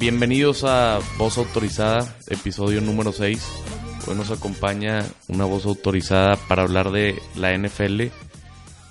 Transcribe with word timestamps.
Bienvenidos 0.00 0.64
a 0.64 0.98
Voz 1.18 1.36
Autorizada, 1.36 2.16
episodio 2.26 2.80
número 2.80 3.12
6. 3.12 4.08
Hoy 4.08 4.16
nos 4.16 4.30
acompaña 4.30 5.04
una 5.28 5.44
voz 5.44 5.66
autorizada 5.66 6.36
para 6.48 6.62
hablar 6.62 6.90
de 6.90 7.20
la 7.36 7.52
NFL, 7.52 8.10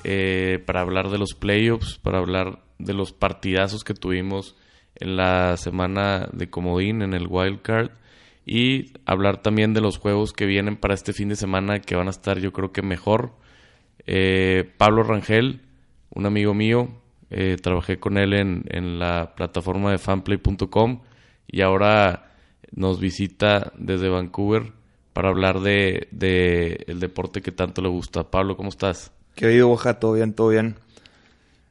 eh, 0.04 0.64
para 0.66 0.82
hablar 0.82 1.10
de 1.10 1.18
los 1.18 1.34
playoffs, 1.34 1.98
para 1.98 2.20
hablar 2.20 2.64
de 2.78 2.94
los 2.94 3.12
partidazos 3.12 3.84
que 3.84 3.96
tuvimos 3.96 4.56
en 5.00 5.18
la 5.18 5.58
semana 5.58 6.30
de 6.32 6.50
Comodín, 6.50 7.02
en 7.02 7.14
el 7.14 7.28
Wild 7.28 7.62
Card, 7.62 7.92
y 8.46 8.94
hablar 9.06 9.42
también 9.42 9.74
de 9.74 9.82
los 9.82 9.98
juegos 9.98 10.34
que 10.34 10.46
vienen 10.46 10.76
para 10.78 10.94
este 10.94 11.14
fin 11.14 11.30
de 11.30 11.36
semana 11.36 11.80
que 11.80 11.96
van 11.96 12.08
a 12.08 12.12
estar 12.12 12.40
yo 12.40 12.52
creo 12.52 12.72
que 12.72 12.82
mejor. 12.82 13.34
Eh, 14.08 14.72
Pablo 14.78 15.04
Rangel, 15.04 15.62
un 16.10 16.26
amigo 16.26 16.54
mío, 16.54 16.90
eh, 17.30 17.58
trabajé 17.62 18.00
con 18.00 18.18
él 18.18 18.34
en, 18.34 18.64
en 18.70 18.98
la 18.98 19.36
plataforma 19.36 19.92
de 19.92 20.00
fanplay.com 20.00 21.02
y 21.48 21.62
ahora 21.62 22.32
nos 22.72 23.00
visita 23.00 23.72
desde 23.78 24.10
Vancouver 24.10 24.74
para 25.14 25.30
hablar 25.30 25.60
de, 25.60 26.08
de, 26.12 26.86
el 26.88 27.00
deporte 27.00 27.42
que 27.42 27.52
tanto 27.52 27.82
le 27.82 27.90
gusta. 27.90 28.32
Pablo, 28.32 28.56
¿cómo 28.56 28.70
estás? 28.70 29.12
¿Qué 29.36 29.48
oído, 29.48 29.68
Boja? 29.68 30.00
¿Todo 30.00 30.14
bien? 30.14 30.34
¿Todo 30.34 30.50
bien? 30.50 30.76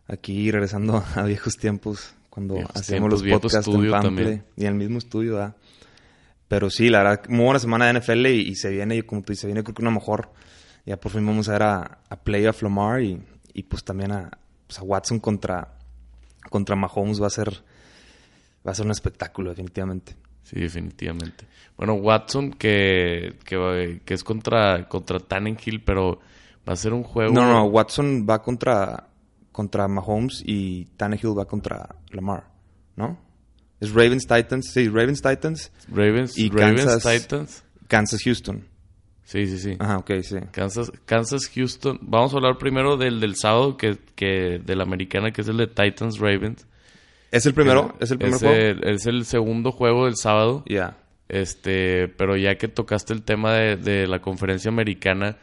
Aquí 0.06 0.50
regresando 0.50 1.02
a 1.14 1.22
viejos 1.24 1.56
tiempos, 1.56 2.14
cuando 2.38 2.54
Viejos 2.54 2.76
hacíamos 2.76 3.10
los 3.10 3.22
podcasts 3.24 3.66
en 3.66 3.90
Pample 3.90 4.42
y 4.56 4.62
en 4.62 4.68
el 4.68 4.74
mismo 4.74 4.98
estudio, 4.98 5.34
¿verdad? 5.34 5.56
Pero 6.46 6.70
sí, 6.70 6.88
la 6.88 7.02
verdad, 7.02 7.24
muy 7.28 7.44
buena 7.44 7.58
semana 7.58 7.86
de 7.86 7.98
NFL 7.98 8.26
y, 8.26 8.48
y 8.48 8.54
se 8.54 8.70
viene, 8.70 8.96
y 8.96 9.02
como 9.02 9.22
tú 9.22 9.32
dices, 9.32 9.40
se 9.42 9.46
viene 9.48 9.64
creo 9.64 9.74
que 9.74 9.82
una 9.82 9.90
mejor. 9.90 10.30
Ya 10.86 10.98
por 10.98 11.10
fin 11.10 11.26
vamos 11.26 11.48
a 11.48 11.52
ver 11.52 11.62
a, 11.64 11.98
a 12.08 12.16
Playoff 12.16 12.62
Lamar 12.62 13.02
y, 13.02 13.20
y 13.52 13.64
pues 13.64 13.82
también 13.82 14.12
a, 14.12 14.30
pues 14.66 14.78
a 14.78 14.82
Watson 14.82 15.18
contra, 15.18 15.76
contra 16.48 16.76
Mahomes 16.76 17.20
va 17.20 17.26
a 17.26 17.30
ser 17.30 17.50
va 18.66 18.70
a 18.70 18.74
ser 18.74 18.86
un 18.86 18.92
espectáculo, 18.92 19.50
definitivamente. 19.50 20.14
Sí, 20.44 20.60
definitivamente. 20.60 21.44
Bueno, 21.76 21.94
Watson, 21.94 22.52
que, 22.52 23.34
que, 23.44 24.00
que 24.04 24.14
es 24.14 24.22
contra, 24.22 24.88
contra 24.88 25.18
Tannenhill, 25.18 25.82
pero 25.82 26.20
va 26.66 26.72
a 26.72 26.76
ser 26.76 26.92
un 26.92 27.02
juego... 27.02 27.32
No, 27.32 27.46
no, 27.46 27.64
Watson 27.64 28.26
va 28.28 28.42
contra, 28.42 29.07
contra 29.58 29.88
Mahomes 29.88 30.40
y 30.46 30.84
Tannehill 30.96 31.36
va 31.36 31.44
contra 31.46 31.96
Lamar, 32.12 32.44
¿no? 32.94 33.18
Es 33.80 33.92
Ravens 33.92 34.24
Titans, 34.28 34.70
sí, 34.72 34.88
Ravens 34.88 35.20
Titans, 35.20 35.72
Ravens, 35.88 36.38
y 36.38 36.48
Ravens 36.48 36.84
Kansas- 36.86 37.02
Titans. 37.22 37.64
Kansas 37.88 38.20
Houston. 38.24 38.64
Sí, 39.24 39.46
sí, 39.46 39.58
sí. 39.58 39.76
Ajá, 39.80 39.98
ok, 39.98 40.10
sí. 40.22 40.36
Kansas, 40.52 40.92
Kansas, 41.06 41.50
Houston. 41.54 41.98
Vamos 42.02 42.32
a 42.32 42.36
hablar 42.36 42.56
primero 42.58 42.96
del, 42.96 43.18
del 43.18 43.34
sábado, 43.34 43.76
que, 43.76 43.98
que 44.14 44.60
de 44.64 44.76
la 44.76 44.84
americana, 44.84 45.32
que 45.32 45.40
es 45.42 45.48
el 45.48 45.56
de 45.56 45.66
Titans 45.66 46.18
Ravens. 46.20 46.66
¿Es 47.32 47.44
el 47.46 47.52
primero? 47.52 47.94
¿Es 48.00 48.10
el 48.12 48.18
primer 48.18 48.36
es 48.36 48.40
juego? 48.40 48.54
El, 48.56 48.94
es 48.94 49.06
el 49.06 49.24
segundo 49.24 49.72
juego 49.72 50.04
del 50.06 50.16
sábado. 50.16 50.62
Ya. 50.66 50.96
Este, 51.28 52.08
pero 52.08 52.36
ya 52.36 52.56
que 52.56 52.68
tocaste 52.68 53.12
el 53.12 53.22
tema 53.22 53.52
de, 53.54 53.76
de 53.76 54.06
la 54.06 54.20
conferencia 54.20 54.70
americana, 54.70 55.36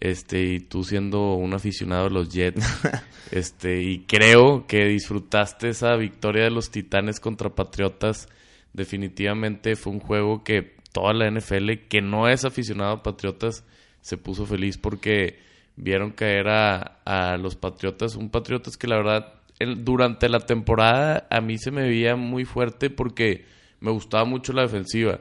este, 0.00 0.42
y 0.42 0.60
tú 0.60 0.84
siendo 0.84 1.34
un 1.34 1.54
aficionado 1.54 2.04
de 2.04 2.10
los 2.10 2.28
Jets, 2.28 2.64
este, 3.30 3.82
y 3.82 4.00
creo 4.00 4.66
que 4.66 4.84
disfrutaste 4.86 5.68
esa 5.68 5.96
victoria 5.96 6.44
de 6.44 6.50
los 6.50 6.70
Titanes 6.70 7.20
contra 7.20 7.54
Patriotas, 7.54 8.28
definitivamente 8.72 9.76
fue 9.76 9.92
un 9.92 10.00
juego 10.00 10.44
que 10.44 10.76
toda 10.92 11.12
la 11.12 11.30
NFL, 11.30 11.88
que 11.88 12.00
no 12.00 12.28
es 12.28 12.44
aficionado 12.44 12.92
a 12.92 13.02
Patriotas, 13.02 13.64
se 14.00 14.16
puso 14.16 14.46
feliz 14.46 14.78
porque 14.78 15.38
vieron 15.76 16.12
caer 16.12 16.48
a, 16.48 17.00
a 17.04 17.36
los 17.36 17.56
Patriotas, 17.56 18.16
un 18.16 18.30
Patriotas 18.30 18.76
que 18.76 18.86
la 18.86 18.96
verdad 18.96 19.34
durante 19.78 20.28
la 20.28 20.40
temporada 20.40 21.26
a 21.30 21.40
mí 21.40 21.58
se 21.58 21.70
me 21.70 21.82
veía 21.82 22.16
muy 22.16 22.44
fuerte 22.44 22.90
porque 22.90 23.44
me 23.80 23.90
gustaba 23.90 24.24
mucho 24.24 24.52
la 24.52 24.62
defensiva, 24.62 25.20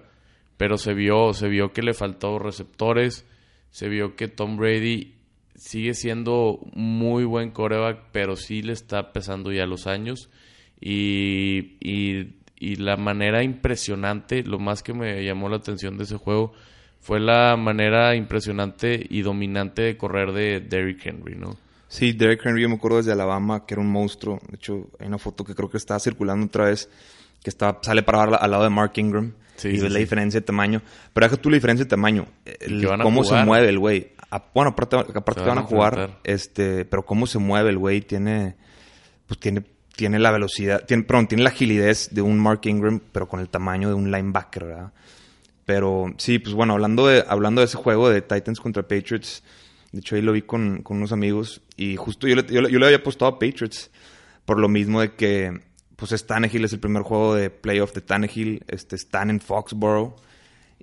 pero 0.57 0.77
se 0.77 0.93
vio, 0.93 1.33
se 1.33 1.47
vio 1.47 1.73
que 1.73 1.81
le 1.81 1.93
faltó 1.93 2.39
receptores, 2.39 3.25
se 3.77 3.89
vio 3.89 4.15
que 4.15 4.27
Tom 4.27 4.57
Brady 4.57 5.13
sigue 5.53 5.93
siendo 5.93 6.59
muy 6.73 7.25
buen 7.25 7.51
coreback, 7.51 8.05
pero 8.11 8.35
sí 8.35 8.63
le 8.63 8.73
está 8.73 9.13
pesando 9.13 9.51
ya 9.51 9.67
los 9.67 9.85
años 9.85 10.31
y, 10.81 11.77
y, 11.79 12.37
y 12.55 12.77
la 12.77 12.97
manera 12.97 13.43
impresionante, 13.43 14.41
lo 14.41 14.57
más 14.57 14.81
que 14.81 14.95
me 14.95 15.23
llamó 15.23 15.47
la 15.47 15.57
atención 15.57 15.95
de 15.95 16.05
ese 16.05 16.17
juego 16.17 16.53
fue 16.99 17.19
la 17.19 17.55
manera 17.55 18.15
impresionante 18.15 19.05
y 19.07 19.21
dominante 19.21 19.83
de 19.83 19.95
correr 19.95 20.31
de 20.31 20.59
Derrick 20.59 21.05
Henry, 21.05 21.35
¿no? 21.35 21.55
Sí, 21.87 22.13
Derek 22.13 22.43
Henry, 22.43 22.63
yo 22.63 22.69
me 22.69 22.77
acuerdo 22.77 22.97
desde 22.97 23.11
Alabama, 23.11 23.63
que 23.67 23.75
era 23.75 23.81
un 23.81 23.91
monstruo. 23.91 24.39
De 24.49 24.55
hecho, 24.55 24.89
hay 24.99 25.05
una 25.05 25.19
foto 25.19 25.43
que 25.43 25.53
creo 25.53 25.69
que 25.69 25.77
está 25.77 25.99
circulando 25.99 26.47
otra 26.47 26.65
vez, 26.65 26.89
que 27.43 27.49
está, 27.49 27.77
sale 27.81 28.03
para 28.03 28.23
al, 28.23 28.35
al 28.39 28.51
lado 28.51 28.63
de 28.63 28.69
Mark 28.69 28.93
Ingram. 28.95 29.33
Sí, 29.55 29.69
y 29.69 29.77
sí, 29.77 29.81
ves 29.83 29.91
la 29.91 29.99
diferencia 29.99 30.39
de 30.39 30.45
tamaño. 30.45 30.81
Pero 31.13 31.25
deja 31.25 31.37
tú 31.41 31.49
la 31.49 31.55
diferencia 31.55 31.83
de 31.85 31.89
tamaño. 31.89 32.27
El- 32.59 32.87
cómo 33.01 33.23
se 33.23 33.35
mueve 33.43 33.69
el 33.69 33.79
güey. 33.79 34.11
A- 34.29 34.43
Bueno, 34.53 34.71
aparte, 34.71 34.95
aparte 34.97 35.39
van 35.41 35.49
van 35.49 35.57
a 35.59 35.61
jugar, 35.63 35.93
enfrentar. 35.93 36.19
este, 36.25 36.85
pero 36.85 37.03
cómo 37.05 37.25
se 37.27 37.39
mueve 37.39 37.69
el 37.71 37.77
güey 37.77 38.01
tiene, 38.01 38.55
pues 39.25 39.39
tiene, 39.39 39.63
tiene 39.95 40.19
la 40.19 40.31
velocidad, 40.31 40.85
tiene, 40.85 41.03
perdón, 41.03 41.27
tiene 41.27 41.43
la 41.43 41.49
agilidad 41.49 41.95
de 42.11 42.21
un 42.21 42.37
Mark 42.37 42.61
Ingram, 42.65 42.99
pero 43.11 43.27
con 43.27 43.39
el 43.39 43.49
tamaño 43.49 43.87
de 43.87 43.93
un 43.95 44.11
linebacker, 44.11 44.65
¿verdad? 44.65 44.91
Pero 45.65 46.13
sí, 46.17 46.39
pues 46.39 46.53
bueno, 46.53 46.73
hablando 46.73 47.07
de, 47.07 47.23
hablando 47.27 47.61
de 47.61 47.65
ese 47.65 47.77
juego 47.77 48.09
de 48.09 48.21
Titans 48.21 48.59
contra 48.59 48.83
Patriots, 48.83 49.43
de 49.91 49.99
hecho 49.99 50.15
ahí 50.15 50.21
lo 50.21 50.33
vi 50.33 50.41
con, 50.43 50.81
con 50.83 50.97
unos 50.97 51.11
amigos 51.13 51.61
y 51.75 51.95
justo 51.95 52.27
yo 52.27 52.35
le, 52.35 52.43
yo, 52.45 52.67
yo 52.67 52.79
le 52.79 52.85
había 52.85 52.97
apostado 52.99 53.31
a 53.31 53.39
Patriots 53.39 53.89
por 54.45 54.59
lo 54.59 54.69
mismo 54.69 55.01
de 55.01 55.13
que 55.15 55.61
pues 55.97 56.13
es 56.13 56.25
Tannehill, 56.25 56.63
es 56.63 56.73
el 56.73 56.79
primer 56.79 57.03
juego 57.03 57.35
de 57.35 57.49
playoff 57.49 57.93
de 57.93 58.01
Tannehill, 58.01 58.63
este, 58.67 58.95
están 58.95 59.29
en 59.29 59.41
Foxborough 59.41 60.15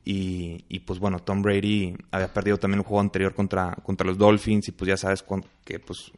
y, 0.05 0.65
y, 0.69 0.81
pues 0.81 0.99
bueno, 0.99 1.21
Tom 1.21 1.41
Brady 1.41 1.97
había 2.11 2.35
perdido 2.35 2.59
también 2.59 2.81
el 2.81 2.85
juego 2.85 3.01
anterior 3.01 3.33
contra, 3.33 3.75
contra 3.83 4.07
los 4.07 4.19
Dolphins 4.19 4.69
y 4.69 4.73
pues 4.73 4.89
ya 4.89 4.97
sabes 4.99 5.25
que 5.65 5.79
pues 5.79 6.13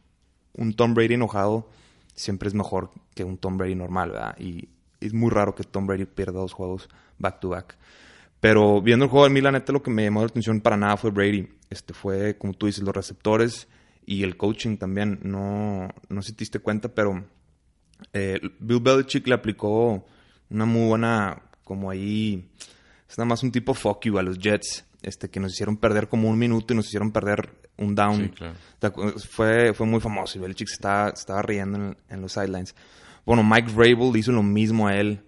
un 0.53 0.73
Tom 0.73 0.93
Brady 0.93 1.13
enojado 1.13 1.69
siempre 2.15 2.49
es 2.49 2.55
mejor 2.55 2.89
que 3.15 3.23
un 3.23 3.37
Tom 3.37 3.57
Brady 3.57 3.75
normal, 3.75 4.11
¿verdad? 4.11 4.35
Y 4.39 4.67
es 4.99 5.13
muy 5.13 5.29
raro 5.29 5.55
que 5.55 5.63
Tom 5.63 5.85
Brady 5.85 6.05
pierda 6.05 6.39
dos 6.39 6.53
juegos 6.53 6.89
back 7.19 7.39
to 7.39 7.49
back. 7.49 7.77
Pero 8.39 8.81
viendo 8.81 9.05
el 9.05 9.11
juego 9.11 9.27
de 9.27 9.33
mí, 9.33 9.41
la 9.41 9.51
neta, 9.51 9.71
lo 9.71 9.83
que 9.83 9.91
me 9.91 10.03
llamó 10.03 10.21
la 10.21 10.27
atención 10.27 10.59
para 10.59 10.75
nada 10.75 10.97
fue 10.97 11.11
Brady. 11.11 11.47
Este 11.69 11.93
fue, 11.93 12.37
como 12.37 12.53
tú 12.53 12.65
dices, 12.65 12.83
los 12.83 12.95
receptores 12.95 13.67
y 14.05 14.23
el 14.23 14.37
coaching 14.37 14.77
también. 14.77 15.19
No, 15.23 15.89
no 16.09 16.21
si 16.21 16.33
te 16.33 16.39
diste 16.39 16.59
cuenta, 16.59 16.89
pero 16.89 17.23
eh, 18.13 18.39
Bill 18.59 18.79
Belichick 18.81 19.27
le 19.27 19.33
aplicó 19.35 20.05
una 20.49 20.65
muy 20.65 20.87
buena, 20.87 21.41
como 21.63 21.89
ahí, 21.89 22.47
es 23.09 23.17
nada 23.17 23.27
más 23.27 23.43
un 23.43 23.51
tipo 23.51 23.73
fuck 23.73 24.05
you 24.05 24.17
a 24.17 24.23
los 24.23 24.37
Jets, 24.39 24.85
este, 25.01 25.29
que 25.29 25.39
nos 25.39 25.53
hicieron 25.53 25.77
perder 25.77 26.07
como 26.07 26.29
un 26.29 26.37
minuto 26.37 26.73
y 26.73 26.77
nos 26.77 26.87
hicieron 26.87 27.11
perder 27.11 27.53
un 27.77 27.93
down. 27.95 28.23
Sí, 28.23 28.29
claro. 28.29 28.53
¿Te 28.79 28.87
acu- 28.87 29.19
Fue, 29.19 29.73
fue 29.73 29.85
muy 29.85 29.99
famoso 29.99 30.37
y 30.37 30.41
Belichick 30.41 30.67
se 30.67 30.73
estaba, 30.75 31.09
se 31.09 31.21
estaba 31.21 31.41
riendo 31.41 31.77
en, 31.77 31.97
en 32.09 32.21
los 32.21 32.31
sidelines. 32.31 32.75
Bueno, 33.25 33.43
Mike 33.43 33.71
Vrabel 33.73 34.15
hizo 34.15 34.31
lo 34.31 34.41
mismo 34.43 34.87
a 34.87 34.95
él 34.95 35.21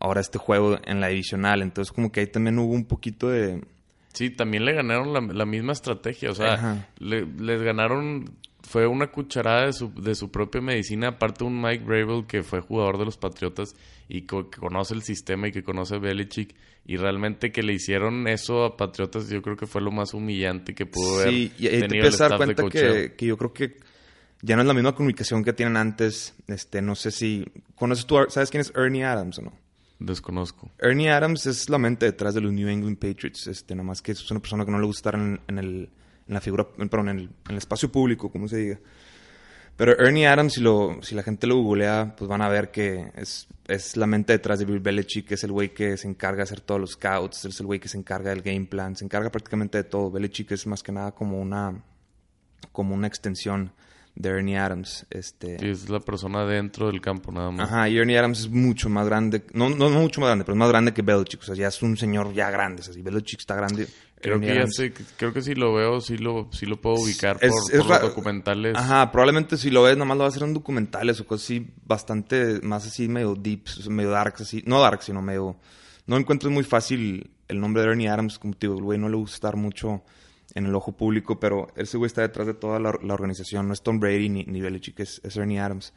ahora 0.00 0.20
este 0.20 0.38
juego 0.38 0.78
en 0.84 1.00
la 1.00 1.08
divisional. 1.08 1.62
Entonces 1.62 1.92
como 1.92 2.10
que 2.12 2.20
ahí 2.20 2.26
también 2.26 2.58
hubo 2.58 2.74
un 2.74 2.84
poquito 2.84 3.28
de... 3.30 3.64
Sí, 4.12 4.30
también 4.30 4.64
le 4.64 4.72
ganaron 4.74 5.12
la, 5.12 5.20
la 5.20 5.46
misma 5.46 5.72
estrategia. 5.72 6.30
O 6.30 6.34
sea, 6.34 6.88
le- 6.98 7.26
les 7.26 7.62
ganaron. 7.62 8.30
Fue 8.64 8.86
una 8.86 9.08
cucharada 9.08 9.66
de 9.66 9.72
su, 9.72 9.92
de 9.94 10.14
su 10.14 10.30
propia 10.30 10.60
medicina. 10.60 11.08
Aparte, 11.08 11.44
un 11.44 11.60
Mike 11.60 11.84
Vrabel 11.84 12.26
que 12.26 12.42
fue 12.42 12.60
jugador 12.60 12.98
de 12.98 13.04
los 13.04 13.16
Patriotas 13.16 13.76
y 14.08 14.22
que 14.22 14.46
conoce 14.58 14.94
el 14.94 15.02
sistema 15.02 15.48
y 15.48 15.52
que 15.52 15.62
conoce 15.62 15.96
a 15.96 15.98
Belichick. 15.98 16.54
Y 16.86 16.96
realmente 16.96 17.52
que 17.52 17.62
le 17.62 17.74
hicieron 17.74 18.26
eso 18.26 18.64
a 18.64 18.76
Patriotas, 18.76 19.28
yo 19.28 19.42
creo 19.42 19.56
que 19.56 19.66
fue 19.66 19.80
lo 19.80 19.90
más 19.90 20.12
humillante 20.14 20.74
que 20.74 20.86
pudo 20.86 21.20
haber 21.20 21.30
Sí, 21.30 21.52
y 21.58 21.68
te 21.68 21.80
tenido 21.80 22.08
el 22.08 22.14
a 22.14 22.16
dar 22.16 22.32
staff 22.32 22.32
de 22.32 22.36
cuenta 22.36 22.62
coacheo. 22.62 22.92
que, 22.92 23.14
que 23.14 23.26
yo 23.26 23.36
creo 23.38 23.52
que 23.52 23.76
ya 24.42 24.56
no 24.56 24.62
es 24.62 24.68
la 24.68 24.74
misma 24.74 24.94
comunicación 24.94 25.44
que 25.44 25.52
tienen 25.52 25.76
antes. 25.76 26.34
Este, 26.46 26.82
no 26.82 26.94
sé 26.94 27.10
si... 27.10 27.46
¿Conoces 27.74 28.06
tú, 28.06 28.16
sabes 28.28 28.50
quién 28.50 28.60
es 28.60 28.72
Ernie 28.76 29.04
Adams 29.04 29.38
o 29.38 29.42
no? 29.42 29.52
Desconozco. 29.98 30.70
Ernie 30.78 31.10
Adams 31.10 31.46
es 31.46 31.70
la 31.70 31.78
mente 31.78 32.06
detrás 32.06 32.34
de 32.34 32.40
los 32.40 32.52
New 32.52 32.68
England 32.68 32.98
Patriots. 32.98 33.46
Este, 33.46 33.74
nada 33.74 33.86
más 33.86 34.02
que 34.02 34.12
es 34.12 34.30
una 34.30 34.40
persona 34.40 34.64
que 34.64 34.70
no 34.70 34.78
le 34.78 34.86
gusta 34.86 35.10
estar 35.10 35.20
en, 35.20 35.40
en 35.48 35.58
el, 35.58 35.90
en 36.26 36.34
la 36.34 36.40
figura, 36.40 36.66
perdón, 36.68 37.08
en 37.08 37.18
el, 37.18 37.24
en 37.24 37.50
el 37.50 37.58
espacio 37.58 37.90
público, 37.90 38.30
como 38.30 38.48
se 38.48 38.56
diga. 38.56 38.78
Pero 39.76 39.98
Ernie 39.98 40.26
Adams, 40.26 40.54
si, 40.54 40.60
lo, 40.60 40.98
si 41.02 41.14
la 41.14 41.24
gente 41.24 41.46
lo 41.46 41.56
googlea, 41.56 42.14
pues 42.16 42.28
van 42.28 42.42
a 42.42 42.48
ver 42.48 42.70
que 42.70 43.10
es, 43.16 43.48
es 43.66 43.96
la 43.96 44.06
mente 44.06 44.32
detrás 44.32 44.60
de 44.60 44.64
Bill 44.64 44.78
Belichick, 44.78 45.26
que 45.26 45.34
es 45.34 45.42
el 45.42 45.50
güey 45.50 45.74
que 45.74 45.96
se 45.96 46.06
encarga 46.06 46.38
de 46.38 46.42
hacer 46.44 46.60
todos 46.60 46.80
los 46.80 46.92
scouts, 46.92 47.44
es 47.44 47.58
el 47.58 47.66
güey 47.66 47.80
que 47.80 47.88
se 47.88 47.98
encarga 47.98 48.30
del 48.30 48.42
game 48.42 48.66
plan, 48.66 48.94
se 48.94 49.04
encarga 49.04 49.30
prácticamente 49.30 49.78
de 49.78 49.84
todo. 49.84 50.12
Belichick 50.12 50.52
es 50.52 50.66
más 50.68 50.82
que 50.82 50.92
nada 50.92 51.12
como 51.12 51.40
una, 51.40 51.82
como 52.70 52.94
una 52.94 53.08
extensión 53.08 53.72
de 54.14 54.28
Ernie 54.28 54.56
Adams. 54.56 55.06
Este... 55.10 55.58
Sí, 55.58 55.68
es 55.68 55.88
la 55.88 55.98
persona 55.98 56.44
dentro 56.44 56.86
del 56.86 57.00
campo 57.00 57.32
nada 57.32 57.50
más. 57.50 57.68
Ajá, 57.68 57.88
y 57.88 57.98
Ernie 57.98 58.16
Adams 58.16 58.40
es 58.40 58.50
mucho 58.50 58.88
más 58.88 59.06
grande, 59.06 59.44
no, 59.54 59.68
no, 59.70 59.90
no 59.90 60.00
mucho 60.00 60.20
más 60.20 60.28
grande, 60.28 60.44
pero 60.44 60.54
es 60.54 60.58
más 60.58 60.68
grande 60.68 60.94
que 60.94 61.02
Belichick. 61.02 61.42
O 61.42 61.44
sea, 61.44 61.56
ya 61.56 61.66
es 61.66 61.82
un 61.82 61.96
señor 61.96 62.32
ya 62.32 62.48
grande. 62.48 62.80
O 62.80 62.84
sea, 62.84 62.94
si 62.94 63.02
Belichick 63.02 63.40
está 63.40 63.56
grande. 63.56 63.88
Creo 64.24 64.40
que, 64.40 64.54
ya 64.54 64.66
sé, 64.66 64.92
creo 65.16 65.32
que 65.32 65.42
si 65.42 65.54
lo 65.54 65.72
veo, 65.74 66.00
sí 66.00 66.16
lo, 66.18 66.48
sí 66.52 66.66
lo 66.66 66.80
puedo 66.80 66.96
ubicar 66.96 67.38
por, 67.38 67.46
es 67.48 67.54
por 67.80 67.88
ra- 67.88 68.00
los 68.00 68.08
documentales. 68.10 68.74
Ajá, 68.76 69.12
probablemente 69.12 69.56
si 69.56 69.70
lo 69.70 69.82
ves, 69.82 69.96
nomás 69.96 70.16
lo 70.16 70.22
va 70.22 70.26
a 70.26 70.30
hacer 70.30 70.42
en 70.42 70.54
documentales 70.54 71.20
o 71.20 71.26
cosas 71.26 71.44
así, 71.44 71.66
bastante 71.84 72.60
más 72.62 72.86
así, 72.86 73.08
medio 73.08 73.34
deep, 73.34 73.64
medio 73.88 74.10
dark, 74.10 74.34
así. 74.40 74.62
No 74.66 74.80
dark, 74.80 75.02
sino 75.02 75.20
medio. 75.22 75.56
No 76.06 76.16
encuentro 76.16 76.50
muy 76.50 76.64
fácil 76.64 77.30
el 77.48 77.60
nombre 77.60 77.82
de 77.82 77.90
Ernie 77.90 78.08
Adams, 78.08 78.38
como 78.38 78.54
te 78.54 78.66
digo, 78.66 78.78
el 78.78 78.84
güey 78.84 78.98
no 78.98 79.08
le 79.08 79.16
gusta 79.16 79.34
estar 79.36 79.56
mucho 79.56 80.02
en 80.54 80.66
el 80.66 80.74
ojo 80.74 80.92
público, 80.92 81.38
pero 81.40 81.68
ese 81.76 81.96
güey 81.98 82.06
está 82.06 82.22
detrás 82.22 82.46
de 82.46 82.54
toda 82.54 82.78
la, 82.78 82.92
la 83.02 83.14
organización. 83.14 83.66
No 83.66 83.72
es 83.74 83.82
Tom 83.82 83.98
Brady 84.00 84.28
ni, 84.28 84.44
ni 84.44 84.60
Belichick, 84.60 85.00
es, 85.00 85.20
es 85.24 85.36
Ernie 85.36 85.58
Adams. 85.60 85.92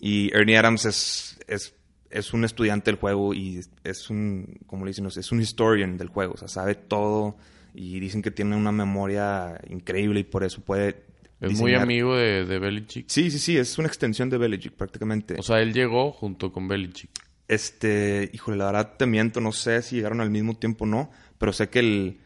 Y 0.00 0.34
Ernie 0.36 0.56
Adams 0.56 0.84
es, 0.86 1.38
es, 1.46 1.74
es 2.12 2.32
un 2.32 2.44
estudiante 2.44 2.90
del 2.90 3.00
juego 3.00 3.34
y 3.34 3.60
es 3.84 4.10
un, 4.10 4.58
como 4.66 4.84
le 4.84 4.90
dicen, 4.90 5.06
es 5.06 5.32
un 5.32 5.40
historian 5.40 5.96
del 5.98 6.08
juego, 6.08 6.34
o 6.34 6.36
sea, 6.36 6.48
sabe 6.48 6.74
todo 6.74 7.36
y 7.74 7.98
dicen 8.00 8.20
que 8.22 8.30
tiene 8.30 8.54
una 8.56 8.70
memoria 8.72 9.60
increíble 9.70 10.20
y 10.20 10.24
por 10.24 10.44
eso 10.44 10.60
puede 10.60 11.04
es 11.40 11.58
muy 11.58 11.74
amigo 11.74 12.14
de, 12.16 12.44
de 12.44 12.58
Belichick. 12.58 13.06
Sí, 13.08 13.30
sí, 13.30 13.38
sí, 13.40 13.56
es 13.56 13.76
una 13.78 13.88
extensión 13.88 14.30
de 14.30 14.38
Belichick 14.38 14.74
prácticamente. 14.74 15.34
O 15.38 15.42
sea, 15.42 15.60
él 15.60 15.72
llegó 15.72 16.12
junto 16.12 16.52
con 16.52 16.68
Belichick. 16.68 17.10
este, 17.48 18.30
híjole, 18.32 18.56
la 18.58 18.66
verdad 18.66 18.94
te 18.96 19.06
miento, 19.06 19.40
no 19.40 19.50
sé 19.52 19.82
si 19.82 19.96
llegaron 19.96 20.20
al 20.20 20.30
mismo 20.30 20.54
tiempo 20.56 20.84
o 20.84 20.86
no, 20.86 21.10
pero 21.38 21.52
sé 21.52 21.68
que 21.68 21.80
el, 21.80 22.20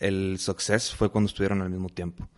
el 0.00 0.38
success 0.40 0.92
fue 0.94 1.10
cuando 1.10 1.28
estuvieron 1.28 1.62
al 1.62 1.70
mismo 1.70 1.88
tiempo. 1.90 2.28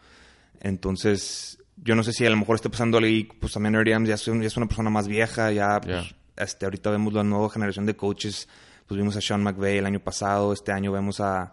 Entonces, 0.60 1.58
yo 1.76 1.94
no 1.94 2.02
sé 2.02 2.12
si 2.12 2.26
a 2.26 2.30
lo 2.30 2.36
mejor 2.36 2.56
esté 2.56 2.68
pasando 2.70 2.98
ahí, 2.98 3.24
pues 3.40 3.52
también 3.52 3.74
ya 3.84 3.96
un- 4.30 4.40
ya 4.42 4.46
es 4.48 4.56
una 4.56 4.66
persona 4.66 4.90
más 4.90 5.08
vieja, 5.08 5.50
ya, 5.52 5.80
pues, 5.80 6.14
este, 6.38 6.66
ahorita 6.66 6.90
vemos 6.90 7.12
la 7.12 7.22
nueva 7.22 7.50
generación 7.50 7.86
de 7.86 7.96
coaches, 7.96 8.48
pues 8.86 8.98
vimos 8.98 9.16
a 9.16 9.20
Sean 9.20 9.42
McVay 9.42 9.78
el 9.78 9.86
año 9.86 10.00
pasado, 10.00 10.52
este 10.52 10.72
año 10.72 10.92
vemos 10.92 11.20
a, 11.20 11.52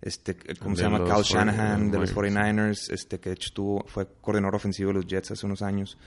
este, 0.00 0.36
¿cómo 0.58 0.76
se 0.76 0.82
llama? 0.82 0.98
40 1.00 1.22
Shanahan 1.22 1.90
de 1.90 1.98
los 1.98 2.14
49ers. 2.14 2.54
49ers, 2.54 2.92
este, 2.92 3.20
que 3.20 3.30
de 3.30 3.34
hecho 3.34 3.48
estuvo, 3.48 3.84
fue 3.86 4.06
coordinador 4.20 4.56
ofensivo 4.56 4.88
de 4.88 4.94
los 4.94 5.06
Jets 5.06 5.32
hace 5.32 5.46
unos 5.46 5.62
años. 5.62 5.98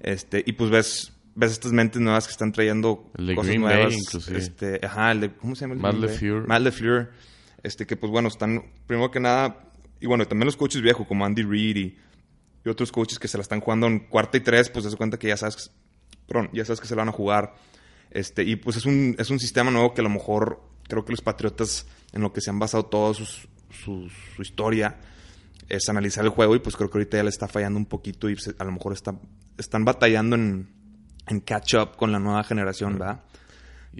Este, 0.00 0.42
y 0.44 0.52
pues 0.52 0.70
ves, 0.70 1.12
ves 1.34 1.52
estas 1.52 1.72
mentes 1.72 2.00
nuevas 2.00 2.26
que 2.26 2.32
están 2.32 2.52
trayendo 2.52 3.10
El 3.16 3.26
de 3.28 3.34
cosas 3.34 3.48
Green 3.50 3.62
Bay, 3.62 3.74
nuevas. 3.76 3.94
inclusive. 3.94 4.38
Este, 4.38 4.80
ajá, 4.82 5.12
el 5.12 5.20
de, 5.20 5.32
¿cómo 5.34 5.54
se 5.54 5.62
llama? 5.62 5.74
el 5.74 5.80
Matt 5.80 5.92
Bay? 5.94 6.62
LaFleur. 6.64 7.08
Matt. 7.08 7.12
Este, 7.62 7.86
que 7.86 7.96
pues 7.96 8.10
bueno, 8.10 8.28
están, 8.28 8.62
primero 8.86 9.10
que 9.10 9.20
nada, 9.20 9.70
y 10.00 10.06
bueno, 10.06 10.26
también 10.26 10.46
los 10.46 10.56
coaches 10.56 10.82
viejos 10.82 11.06
como 11.06 11.24
Andy 11.24 11.42
Reid 11.42 11.76
y, 11.76 11.98
y 12.64 12.68
otros 12.68 12.92
coaches 12.92 13.18
que 13.18 13.28
se 13.28 13.38
la 13.38 13.42
están 13.42 13.60
jugando 13.60 13.86
en 13.86 14.00
cuarta 14.00 14.36
y 14.36 14.40
tres, 14.40 14.68
pues 14.70 14.84
te 14.84 14.90
das 14.90 14.96
cuenta 14.96 15.18
que 15.18 15.28
ya 15.28 15.36
sabes, 15.36 15.70
perdón, 16.26 16.50
ya 16.52 16.64
sabes 16.64 16.80
que 16.80 16.86
se 16.86 16.94
la 16.94 17.02
van 17.02 17.08
a 17.08 17.12
jugar. 17.12 17.54
Este, 18.10 18.42
y 18.44 18.56
pues 18.56 18.76
es 18.76 18.86
un, 18.86 19.16
es 19.18 19.30
un 19.30 19.38
sistema 19.40 19.70
nuevo 19.70 19.92
que 19.94 20.00
a 20.00 20.04
lo 20.04 20.10
mejor 20.10 20.60
creo 20.88 21.04
que 21.04 21.12
los 21.12 21.20
Patriotas, 21.20 21.86
en 22.12 22.22
lo 22.22 22.32
que 22.32 22.40
se 22.40 22.50
han 22.50 22.58
basado 22.58 22.86
toda 22.86 23.12
su, 23.14 23.24
su 23.24 24.42
historia, 24.42 24.96
es 25.68 25.88
analizar 25.88 26.24
el 26.24 26.30
juego 26.30 26.54
y 26.54 26.58
pues 26.60 26.76
creo 26.76 26.90
que 26.90 26.98
ahorita 26.98 27.16
ya 27.16 27.22
le 27.24 27.30
está 27.30 27.48
fallando 27.48 27.78
un 27.78 27.86
poquito 27.86 28.28
y 28.28 28.36
se- 28.36 28.54
a 28.58 28.64
lo 28.64 28.72
mejor 28.72 28.92
está, 28.92 29.14
están 29.58 29.84
batallando 29.84 30.36
en, 30.36 30.68
en 31.26 31.40
catch 31.40 31.74
up 31.74 31.96
con 31.96 32.12
la 32.12 32.18
nueva 32.18 32.44
generación, 32.44 32.98
¿verdad? 32.98 33.22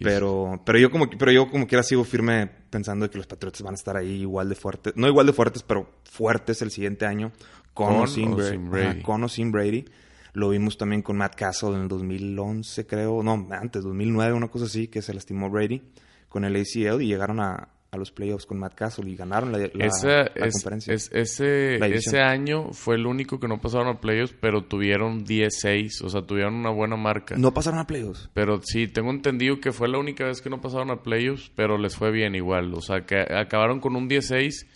Pero, 0.02 0.60
pero 0.66 0.78
yo 0.78 0.90
como 0.90 1.08
pero 1.08 1.30
yo 1.30 1.48
como 1.48 1.66
quiera 1.68 1.82
sigo 1.84 2.02
firme 2.04 2.50
pensando 2.68 3.08
que 3.08 3.16
los 3.16 3.26
Patriotas 3.28 3.62
van 3.62 3.74
a 3.74 3.76
estar 3.76 3.96
ahí 3.96 4.22
igual 4.22 4.48
de 4.48 4.56
fuertes, 4.56 4.92
no 4.96 5.06
igual 5.08 5.26
de 5.26 5.32
fuertes, 5.32 5.62
pero 5.62 5.88
fuertes 6.04 6.60
el 6.62 6.70
siguiente 6.72 7.06
año 7.06 7.32
con, 7.72 7.94
o 8.32 8.36
sin, 8.42 8.66
ajá, 8.66 9.02
con 9.02 9.22
o 9.24 9.28
sin 9.28 9.52
Brady. 9.52 9.84
Lo 10.34 10.50
vimos 10.50 10.76
también 10.76 11.00
con 11.02 11.16
Matt 11.16 11.34
Castle 11.36 11.70
en 11.70 11.82
el 11.82 11.88
2011, 11.88 12.86
creo, 12.86 13.22
no, 13.22 13.48
antes 13.50 13.82
2009, 13.82 14.32
una 14.34 14.48
cosa 14.48 14.66
así, 14.66 14.88
que 14.88 15.00
se 15.00 15.14
lastimó 15.14 15.48
Brady 15.48 15.80
con 16.28 16.44
el 16.44 16.56
ACL 16.56 17.00
y 17.02 17.06
llegaron 17.06 17.38
a, 17.40 17.68
a 17.92 17.96
los 17.96 18.10
playoffs 18.10 18.44
con 18.44 18.58
Matt 18.58 18.74
Castle 18.74 19.08
y 19.08 19.14
ganaron 19.14 19.52
la, 19.52 19.58
la- 19.58 19.86
Esa- 19.86 20.08
la 20.34 20.46
es- 20.46 20.54
conferencia. 20.54 20.92
es- 20.92 21.08
ese, 21.12 21.78
La 21.78 21.86
ese 21.86 22.18
año 22.18 22.72
fue 22.72 22.96
el 22.96 23.06
único 23.06 23.38
que 23.38 23.46
no 23.46 23.60
pasaron 23.60 23.86
a 23.86 24.00
playoffs, 24.00 24.34
pero 24.40 24.64
tuvieron 24.64 25.24
10-6, 25.24 26.02
o 26.02 26.08
sea, 26.08 26.22
tuvieron 26.22 26.54
una 26.54 26.70
buena 26.70 26.96
marca. 26.96 27.36
no 27.38 27.54
pasaron 27.54 27.78
a 27.78 27.86
playoffs. 27.86 28.28
Pero 28.34 28.60
sí, 28.64 28.88
tengo 28.88 29.10
entendido 29.12 29.60
que 29.60 29.70
fue 29.70 29.88
la 29.88 29.98
única 29.98 30.24
vez 30.24 30.42
que 30.42 30.50
no 30.50 30.60
pasaron 30.60 30.90
a 30.90 31.02
playoffs, 31.04 31.52
pero 31.54 31.78
les 31.78 31.94
fue 31.94 32.10
bien 32.10 32.34
igual. 32.34 32.74
O 32.74 32.80
sea, 32.80 33.06
que 33.06 33.20
acabaron 33.20 33.78
con 33.78 33.94
un 33.94 34.08
16 34.08 34.66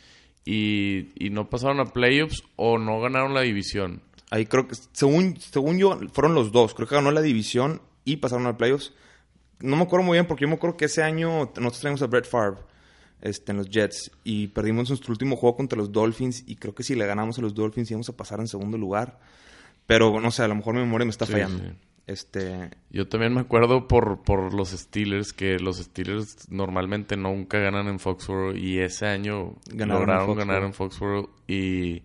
y, 0.44 1.08
y 1.18 1.30
no 1.30 1.50
pasaron 1.50 1.80
a 1.80 1.86
playoffs 1.86 2.44
o 2.54 2.78
no 2.78 3.00
ganaron 3.00 3.34
la 3.34 3.40
división. 3.42 4.02
Ahí 4.30 4.46
creo 4.46 4.68
que, 4.68 4.74
según, 4.92 5.38
según 5.40 5.78
yo, 5.78 5.98
fueron 6.12 6.34
los 6.34 6.52
dos. 6.52 6.74
Creo 6.74 6.86
que 6.86 6.94
ganó 6.94 7.10
la 7.10 7.22
división 7.22 7.80
y 8.04 8.16
pasaron 8.16 8.46
al 8.46 8.56
playoffs. 8.56 8.92
No 9.60 9.76
me 9.76 9.82
acuerdo 9.82 10.04
muy 10.06 10.16
bien 10.16 10.26
porque 10.26 10.42
yo 10.42 10.48
me 10.48 10.54
acuerdo 10.54 10.76
que 10.76 10.84
ese 10.84 11.02
año 11.02 11.28
nosotros 11.56 11.80
traíamos 11.80 12.02
a 12.02 12.06
Brett 12.06 12.26
Favre 12.28 12.58
este, 13.22 13.52
en 13.52 13.58
los 13.58 13.68
Jets 13.70 14.10
y 14.24 14.48
perdimos 14.48 14.88
nuestro 14.90 15.12
último 15.12 15.36
juego 15.36 15.56
contra 15.56 15.78
los 15.78 15.90
Dolphins 15.90 16.44
y 16.46 16.56
creo 16.56 16.74
que 16.74 16.82
si 16.84 16.94
le 16.94 17.06
ganamos 17.06 17.38
a 17.38 17.42
los 17.42 17.54
Dolphins 17.54 17.90
íbamos 17.90 18.08
a 18.08 18.16
pasar 18.16 18.38
en 18.40 18.48
segundo 18.48 18.76
lugar. 18.78 19.18
Pero 19.86 20.20
no 20.20 20.30
sé, 20.30 20.42
a 20.42 20.48
lo 20.48 20.54
mejor 20.54 20.74
mi 20.74 20.80
memoria 20.80 21.06
me 21.06 21.10
está 21.10 21.24
Sí, 21.26 21.32
fallando. 21.32 21.58
sí. 21.64 21.70
Este, 22.06 22.70
Yo 22.90 23.06
también 23.08 23.34
me 23.34 23.40
acuerdo 23.40 23.86
por, 23.88 24.22
por 24.22 24.54
los 24.54 24.70
Steelers, 24.70 25.32
que 25.34 25.58
los 25.58 25.76
Steelers 25.78 26.50
normalmente 26.50 27.16
nunca 27.18 27.58
ganan 27.58 27.86
en 27.88 27.98
Foxborough 27.98 28.56
y 28.56 28.78
ese 28.78 29.06
año 29.06 29.56
Ganaron 29.66 29.80
en 29.80 29.88
lograron 29.88 30.26
Foxborough. 30.26 30.38
ganar 30.48 30.62
en 30.62 30.72
Foxborough 30.72 31.30
y, 31.46 32.02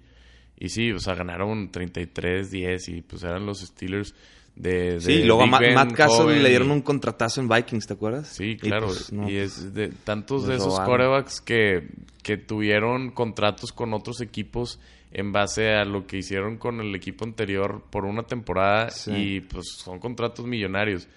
y 0.63 0.69
sí, 0.69 0.91
o 0.91 0.99
sea, 0.99 1.13
ganaron 1.15 1.71
33-10 1.71 2.87
y 2.97 3.01
pues 3.01 3.23
eran 3.23 3.45
los 3.45 3.59
Steelers 3.61 4.13
de... 4.55 4.93
de 4.93 5.01
sí, 5.01 5.11
y 5.13 5.23
luego 5.25 5.41
a 5.41 5.45
Big 5.45 5.51
Ma- 5.51 5.59
Ben 5.59 5.73
Matt 5.75 5.93
Castle 5.93 6.39
le 6.41 6.49
dieron 6.49 6.71
un 6.71 6.81
contratazo 6.81 7.41
en 7.41 7.49
Vikings, 7.49 7.87
¿te 7.87 7.93
acuerdas? 7.93 8.27
Sí, 8.29 8.51
Y, 8.51 8.57
claro. 8.57 8.87
pues, 8.87 9.11
no, 9.11 9.29
y 9.29 9.37
es 9.37 9.73
de 9.73 9.89
tantos 9.89 10.47
de 10.47 10.55
esos 10.55 10.79
corebacks 10.79 11.41
que, 11.41 11.87
que 12.21 12.37
tuvieron 12.37 13.11
contratos 13.11 13.71
con 13.71 13.93
otros 13.93 14.21
equipos 14.21 14.79
en 15.11 15.31
base 15.31 15.73
a 15.73 15.85
lo 15.85 16.07
que 16.07 16.17
hicieron 16.17 16.57
con 16.57 16.79
el 16.81 16.95
equipo 16.95 17.23
anterior 17.25 17.83
por 17.91 18.05
una 18.05 18.23
temporada 18.23 18.89
Sí. 18.89 19.11
y 19.11 19.41
pues 19.41 19.65
son 19.77 19.99
contratos 19.99 20.45
millonarios. 20.45 21.07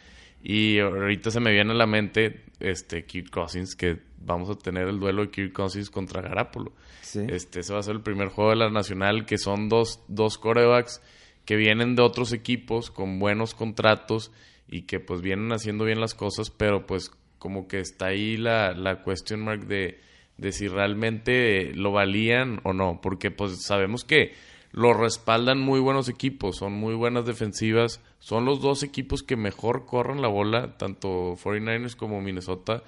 Y 0.48 0.78
ahorita 0.78 1.32
se 1.32 1.40
me 1.40 1.50
viene 1.50 1.72
a 1.72 1.74
la 1.74 1.88
mente 1.88 2.44
este 2.60 3.04
Kirk 3.04 3.30
Cousins 3.30 3.74
que 3.74 3.98
vamos 4.20 4.48
a 4.48 4.54
tener 4.54 4.86
el 4.86 5.00
duelo 5.00 5.22
de 5.22 5.30
Kirk 5.32 5.52
Cousins 5.52 5.90
contra 5.90 6.22
Garapolo. 6.22 6.72
Sí. 7.02 7.26
Este, 7.28 7.60
ese 7.60 7.72
va 7.72 7.80
a 7.80 7.82
ser 7.82 7.96
el 7.96 8.02
primer 8.02 8.28
juego 8.28 8.50
de 8.50 8.56
la 8.56 8.70
Nacional, 8.70 9.26
que 9.26 9.38
son 9.38 9.68
dos, 9.68 10.04
dos 10.06 10.38
corebacks 10.38 11.02
que 11.44 11.56
vienen 11.56 11.96
de 11.96 12.02
otros 12.02 12.32
equipos 12.32 12.92
con 12.92 13.18
buenos 13.18 13.54
contratos 13.54 14.30
y 14.68 14.82
que 14.82 15.00
pues 15.00 15.20
vienen 15.20 15.52
haciendo 15.52 15.84
bien 15.84 16.00
las 16.00 16.14
cosas, 16.14 16.50
pero 16.50 16.86
pues 16.86 17.10
como 17.40 17.66
que 17.66 17.80
está 17.80 18.06
ahí 18.06 18.36
la, 18.36 18.72
la 18.72 19.02
question 19.02 19.44
mark 19.44 19.66
de, 19.66 19.98
de 20.36 20.52
si 20.52 20.68
realmente 20.68 21.74
lo 21.74 21.90
valían 21.90 22.60
o 22.62 22.72
no, 22.72 23.00
porque 23.02 23.32
pues 23.32 23.64
sabemos 23.64 24.04
que 24.04 24.32
lo 24.72 24.92
respaldan 24.94 25.58
muy 25.60 25.80
buenos 25.80 26.08
equipos, 26.08 26.56
son 26.56 26.72
muy 26.74 26.94
buenas 26.94 27.24
defensivas, 27.26 28.00
son 28.18 28.44
los 28.44 28.60
dos 28.60 28.82
equipos 28.82 29.22
que 29.22 29.36
mejor 29.36 29.86
corren 29.86 30.20
la 30.20 30.28
bola, 30.28 30.76
tanto 30.76 31.36
49ers 31.36 31.96
como 31.96 32.20
Minnesota, 32.20 32.82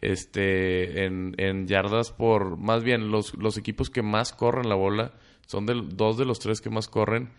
este 0.00 1.04
en, 1.04 1.34
en 1.38 1.66
yardas 1.66 2.12
por 2.12 2.56
más 2.56 2.84
bien 2.84 3.10
los, 3.10 3.34
los 3.34 3.56
equipos 3.58 3.90
que 3.90 4.02
más 4.02 4.32
corren 4.32 4.68
la 4.68 4.74
bola 4.76 5.12
son 5.46 5.66
de, 5.66 5.74
dos 5.94 6.16
de 6.18 6.24
los 6.24 6.38
tres 6.38 6.60
que 6.60 6.70
más 6.70 6.88
corren 6.88 7.30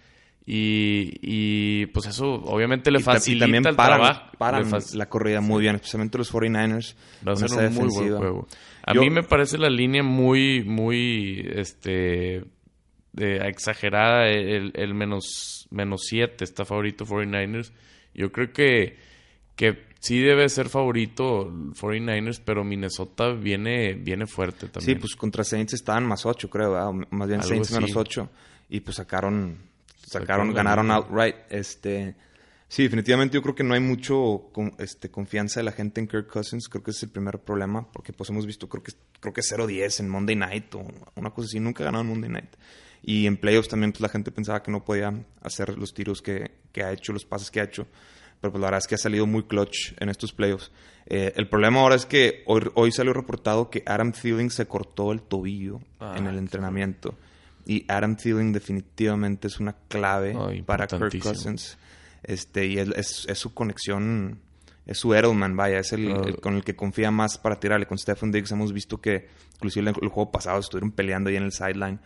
y, 0.45 1.11
y 1.21 1.85
pues 1.87 2.07
eso 2.07 2.33
obviamente 2.33 2.89
le 2.91 2.99
Y 2.99 3.03
ta- 3.03 3.11
y 3.11 3.15
facilita 3.15 3.45
también 3.45 3.67
el 3.67 3.75
paran, 3.75 3.99
trabajo 3.99 4.31
paran 4.37 4.69
la 4.93 5.05
corrida 5.07 5.41
muy 5.41 5.61
bien, 5.61 5.75
especialmente 5.75 6.17
los 6.17 6.33
49ers. 6.33 6.95
Va 7.27 7.33
a 7.33 7.35
ser 7.35 7.51
un 7.51 7.75
muy 7.75 7.87
buen 7.93 8.17
juego. 8.17 8.47
A 8.83 8.93
Yo- 8.93 9.01
mí 9.01 9.09
me 9.11 9.21
parece 9.21 9.57
la 9.59 9.69
línea 9.69 10.01
muy, 10.01 10.63
muy, 10.63 11.45
este, 11.53 12.45
de- 13.13 13.47
exagerada. 13.47 14.27
El, 14.29 14.71
el 14.75 14.93
menos, 14.93 15.67
menos 15.71 16.01
7 16.07 16.43
está 16.43 16.65
favorito 16.65 17.05
49ers. 17.05 17.71
Yo 18.13 18.31
creo 18.31 18.51
que, 18.51 18.97
que 19.55 19.83
sí 19.99 20.19
debe 20.19 20.47
ser 20.49 20.69
favorito 20.69 21.49
49ers, 21.51 22.41
pero 22.43 22.63
Minnesota 22.63 23.31
viene, 23.31 23.93
viene 23.93 24.25
fuerte 24.25 24.65
Sí, 24.67 24.71
también. 24.71 24.99
pues 24.99 25.15
contra 25.15 25.43
Saints 25.43 25.73
estaban 25.73 26.05
más 26.05 26.25
8, 26.25 26.49
creo, 26.49 26.71
¿verdad? 26.71 26.89
O 26.89 26.93
más 26.93 27.27
bien 27.27 27.39
Algo 27.41 27.49
Saints 27.49 27.71
menos 27.71 27.89
así. 27.91 27.99
8. 27.99 28.29
Y 28.69 28.79
pues 28.81 28.97
sacaron 28.97 29.57
sacaron, 30.05 30.53
ganaron 30.53 30.89
outright. 30.91 31.35
Este, 31.49 32.15
sí, 32.67 32.83
definitivamente 32.83 33.35
yo 33.35 33.41
creo 33.43 33.53
que 33.55 33.63
no 33.63 33.73
hay 33.75 33.79
mucho 33.79 34.51
este, 34.79 35.09
confianza 35.11 35.59
de 35.59 35.63
la 35.65 35.71
gente 35.71 36.01
en 36.01 36.07
Kirk 36.07 36.27
Cousins. 36.27 36.67
Creo 36.67 36.83
que 36.83 36.91
ese 36.91 36.99
es 36.99 37.03
el 37.03 37.09
primer 37.09 37.39
problema, 37.39 37.91
porque 37.91 38.11
pues 38.11 38.29
hemos 38.31 38.45
visto, 38.47 38.67
creo 38.67 38.81
que, 38.83 38.91
creo 39.19 39.33
que 39.33 39.41
0-10 39.41 39.99
en 40.01 40.09
Monday 40.09 40.35
Night 40.35 40.73
o 40.75 40.83
una 41.15 41.29
cosa 41.29 41.45
así. 41.45 41.59
Nunca 41.59 41.83
ganaron 41.83 42.07
Monday 42.07 42.29
Night. 42.29 42.49
Y 43.01 43.27
en 43.27 43.37
playoffs 43.37 43.69
también 43.69 43.91
pues 43.91 44.01
la 44.01 44.09
gente 44.09 44.31
pensaba 44.31 44.61
que 44.61 44.71
no 44.71 44.83
podía 44.83 45.13
hacer 45.41 45.77
los 45.77 45.93
tiros 45.93 46.21
que, 46.21 46.51
que 46.71 46.83
ha 46.83 46.91
hecho, 46.91 47.13
los 47.13 47.25
pases 47.25 47.49
que 47.49 47.61
ha 47.61 47.63
hecho 47.63 47.87
pero 48.41 48.53
pues 48.53 48.61
la 48.61 48.67
verdad 48.67 48.79
es 48.79 48.87
que 48.87 48.95
ha 48.95 48.99
salido 48.99 49.27
muy 49.27 49.43
clutch 49.43 49.93
en 49.99 50.09
estos 50.09 50.31
playoffs. 50.31 50.71
Eh, 51.05 51.33
el 51.35 51.49
problema 51.49 51.81
ahora 51.81 51.95
es 51.95 52.05
que 52.05 52.43
hoy, 52.45 52.69
hoy, 52.75 52.91
salió 52.91 53.13
reportado 53.13 53.69
que 53.69 53.83
Adam 53.85 54.11
Thielen 54.11 54.49
se 54.49 54.65
cortó 54.65 55.11
el 55.11 55.21
tobillo 55.21 55.81
ah, 55.99 56.15
en 56.17 56.27
el 56.27 56.37
entrenamiento. 56.37 57.15
Y 57.65 57.85
Adam 57.87 58.15
Thielen 58.15 58.53
definitivamente 58.53 59.47
es 59.47 59.59
una 59.59 59.75
clave 59.87 60.63
para 60.65 60.87
Kirk 60.87 61.19
Cousins. 61.19 61.77
Este, 62.23 62.67
y 62.67 62.77
es, 62.79 63.25
es, 63.27 63.37
su 63.37 63.53
conexión, 63.53 64.39
es 64.85 64.97
su 64.97 65.13
Edelman, 65.13 65.55
vaya, 65.55 65.79
es 65.79 65.91
el, 65.93 66.37
con 66.41 66.55
el 66.55 66.63
que 66.63 66.75
confía 66.75 67.11
más 67.11 67.37
para 67.37 67.59
tirarle. 67.59 67.85
Con 67.85 67.97
Stephen 67.97 68.31
Diggs 68.31 68.51
hemos 68.51 68.71
visto 68.71 68.99
que, 68.99 69.27
inclusive 69.55 69.89
el, 69.89 69.95
el 70.01 70.09
juego 70.09 70.31
pasado, 70.31 70.59
estuvieron 70.59 70.91
peleando 70.91 71.29
ahí 71.29 71.35
en 71.35 71.43
el 71.43 71.51
sideline. 71.51 71.99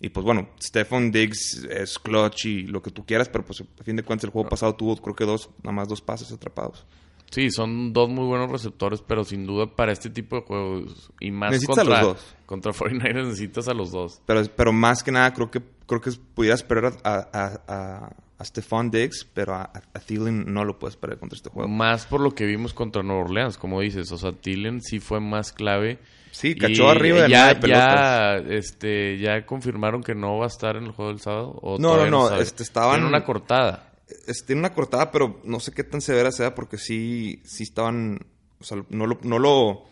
Y 0.00 0.10
pues 0.10 0.24
bueno, 0.24 0.48
Stephen 0.62 1.10
Diggs 1.10 1.64
es 1.68 1.98
clutch 1.98 2.46
y 2.46 2.62
lo 2.62 2.80
que 2.80 2.90
tú 2.90 3.04
quieras, 3.04 3.28
pero 3.28 3.44
pues 3.44 3.60
a 3.60 3.84
fin 3.84 3.96
de 3.96 4.04
cuentas 4.04 4.24
el 4.24 4.30
juego 4.30 4.48
pasado 4.48 4.74
tuvo 4.74 4.96
creo 4.96 5.16
que 5.16 5.24
dos, 5.24 5.50
nada 5.62 5.72
más 5.72 5.88
dos 5.88 6.00
pases 6.00 6.30
atrapados. 6.32 6.86
Sí, 7.30 7.50
son 7.50 7.92
dos 7.92 8.08
muy 8.08 8.24
buenos 8.24 8.50
receptores, 8.50 9.02
pero 9.06 9.22
sin 9.24 9.44
duda 9.44 9.66
para 9.66 9.92
este 9.92 10.08
tipo 10.08 10.36
de 10.36 10.42
juegos 10.42 11.10
y 11.20 11.30
más 11.30 11.50
necesitas 11.50 11.76
contra, 11.76 11.98
a 11.98 12.02
los 12.02 12.14
dos. 12.14 12.36
contra 12.46 12.72
49 12.72 13.28
necesitas 13.28 13.68
a 13.68 13.74
los 13.74 13.90
dos. 13.90 14.22
Pero, 14.24 14.42
pero 14.56 14.72
más 14.72 15.02
que 15.02 15.12
nada 15.12 15.32
creo 15.34 15.50
que 15.50 15.60
creo 15.88 16.00
que 16.00 16.12
pudieras 16.34 16.60
esperar 16.60 16.92
a, 17.02 17.28
a, 17.32 17.60
a, 17.66 18.16
a 18.38 18.44
Stephon 18.44 18.92
Diggs, 18.92 19.26
pero 19.34 19.54
a, 19.54 19.62
a 19.72 19.98
Thielen 19.98 20.52
no 20.52 20.64
lo 20.64 20.78
puedes 20.78 20.94
esperar 20.94 21.18
contra 21.18 21.36
este 21.36 21.50
juego. 21.50 21.68
Más 21.68 22.06
por 22.06 22.20
lo 22.20 22.36
que 22.36 22.46
vimos 22.46 22.72
contra 22.72 23.02
Nueva 23.02 23.22
Orleans, 23.22 23.58
como 23.58 23.80
dices. 23.80 24.12
O 24.12 24.18
sea, 24.18 24.30
Thielen 24.30 24.80
sí 24.80 25.00
fue 25.00 25.18
más 25.18 25.52
clave 25.52 25.98
Sí, 26.30 26.54
cachó 26.54 26.88
arriba 26.88 27.22
de 27.22 27.30
ya, 27.30 27.58
ya, 27.60 28.36
este, 28.36 29.18
ya 29.18 29.44
confirmaron 29.44 30.02
que 30.02 30.14
no 30.14 30.38
va 30.38 30.44
a 30.44 30.48
estar 30.48 30.76
en 30.76 30.84
el 30.84 30.92
juego 30.92 31.10
del 31.10 31.20
sábado. 31.20 31.58
¿O 31.62 31.78
no, 31.78 31.96
no, 31.96 32.06
no, 32.08 32.36
este, 32.36 32.62
estaban 32.62 33.00
en 33.00 33.06
una 33.06 33.24
cortada. 33.24 33.92
Este, 34.26 34.46
tiene 34.46 34.60
una 34.60 34.72
cortada, 34.72 35.10
pero 35.10 35.40
no 35.44 35.60
sé 35.60 35.72
qué 35.72 35.84
tan 35.84 36.00
severa 36.00 36.30
sea 36.30 36.54
porque 36.54 36.78
sí, 36.78 37.42
sí 37.44 37.64
estaban, 37.64 38.20
o 38.60 38.64
sea, 38.64 38.82
no 38.88 39.06
lo, 39.06 39.18
no 39.22 39.38
lo, 39.38 39.86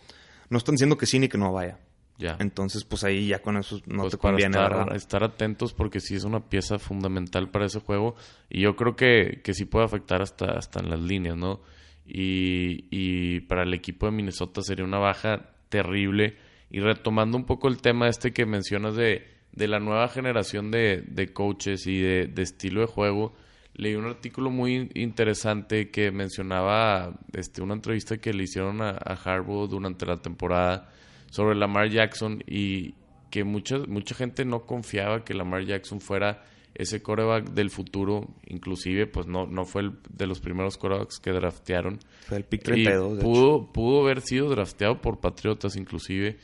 no 0.49 0.59
están 0.59 0.75
diciendo 0.75 0.97
que 0.97 1.07
sí 1.07 1.19
ni 1.19 1.29
que 1.29 1.38
no 1.38 1.53
vaya. 1.53 1.79
Ya. 2.18 2.37
Entonces, 2.40 2.85
pues 2.85 3.04
ahí 3.04 3.28
ya 3.28 3.40
con 3.40 3.56
eso 3.58 3.80
no 3.87 4.02
pues 4.02 4.12
te 4.12 4.18
conviene. 4.18 4.56
Estar, 4.56 4.96
estar, 4.96 5.25
atentos 5.25 5.75
porque 5.75 6.00
sí 6.00 6.14
es 6.14 6.25
una 6.25 6.40
pieza 6.40 6.78
fundamental 6.78 7.50
para 7.50 7.66
ese 7.66 7.80
juego 7.80 8.16
y 8.49 8.62
yo 8.62 8.75
creo 8.75 8.96
que, 8.96 9.42
que 9.44 9.52
sí 9.52 9.66
puede 9.66 9.85
afectar 9.85 10.23
hasta, 10.23 10.52
hasta 10.52 10.80
en 10.80 10.90
las 10.90 11.00
líneas, 11.00 11.37
¿no? 11.37 11.61
Y, 12.06 12.87
y 12.90 13.40
para 13.40 13.64
el 13.64 13.75
equipo 13.75 14.06
de 14.06 14.12
Minnesota 14.12 14.62
sería 14.62 14.85
una 14.85 14.99
baja 14.99 15.50
terrible. 15.68 16.37
Y 16.70 16.80
retomando 16.80 17.37
un 17.37 17.44
poco 17.44 17.68
el 17.68 17.80
tema 17.80 18.08
este 18.08 18.32
que 18.32 18.46
mencionas 18.46 18.96
de, 18.96 19.26
de 19.52 19.68
la 19.68 19.78
nueva 19.78 20.08
generación 20.08 20.70
de, 20.70 21.02
de 21.06 21.32
coaches 21.32 21.87
y 21.87 22.00
de, 22.00 22.26
de, 22.26 22.42
estilo 22.42 22.80
de 22.80 22.87
juego, 22.87 23.35
leí 23.75 23.94
un 23.94 24.06
artículo 24.06 24.50
muy 24.50 24.90
interesante 24.94 25.90
que 25.90 26.11
mencionaba 26.11 27.18
este, 27.32 27.62
una 27.62 27.75
entrevista 27.75 28.18
que 28.18 28.32
le 28.32 28.44
hicieron 28.44 28.82
a, 28.82 28.90
a 28.90 29.14
Harbaugh 29.14 29.68
durante 29.68 30.06
la 30.06 30.16
temporada 30.16 30.90
sobre 31.37 31.55
Lamar 31.55 31.90
Jackson 31.90 32.43
y 32.47 32.95
que 33.31 33.45
mucha, 33.45 33.78
mucha 33.87 34.14
gente 34.14 34.47
no 34.47 34.64
confiaba 34.64 35.23
que 35.23 35.35
Lamar 35.35 35.66
Jackson 35.66 36.00
fuera 36.00 36.43
ese 36.75 37.02
coreback 37.02 37.50
del 37.50 37.69
futuro, 37.69 38.28
inclusive, 38.47 39.07
pues 39.07 39.26
no, 39.26 39.47
no 39.47 39.66
fue 39.66 39.83
el 39.83 39.93
de 40.09 40.26
los 40.26 40.40
primeros 40.40 40.78
corebacks 40.78 41.19
que 41.19 41.33
draftearon. 41.33 41.99
Fue 42.26 42.38
el 42.38 42.45
pick 42.45 42.62
32. 42.62 43.23
pudo, 43.23 43.71
pudo 43.71 44.02
haber 44.02 44.23
sido 44.23 44.49
drafteado 44.49 45.00
por 45.02 45.21
Patriotas, 45.21 45.76
inclusive. 45.76 46.38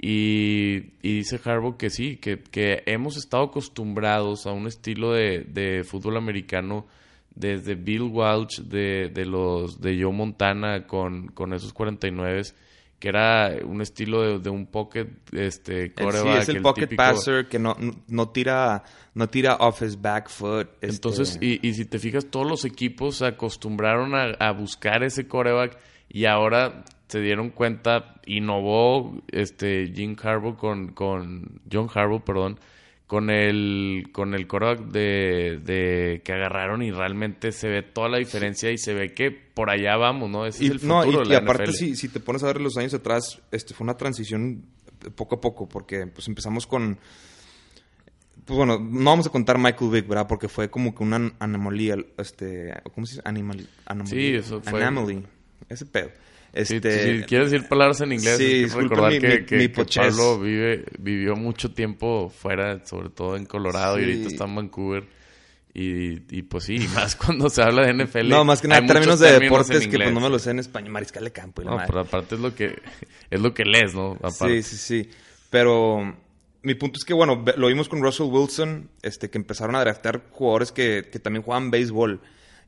Y, 0.00 0.92
dice 1.02 1.40
Harbaugh 1.44 1.76
que 1.76 1.90
sí, 1.90 2.16
que, 2.16 2.40
que, 2.40 2.84
hemos 2.86 3.16
estado 3.16 3.44
acostumbrados 3.44 4.46
a 4.46 4.52
un 4.52 4.68
estilo 4.68 5.12
de, 5.12 5.40
de 5.40 5.82
fútbol 5.82 6.16
americano 6.16 6.86
desde 7.34 7.74
Bill 7.74 8.02
Walsh, 8.02 8.60
de, 8.60 9.10
de, 9.12 9.26
los 9.26 9.80
de 9.80 10.00
Joe 10.00 10.12
Montana 10.12 10.86
con, 10.86 11.28
con 11.28 11.52
esos 11.52 11.72
49 11.72 12.42
que 12.98 13.08
era 13.08 13.56
un 13.64 13.80
estilo 13.80 14.38
de, 14.38 14.50
un 14.50 14.66
pocket 14.66 15.08
este 15.32 15.92
coreback, 15.92 16.34
sí, 16.34 16.38
es 16.42 16.48
el, 16.48 16.62
pocket 16.62 16.88
passer 16.96 17.48
que 17.48 17.58
no, 17.58 17.76
no, 18.08 18.28
tira 18.30 18.82
no 19.14 19.28
tira 19.28 19.56
off 19.56 19.82
his 19.82 20.00
back 20.00 20.28
foot 20.28 20.68
este 20.80 20.96
entonces 20.96 21.38
y, 21.40 21.66
y, 21.66 21.74
si 21.74 21.84
te 21.84 21.98
fijas 21.98 22.26
todos 22.26 22.46
los 22.46 22.64
equipos 22.64 23.16
se 23.16 23.26
acostumbraron 23.26 24.14
a, 24.14 24.32
a, 24.40 24.52
buscar 24.52 25.04
ese 25.04 25.28
coreback 25.28 25.78
y 26.08 26.24
ahora 26.24 26.84
se 27.06 27.20
dieron 27.20 27.50
cuenta 27.50 28.16
innovó 28.26 29.22
este 29.28 29.92
Jim 29.94 30.16
Harbaugh 30.20 30.56
con 30.56 30.88
con 30.92 31.60
John 31.70 31.88
Harbaugh 31.92 32.24
perdón 32.24 32.58
con 33.08 33.30
el 33.30 34.10
con 34.12 34.34
el 34.34 34.46
coreback 34.46 34.80
de, 34.90 35.58
de, 35.64 36.20
que 36.22 36.32
agarraron 36.34 36.82
y 36.82 36.92
realmente 36.92 37.52
se 37.52 37.66
ve 37.68 37.82
toda 37.82 38.10
la 38.10 38.18
diferencia 38.18 38.70
y 38.70 38.76
se 38.76 38.92
ve 38.92 39.14
que 39.14 39.30
por 39.30 39.70
allá 39.70 39.96
vamos, 39.96 40.28
¿no? 40.28 40.44
Ese 40.44 40.66
es 40.66 40.70
el 40.72 40.78
futuro 40.78 41.22
y, 41.24 41.34
aparte 41.34 41.72
si, 41.72 41.96
si 41.96 42.10
te 42.10 42.20
pones 42.20 42.44
a 42.44 42.48
ver 42.48 42.60
los 42.60 42.76
años 42.76 42.92
atrás, 42.92 43.40
este 43.50 43.72
fue 43.72 43.86
una 43.86 43.96
transición 43.96 44.62
poco 45.16 45.36
a 45.36 45.40
poco 45.40 45.66
porque 45.66 46.06
pues 46.06 46.28
empezamos 46.28 46.66
con 46.66 46.98
pues 48.44 48.56
bueno, 48.56 48.78
no 48.78 49.10
vamos 49.10 49.26
a 49.26 49.30
contar 49.30 49.58
Michael 49.58 49.90
Vick, 49.90 50.06
¿verdad? 50.06 50.26
Porque 50.26 50.48
fue 50.48 50.70
como 50.70 50.94
que 50.94 51.02
una 51.02 51.32
anomalía, 51.38 51.96
este, 52.18 52.74
¿cómo 52.94 53.06
se 53.06 53.16
dice? 53.16 53.22
Animal, 53.26 53.68
anomalía. 53.84 54.20
Sí, 54.20 54.34
eso 54.36 54.62
fue. 54.62 54.82
Anomaly, 54.82 55.22
ese 55.68 55.84
pedo. 55.86 56.10
Este, 56.52 57.20
si, 57.20 57.24
quieres 57.24 57.50
decir 57.50 57.68
palabras 57.68 58.00
en 58.00 58.12
inglés, 58.12 58.38
sí, 58.38 58.66
recordar 58.66 59.18
que, 59.18 59.44
que, 59.44 59.68
Pablo 59.68 60.40
vive, 60.40 60.84
vivió 60.98 61.36
mucho 61.36 61.72
tiempo 61.72 62.30
fuera, 62.30 62.84
sobre 62.86 63.10
todo 63.10 63.36
en 63.36 63.44
Colorado, 63.44 63.98
y 63.98 64.04
ahorita 64.04 64.28
está 64.28 64.44
en 64.44 64.54
Vancouver. 64.54 65.04
Y, 65.74 66.22
y, 66.36 66.42
pues 66.42 66.64
sí, 66.64 66.78
más 66.94 67.14
cuando 67.14 67.50
se 67.50 67.62
habla 67.62 67.86
de 67.86 68.04
NFL. 68.04 68.28
No, 68.28 68.44
más 68.44 68.60
que 68.60 68.68
nada, 68.68 68.84
términos 68.86 69.20
de 69.20 69.38
deportes 69.38 69.86
que 69.86 69.96
pues 69.96 70.12
no 70.12 70.20
me 70.20 70.30
lo 70.30 70.38
sé 70.38 70.50
en 70.50 70.58
español, 70.58 70.92
mariscal 70.92 71.24
de 71.24 71.32
campo. 71.32 71.62
Y 71.62 71.66
no, 71.66 71.78
pero 71.86 72.00
aparte 72.00 72.34
es 72.34 72.40
lo 72.40 72.54
que 72.54 72.80
es 73.30 73.40
lo 73.40 73.54
que 73.54 73.64
lees, 73.64 73.94
¿no? 73.94 74.18
Sí, 74.30 74.62
sí, 74.62 74.76
sí. 74.76 75.10
Pero 75.50 76.16
mi 76.62 76.74
punto 76.74 76.98
es 76.98 77.04
que, 77.04 77.14
bueno, 77.14 77.44
lo 77.56 77.68
vimos 77.68 77.88
con 77.88 78.02
Russell 78.02 78.26
Wilson, 78.26 78.90
este, 79.02 79.30
que 79.30 79.38
empezaron 79.38 79.76
a 79.76 79.80
draftear 79.80 80.22
jugadores 80.30 80.72
que, 80.72 81.08
que 81.12 81.18
también 81.18 81.42
juegan 81.42 81.70
béisbol. 81.70 82.20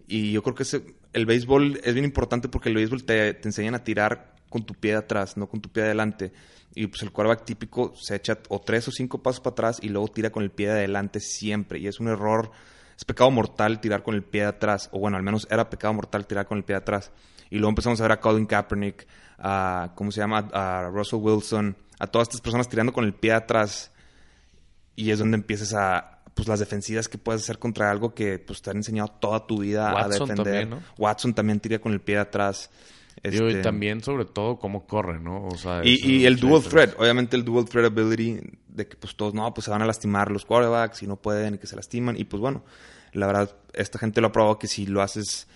Y 0.07 0.33
yo 0.33 0.43
creo 0.43 0.55
que 0.55 0.63
ese, 0.63 0.83
el 1.12 1.26
béisbol 1.26 1.81
es 1.83 1.95
bien 1.95 2.05
importante 2.05 2.49
porque 2.49 2.69
el 2.69 2.76
béisbol 2.76 3.05
te, 3.05 3.35
te 3.35 3.49
enseñan 3.49 3.75
a 3.75 3.85
tirar 3.85 4.35
con 4.49 4.64
tu 4.64 4.75
pie 4.75 4.93
de 4.93 4.99
atrás, 4.99 5.37
no 5.37 5.49
con 5.49 5.61
tu 5.61 5.71
pie 5.71 5.85
de 5.85 5.88
adelante. 5.90 6.33
Y 6.75 6.87
pues 6.87 7.02
el 7.02 7.11
quarterback 7.11 7.45
típico 7.45 7.95
se 7.97 8.17
echa 8.17 8.38
o 8.49 8.61
tres 8.61 8.87
o 8.88 8.93
cinco 8.93 9.23
pasos 9.23 9.40
para 9.40 9.52
atrás 9.52 9.79
y 9.83 9.88
luego 9.88 10.09
tira 10.09 10.31
con 10.31 10.43
el 10.43 10.50
pie 10.50 10.67
de 10.69 10.73
adelante 10.75 11.21
siempre. 11.21 11.79
Y 11.79 11.87
es 11.87 11.99
un 11.99 12.09
error, 12.09 12.50
es 12.97 13.05
pecado 13.05 13.31
mortal 13.31 13.81
tirar 13.81 14.02
con 14.02 14.14
el 14.14 14.23
pie 14.23 14.43
de 14.43 14.49
atrás. 14.49 14.88
O 14.93 15.00
bueno, 15.00 15.17
al 15.17 15.23
menos 15.23 15.49
era 15.50 15.69
pecado 15.69 15.95
mortal 15.95 16.26
tirar 16.26 16.47
con 16.47 16.59
el 16.59 16.64
pie 16.64 16.75
de 16.75 16.83
atrás. 16.83 17.11
Y 17.49 17.57
luego 17.57 17.71
empezamos 17.71 18.00
a 18.00 18.05
ver 18.05 18.12
a 18.12 18.21
Colin 18.21 18.47
Kaepernick, 18.47 19.07
a, 19.38 19.93
¿cómo 19.97 20.12
se 20.12 20.21
llama? 20.21 20.49
A 20.52 20.88
Russell 20.93 21.19
Wilson, 21.21 21.76
a 21.99 22.07
todas 22.07 22.29
estas 22.29 22.40
personas 22.40 22.69
tirando 22.69 22.93
con 22.93 23.05
el 23.05 23.14
pie 23.14 23.33
de 23.33 23.38
atrás. 23.38 23.93
Y 24.95 25.11
es 25.11 25.19
donde 25.19 25.37
empiezas 25.37 25.75
a, 25.75 26.20
pues 26.40 26.49
las 26.49 26.61
defensivas 26.61 27.06
que 27.06 27.18
puedes 27.18 27.42
hacer 27.42 27.59
contra 27.59 27.90
algo 27.90 28.14
que 28.14 28.38
pues 28.38 28.62
te 28.62 28.70
han 28.70 28.78
enseñado 28.78 29.09
toda 29.09 29.47
tu 29.47 29.59
vida 29.59 29.90
a 29.90 30.09
defender. 30.09 30.37
También, 30.37 30.70
¿no? 30.70 30.82
Watson 30.97 31.35
también 31.35 31.61
tira 31.61 31.78
con 31.78 31.92
el 31.92 32.00
pie 32.00 32.14
de 32.14 32.23
atrás. 32.23 32.70
Este... 33.23 33.50
y 33.50 33.61
también 33.61 34.02
sobre 34.02 34.25
todo 34.25 34.59
cómo 34.59 34.87
corre, 34.87 35.20
¿no? 35.20 35.44
O 35.44 35.56
sea, 35.59 35.82
y, 35.85 36.25
el 36.25 36.37
dual 36.40 36.62
threat, 36.62 36.94
obviamente 36.99 37.37
el 37.37 37.44
dual 37.44 37.66
threat 37.66 37.85
ability 37.85 38.40
de 38.68 38.88
que 38.88 38.97
pues 38.97 39.14
todos, 39.16 39.35
no, 39.35 39.52
pues 39.52 39.66
se 39.66 39.70
van 39.70 39.82
a 39.82 39.85
lastimar 39.85 40.30
los 40.30 40.47
quarterbacks 40.47 41.02
y 41.02 41.06
no 41.06 41.16
pueden 41.16 41.56
y 41.56 41.59
que 41.59 41.66
se 41.66 41.76
lastiman. 41.76 42.18
Y 42.18 42.25
pues 42.25 42.40
bueno, 42.40 42.64
la 43.12 43.26
verdad, 43.26 43.54
esta 43.75 43.99
gente 43.99 44.23
lo 44.23 44.28
ha 44.28 44.32
probado 44.32 44.59
que 44.59 44.66
si 44.66 44.87
lo 44.87 45.02
haces... 45.02 45.47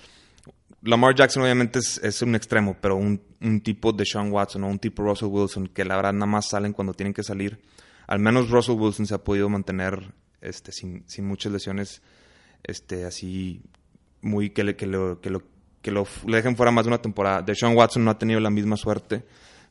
Lamar 0.83 1.15
Jackson 1.15 1.45
obviamente 1.45 1.79
es, 1.79 1.97
es 2.05 2.21
un 2.21 2.35
extremo, 2.35 2.77
pero 2.79 2.97
un, 2.97 3.23
un, 3.41 3.63
tipo 3.63 3.95
de 3.95 4.05
Sean 4.05 4.31
Watson 4.31 4.65
o 4.65 4.69
un 4.69 4.79
tipo 4.79 5.03
Russell 5.03 5.29
Wilson 5.29 5.69
que 5.69 5.83
la 5.87 5.97
verdad 5.97 6.13
nada 6.13 6.27
más 6.27 6.51
salen 6.51 6.75
cuando 6.75 6.93
tienen 6.93 7.15
que 7.15 7.23
salir. 7.23 7.59
Al 8.07 8.19
menos 8.19 8.51
Russell 8.51 8.75
Wilson 8.79 9.07
se 9.07 9.15
ha 9.15 9.25
podido 9.25 9.49
mantener 9.49 10.13
este, 10.45 10.73
sin, 10.73 11.05
sin 11.09 11.27
muchas 11.27 11.53
lesiones, 11.53 12.03
este, 12.63 13.05
así 13.05 13.63
muy 14.21 14.51
que, 14.51 14.65
le, 14.65 14.77
lo, 14.87 15.21
que, 15.21 15.31
lo, 15.31 15.43
que 15.83 15.91
lo 15.91 16.07
le 16.27 16.37
dejen 16.37 16.57
fuera 16.57 16.73
más 16.73 16.85
de 16.85 16.89
una 16.89 17.03
temporada. 17.03 17.43
De 17.43 17.55
Sean 17.55 17.77
Watson 17.77 18.05
no 18.05 18.11
ha 18.11 18.19
tenido 18.19 18.41
la 18.41 18.51
misma 18.51 18.77
suerte, 18.77 19.25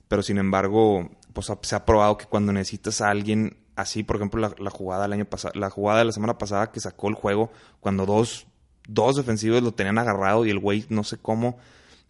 pero 0.08 0.22
sin 0.22 0.38
embargo, 0.38 1.10
pues 1.34 1.52
se 1.62 1.76
ha 1.76 1.86
probado 1.86 2.18
que 2.18 2.26
cuando 2.26 2.54
necesitas 2.54 3.02
a 3.02 3.10
alguien 3.10 3.58
así, 3.76 4.04
por 4.04 4.18
ejemplo, 4.18 4.54
la, 4.58 4.70
jugada 4.70 5.04
del 5.04 5.14
año 5.14 5.26
pasado, 5.26 5.54
la 5.60 5.70
jugada 5.70 6.00
de 6.00 6.06
la 6.06 6.12
semana 6.12 6.38
pasada 6.38 6.72
que 6.72 6.80
sacó 6.80 7.10
el 7.10 7.16
juego, 7.16 7.52
cuando 7.80 8.06
dos, 8.06 8.48
dos 8.88 9.16
defensivos 9.16 9.64
lo 9.64 9.74
tenían 9.74 9.98
agarrado 9.98 10.46
y 10.46 10.52
el 10.52 10.60
güey 10.60 10.86
no 10.90 11.04
sé 11.04 11.18
cómo 11.18 11.58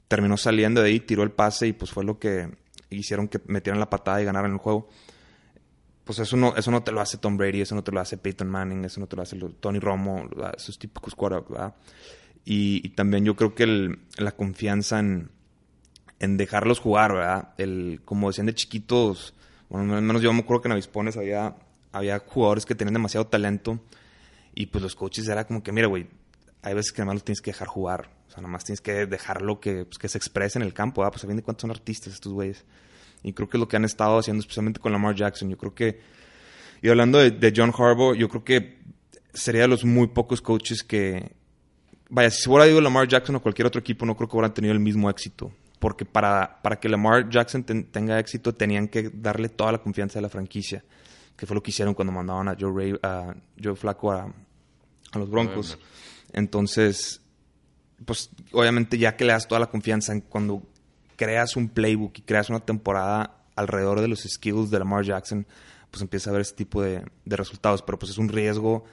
terminó 0.08 0.38
saliendo 0.38 0.82
de 0.82 0.90
ahí, 0.90 1.00
tiró 1.00 1.24
el 1.24 1.32
pase 1.32 1.68
y 1.68 1.74
pues 1.74 1.92
fue 1.92 2.04
lo 2.04 2.20
que 2.20 2.50
hicieron 2.90 3.28
que 3.28 3.40
metieran 3.48 3.80
la 3.80 3.90
patada 3.90 4.22
y 4.22 4.26
ganaran 4.26 4.52
el 4.52 4.58
juego 4.58 4.90
pues 6.04 6.20
eso 6.20 6.36
no, 6.38 6.56
eso 6.56 6.72
no 6.72 6.84
te 6.84 6.92
lo 6.92 7.02
hace 7.02 7.18
Tom 7.18 7.38
Brady, 7.38 7.62
eso 7.62 7.76
no 7.76 7.84
te 7.84 7.92
lo 7.92 8.00
hace 8.00 8.18
Peyton 8.18 8.50
Manning, 8.50 8.86
eso 8.86 9.00
no 9.00 9.08
te 9.08 9.16
lo 9.16 9.22
hace 9.22 9.38
Tony 9.60 9.80
Romo, 9.80 10.30
esos 10.56 10.78
típicos 10.78 11.16
quarterbacks, 11.16 11.50
¿verdad? 11.50 11.76
Y, 12.46 12.90
también 12.90 13.24
yo 13.24 13.36
creo 13.36 13.56
que 13.56 13.98
la 14.18 14.32
confianza 14.34 15.00
en, 15.00 15.32
en 16.20 16.36
dejarlos 16.36 16.80
jugar, 16.80 17.14
¿verdad? 17.14 17.54
El, 17.58 18.02
como 18.04 18.28
decían 18.28 18.48
de 18.48 18.54
chiquitos, 18.54 19.34
bueno, 19.70 19.96
al 19.96 20.02
menos 20.02 20.22
yo 20.22 20.34
me 20.34 20.42
acuerdo 20.42 20.62
que 20.62 20.68
en 20.68 20.74
Avispones 20.74 21.16
había, 21.16 21.56
había 21.94 22.20
jugadores 22.20 22.66
que 22.66 22.76
tenían 22.76 22.94
demasiado 22.94 23.28
talento 23.28 23.80
y 24.54 24.68
pues 24.68 24.82
los 24.82 24.96
coaches 24.96 25.28
era 25.28 25.48
como 25.48 25.64
que, 25.64 25.72
mira, 25.72 25.88
güey, 25.88 26.08
hay 26.62 26.74
veces 26.74 26.92
que 26.92 27.02
además 27.02 27.16
los 27.16 27.24
tienes 27.24 27.42
que 27.42 27.52
dejar 27.52 27.68
jugar. 27.68 28.10
O 28.28 28.32
sea, 28.32 28.42
nomás 28.42 28.64
tienes 28.64 28.82
que 28.82 29.06
dejarlo 29.06 29.60
que, 29.60 29.86
pues, 29.86 29.98
que 29.98 30.08
se 30.08 30.18
exprese 30.18 30.60
en 30.60 30.64
el 30.64 30.74
campo. 30.74 31.02
¿verdad? 31.02 31.12
Pues 31.14 31.24
a 31.24 31.28
fin 31.28 31.36
de 31.36 31.44
cuentas 31.44 31.62
son 31.62 31.72
artistas 31.72 32.14
estos 32.14 32.34
güeyes. 32.34 32.66
Y 33.24 33.34
creo 33.34 33.50
que 33.50 33.58
es 33.58 33.60
lo 33.60 33.68
que 33.68 33.78
han 33.78 33.86
estado 33.86 34.20
haciendo 34.20 34.42
especialmente 34.42 34.80
con 34.80 34.92
Lamar 34.92 35.16
Jackson. 35.16 35.50
Yo 35.50 35.58
creo 35.58 35.74
que... 35.74 36.02
Y 36.82 36.90
hablando 36.90 37.18
de, 37.20 37.54
John 37.56 37.74
Harbaugh, 37.78 38.14
yo 38.14 38.28
creo 38.28 38.44
que 38.44 38.78
sería 39.34 39.62
de 39.62 39.70
los 39.70 39.86
muy 39.86 40.08
pocos 40.08 40.42
coaches 40.42 40.84
que... 40.84 41.32
Vaya, 42.10 42.30
si 42.30 42.44
se 42.44 42.50
hubiera 42.50 42.68
ido 42.68 42.82
Lamar 42.82 43.08
Jackson 43.08 43.36
o 43.36 43.42
cualquier 43.42 43.66
otro 43.66 43.80
equipo, 43.80 44.06
no 44.06 44.16
creo 44.16 44.28
que 44.28 44.36
hubieran 44.36 44.54
tenido 44.54 44.74
el 44.74 44.80
mismo 44.80 45.10
éxito. 45.10 45.52
Porque 45.80 46.06
para, 46.06 46.62
para 46.62 46.80
que 46.80 46.90
Lamar 46.90 47.30
Jackson 47.30 47.64
tenga 47.64 48.20
éxito, 48.20 48.54
tenían 48.54 48.88
que 48.88 49.10
darle 49.14 49.50
toda 49.50 49.72
la 49.72 49.78
confianza 49.80 50.20
de 50.20 50.24
la 50.24 50.30
franquicia. 50.30 50.84
Que 51.36 51.46
fue 51.46 51.56
lo 51.56 51.64
que 51.64 51.72
hicieron 51.72 51.94
cuando 51.94 52.12
mandaban 52.12 52.50
a 52.50 52.56
Joe, 52.60 52.72
Ray, 52.76 53.00
a 53.02 53.34
Joe 53.62 53.76
a, 53.84 54.28
a 55.12 55.20
los 55.20 55.30
Broncos. 55.30 55.80
Entonces, 56.34 57.22
pues 58.06 58.30
obviamente 58.52 58.98
ya 58.98 59.16
que 59.16 59.26
le 59.26 59.34
das 59.34 59.48
toda 59.48 59.60
la 59.60 59.68
confianza 59.68 60.12
en 60.14 60.22
cuando 60.22 60.64
creas 61.24 61.56
un 61.56 61.70
playbook 61.70 62.18
y 62.18 62.22
creas 62.22 62.50
una 62.50 62.60
temporada 62.60 63.38
alrededor 63.56 64.02
de 64.02 64.08
los 64.08 64.22
skills 64.24 64.70
de 64.72 64.80
Lamar 64.80 65.04
Jackson, 65.04 65.46
pues 65.92 66.02
empieza 66.02 66.30
a 66.30 66.34
ver 66.34 66.42
ese 66.42 66.56
tipo 66.56 66.82
de, 66.82 67.04
resultados. 67.26 67.82
Pero 67.82 68.00
pues 68.00 68.12
es 68.12 68.18
un 68.18 68.30
riesgo 68.30 68.84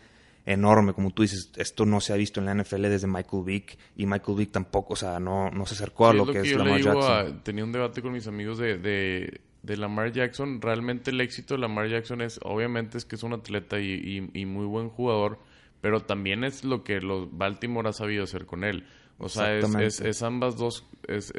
enorme, 0.47 0.95
como 0.95 1.11
tú 1.11 1.23
dices, 1.23 1.51
esto 1.57 1.85
no 1.87 2.01
se 2.01 2.13
ha 2.13 2.17
visto 2.17 2.41
en 2.41 2.47
la 2.47 2.55
NFL 2.55 2.83
desde 2.83 3.07
Michael 3.07 3.45
Vick 3.45 3.79
y 3.97 4.07
Michael 4.07 4.39
Vick 4.39 4.53
tampoco, 4.53 4.95
o 4.95 4.97
sea, 4.97 5.21
no, 5.21 5.51
no 5.51 5.67
se 5.67 5.75
acercó 5.75 6.09
a 6.09 6.15
lo, 6.15 6.27
que, 6.27 6.41
es 6.41 6.53
Lamar 6.53 6.81
Jackson. 6.81 7.43
tenía 7.43 7.63
un 7.63 7.73
debate 7.73 8.01
con 8.01 8.13
mis 8.13 8.27
amigos 8.27 8.57
de, 8.59 8.79
de, 8.79 9.77
Lamar 9.77 10.13
Jackson, 10.13 10.61
realmente 10.61 11.11
el 11.11 11.21
éxito 11.21 11.55
de 11.55 11.61
Lamar 11.61 11.89
Jackson 11.89 12.23
es, 12.23 12.41
obviamente 12.43 12.97
es 12.97 13.05
que 13.05 13.17
es 13.17 13.23
un 13.23 13.35
atleta 13.35 13.79
y, 13.81 14.31
y 14.33 14.47
muy 14.47 14.65
buen 14.65 14.89
jugador, 14.89 15.39
pero 15.83 16.01
también 16.01 16.43
es 16.43 16.65
lo 16.65 16.85
que 16.85 17.01
los 17.03 17.29
Baltimore 17.37 17.91
ha 17.91 17.93
sabido 17.93 18.25
hacer 18.25 18.47
con 18.47 18.65
él. 18.65 18.85
O 19.23 19.29
sea, 19.29 19.59
es, 19.59 20.23
ambas 20.23 20.57
dos. 20.57 20.87
Es, 21.07 21.31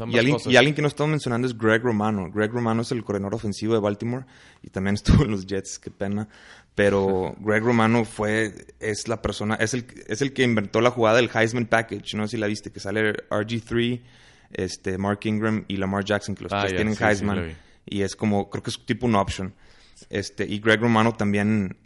ambas 0.00 0.14
y, 0.14 0.18
alguien, 0.18 0.34
cosas. 0.34 0.52
y 0.52 0.56
alguien 0.56 0.74
que 0.74 0.82
no 0.82 0.88
estamos 0.88 1.10
mencionando 1.10 1.48
es 1.48 1.56
Greg 1.56 1.82
Romano. 1.82 2.30
Greg 2.30 2.52
Romano 2.52 2.82
es 2.82 2.92
el 2.92 3.02
coordinador 3.02 3.34
ofensivo 3.34 3.72
de 3.72 3.80
Baltimore 3.80 4.26
y 4.62 4.68
también 4.68 4.94
estuvo 4.96 5.24
en 5.24 5.30
los 5.30 5.46
Jets, 5.46 5.78
qué 5.78 5.90
pena. 5.90 6.28
Pero 6.74 7.34
Greg 7.40 7.64
Romano 7.64 8.04
fue, 8.04 8.52
es 8.78 9.08
la 9.08 9.22
persona, 9.22 9.54
es 9.54 9.72
el, 9.72 9.86
es 10.06 10.20
el 10.20 10.34
que 10.34 10.42
inventó 10.42 10.82
la 10.82 10.90
jugada 10.90 11.16
del 11.16 11.30
Heisman 11.32 11.64
Package. 11.64 12.14
No 12.16 12.26
sé 12.26 12.32
si 12.32 12.36
la 12.36 12.46
viste, 12.46 12.70
que 12.70 12.78
sale 12.78 13.14
RG3, 13.30 14.02
este, 14.52 14.98
Mark 14.98 15.20
Ingram 15.24 15.64
y 15.66 15.78
Lamar 15.78 16.04
Jackson, 16.04 16.34
que 16.34 16.44
los 16.44 16.52
ah, 16.52 16.60
tres 16.60 16.74
tienen 16.74 16.94
Heisman. 17.00 17.56
y 17.86 18.02
es 18.02 18.14
como, 18.14 18.50
creo 18.50 18.62
que 18.62 18.70
es 18.70 18.84
tipo 18.84 19.06
un 19.06 19.14
option. 19.14 19.54
Este, 20.10 20.44
y 20.44 20.58
Greg 20.60 20.80
Romano 20.80 21.14
también 21.14 21.76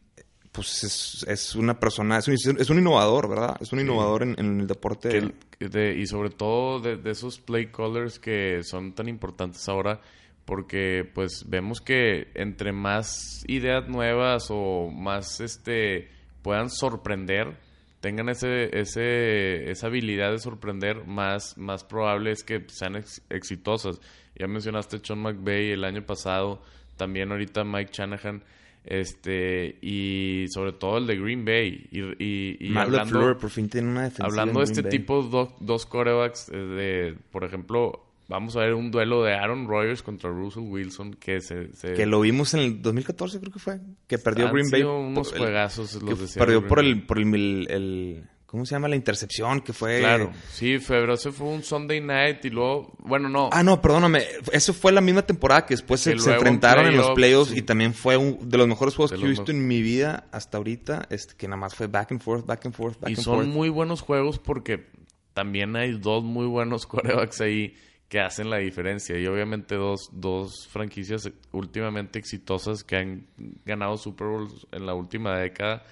pues 0.55 0.85
es, 0.85 1.27
es, 1.29 1.57
una 1.57 1.81
persona, 1.81 2.17
es 2.17 2.29
un, 2.29 2.35
es 2.61 2.71
un, 2.71 2.79
innovador, 2.79 3.29
¿verdad? 3.29 3.57
Es 3.61 3.73
un 3.73 3.81
innovador 3.81 4.23
en, 4.23 4.39
el 4.39 4.69
deporte. 4.69 5.33
y 5.59 6.07
sobre 6.07 6.31
todo 6.31 6.79
de, 6.79 7.11
esos 7.11 7.41
play 7.41 7.73
callers 7.73 8.21
que 8.21 8.63
son 8.63 8.93
tan 8.95 9.09
importantes 9.09 9.69
ahora, 9.69 10.01
porque 10.45 11.11
pues 11.13 11.45
vemos 11.49 11.81
que 11.81 12.29
entre 12.35 12.71
más 12.71 13.43
ideas 13.49 13.89
nuevas 13.89 14.47
o 14.51 14.91
más 14.93 15.41
este 15.41 16.09
puedan 16.43 16.71
sorprender, 16.71 17.57
tengan 18.01 18.29
ese, 18.29 18.79
ese, 18.79 19.73
esa 19.73 19.89
habilidad 19.89 20.31
de 20.31 20.39
sorprender, 20.39 21.05
más, 21.05 21.59
más 21.59 21.83
probable 21.83 22.31
es 22.31 22.45
que 22.45 22.65
sean 22.69 23.03
exitosas. 23.29 24.01
Ya 24.37 24.47
mencionaste 24.47 25.01
Sean 25.03 25.19
McVay 25.19 25.73
el 25.73 25.83
año 25.83 26.07
pasado, 26.07 26.63
también 26.97 27.33
ahorita 27.33 27.65
Mike 27.65 27.91
Shanahan 27.93 28.45
este 28.85 29.79
y 29.81 30.47
sobre 30.49 30.73
todo 30.73 30.99
el 30.99 31.07
de 31.07 31.17
Green 31.17 31.45
Bay. 31.45 31.87
Y, 31.91 32.69
y, 32.69 32.77
hablando 32.77 33.37
por 33.39 33.51
fin 33.51 33.69
tiene 33.69 33.89
una 33.89 34.11
hablando 34.19 34.61
de 34.61 34.65
este 34.65 34.83
tipo 34.83 35.23
dos, 35.23 35.51
dos 35.61 35.87
corebacks 35.87 36.51
eh, 36.51 36.57
de 36.57 37.19
por 37.31 37.45
ejemplo 37.45 38.05
vamos 38.29 38.57
a 38.57 38.61
ver 38.61 38.75
un 38.75 38.91
duelo 38.91 39.23
de 39.23 39.35
Aaron 39.35 39.69
Rodgers 39.69 40.03
contra 40.03 40.31
Russell 40.31 40.63
Wilson 40.63 41.15
que 41.15 41.41
se, 41.41 41.71
que 41.95 42.07
lo 42.07 42.21
vimos 42.21 42.55
en 42.55 42.61
el 42.61 42.83
2014 42.83 43.41
creo 43.41 43.53
que 43.53 43.59
fue 43.59 43.81
que 44.07 44.19
perdió 44.19 44.51
Green 44.51 44.71
Bay 44.71 44.83
unos 44.83 45.33
juegazos 45.33 46.03
los 46.03 46.35
perdió 46.35 46.67
por 46.67 46.81
el 46.81 47.03
por 47.03 47.19
el 47.19 48.25
¿Cómo 48.55 48.65
se 48.65 48.77
llama 48.77 48.87
la 48.87 48.95
intercepción? 48.95 49.63
Que 49.63 49.73
fue. 49.73 49.99
Claro, 49.99 50.31
sí, 50.49 50.79
febrero 50.79 51.17
se 51.17 51.33
fue 51.33 51.49
un 51.49 51.65
Sunday 51.65 52.01
night 52.01 52.45
y 52.45 52.51
luego. 52.51 52.93
Bueno, 52.99 53.29
no. 53.29 53.51
Ah, 53.51 53.65
no, 53.65 53.83
perdóname. 53.83 54.23
Eso 54.53 54.73
fue 54.73 54.93
la 54.93 55.01
misma 55.01 55.23
temporada 55.23 55.67
que 55.67 55.75
después 55.75 56.03
se, 56.03 56.13
enfrentaron 56.13 56.87
en 56.87 56.97
los 56.97 57.11
playoffs 57.17 57.51
y 57.53 57.63
también 57.63 57.95
fue 57.95 58.17
uno 58.17 58.39
de 58.41 58.57
los 58.57 58.69
mejores 58.69 58.95
juegos 58.95 59.11
que 59.11 59.27
he 59.27 59.29
visto 59.29 59.51
en 59.51 59.67
mi 59.67 59.83
vida 59.83 60.29
hasta 60.31 60.59
ahorita. 60.59 61.09
Este, 61.11 61.35
que 61.35 61.49
nada 61.49 61.57
más 61.57 61.75
fue 61.75 61.89
back 61.89 62.13
and 62.13 62.23
forth, 62.23 62.47
back 62.47 62.65
and 62.65 62.73
forth, 62.73 63.01
back 63.01 63.11
y 63.11 63.15
and 63.15 63.25
forth. 63.25 63.41
Y 63.41 63.45
son 63.45 63.53
muy 63.53 63.71
buenos 63.71 64.03
juegos 64.03 64.39
porque 64.39 64.87
también 65.33 65.75
hay 65.75 65.99
dos 65.99 66.23
muy 66.23 66.47
buenos 66.47 66.87
corebacks 66.87 67.41
ahí 67.41 67.75
que 68.09 68.21
hacen 68.21 68.51
la 68.51 68.59
diferencia. 68.59 69.19
Y 69.19 69.27
obviamente 69.27 69.75
dos, 69.75 70.11
dos 70.13 70.69
franquicias 70.69 71.29
últimamente 71.51 72.21
exitosas 72.21 72.85
que 72.85 72.99
han 72.99 73.27
ganado 73.65 73.97
Super 73.97 74.29
Bowls 74.29 74.69
en 74.71 74.87
la 74.87 74.95
última 74.95 75.37
década 75.41 75.83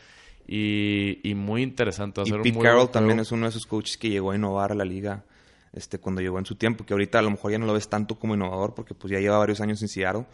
y, 0.46 1.33
muy 1.35 1.62
interesante. 1.62 2.22
y 2.24 2.33
Pete 2.33 2.59
Carroll 2.59 2.90
también 2.90 3.20
es 3.20 3.33
uno 3.33 3.46
de 3.46 3.50
esos 3.50 3.66
coaches 3.66 3.96
que 3.96 4.11
llegó 4.11 4.33
a 4.33 4.37
innovar 4.37 4.72
a 4.72 4.74
la 4.74 4.85
liga 4.85 5.24
este, 5.72 5.98
cuando 5.98 6.20
llegó 6.20 6.38
en 6.38 6.46
su 6.46 6.57
tiempo, 6.57 6.85
que 6.85 6.94
ahorita 6.94 7.18
a 7.18 7.22
lo 7.22 7.31
mejor 7.31 7.52
ya 7.52 7.59
no 7.59 7.66
lo 7.66 7.72
ves 7.72 7.88
tanto 7.88 8.18
como 8.18 8.35
innovador 8.35 8.74
porque 8.74 8.94
pues 8.94 9.12
ya 9.12 9.20
lleva 9.20 9.38
varios 9.38 9.61
años 9.61 9.81
en 9.83 9.88
Seattle, 9.88 10.26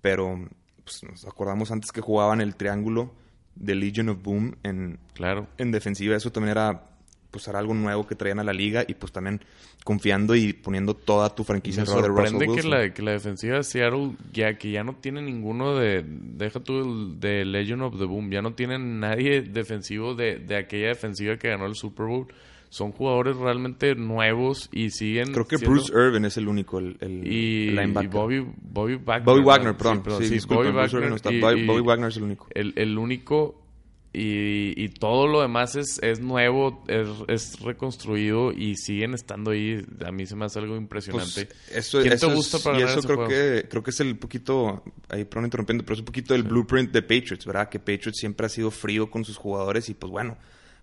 pero 0.00 0.48
pues, 0.84 1.02
nos 1.02 1.24
acordamos 1.24 1.70
antes 1.70 1.90
que 1.92 2.00
jugaban 2.00 2.40
el 2.40 2.54
triángulo 2.56 3.12
de 3.54 3.74
Legion 3.74 4.08
of 4.10 4.22
Boom 4.22 4.56
en, 4.62 4.98
claro. 5.14 5.48
en 5.58 5.72
defensiva, 5.72 6.16
eso 6.16 6.30
también 6.30 6.52
era 6.52 6.93
pues 7.34 7.48
era 7.48 7.58
algo 7.58 7.74
nuevo 7.74 8.06
que 8.06 8.14
traían 8.14 8.38
a 8.38 8.44
la 8.44 8.52
liga 8.52 8.84
y 8.86 8.94
pues 8.94 9.10
también 9.10 9.40
confiando 9.82 10.36
y 10.36 10.52
poniendo 10.52 10.94
toda 10.94 11.34
tu 11.34 11.42
franquicia 11.42 11.82
en 11.82 12.00
de 12.00 12.06
Russell 12.06 12.38
que 12.54 12.62
la, 12.62 12.94
que 12.94 13.02
la 13.02 13.10
defensiva 13.10 13.56
de 13.56 13.64
Seattle 13.64 14.12
ya 14.32 14.56
que 14.56 14.70
ya 14.70 14.84
no 14.84 14.94
tiene 14.94 15.20
ninguno 15.20 15.74
de 15.74 16.04
deja 16.06 16.60
tú 16.60 16.78
el, 16.78 17.18
de 17.18 17.44
Legend 17.44 17.82
of 17.82 17.98
the 17.98 18.04
Boom 18.04 18.30
ya 18.30 18.40
no 18.40 18.54
tienen 18.54 19.00
nadie 19.00 19.42
defensivo 19.42 20.14
de, 20.14 20.36
de 20.36 20.56
aquella 20.56 20.88
defensiva 20.88 21.36
que 21.36 21.48
ganó 21.48 21.66
el 21.66 21.74
Super 21.74 22.06
Bowl. 22.06 22.28
Son 22.68 22.92
jugadores 22.92 23.36
realmente 23.36 23.96
nuevos 23.96 24.68
y 24.72 24.90
siguen 24.90 25.32
creo 25.32 25.46
que 25.46 25.56
Bruce 25.56 25.92
Irvin 25.92 26.24
es 26.24 26.36
el 26.36 26.46
único 26.46 26.78
el, 26.78 26.96
el, 27.00 27.26
y, 27.26 27.70
linebacker. 27.70 28.04
y 28.04 28.14
Bobby 28.14 28.46
Bobby 28.62 28.94
Wagner 28.94 29.24
Bobby 29.24 29.42
Wagner 29.42 29.76
perdón. 29.76 30.02
sí, 30.22 30.38
Bobby, 30.48 30.70
Wagner, 30.70 31.10
no 31.10 31.16
está. 31.16 31.30
Bobby 31.30 31.80
Wagner 31.80 32.10
es 32.10 32.16
el 32.16 32.22
único. 32.22 32.46
el, 32.54 32.72
el 32.76 32.96
único 32.96 33.63
y, 34.16 34.72
y, 34.76 34.88
todo 34.90 35.26
lo 35.26 35.40
demás 35.42 35.74
es, 35.74 35.98
es 36.00 36.20
nuevo, 36.20 36.84
es, 36.86 37.08
es, 37.26 37.60
reconstruido 37.60 38.52
y 38.52 38.76
siguen 38.76 39.12
estando 39.12 39.50
ahí. 39.50 39.84
A 40.06 40.12
mí 40.12 40.24
se 40.24 40.36
me 40.36 40.44
hace 40.44 40.60
algo 40.60 40.76
impresionante. 40.76 41.46
Pues 41.46 41.76
eso, 41.76 42.00
¿Quién 42.00 42.16
te 42.16 42.26
gusta 42.26 42.60
para 42.60 42.78
y 42.78 42.82
eso 42.84 43.02
creo 43.02 43.26
que 43.26 43.66
creo 43.68 43.82
que 43.82 43.90
es 43.90 43.98
el 43.98 44.16
poquito, 44.16 44.84
ahí 45.08 45.24
pronto 45.24 45.46
interrumpiendo, 45.46 45.84
pero 45.84 45.94
es 45.94 46.00
un 46.00 46.04
poquito 46.04 46.36
el 46.36 46.44
blueprint 46.44 46.92
de 46.92 47.02
Patriots, 47.02 47.44
¿verdad? 47.44 47.68
Que 47.68 47.80
Patriots 47.80 48.18
siempre 48.20 48.46
ha 48.46 48.48
sido 48.48 48.70
frío 48.70 49.10
con 49.10 49.24
sus 49.24 49.36
jugadores 49.36 49.88
y 49.88 49.94
pues 49.94 50.12
bueno, 50.12 50.36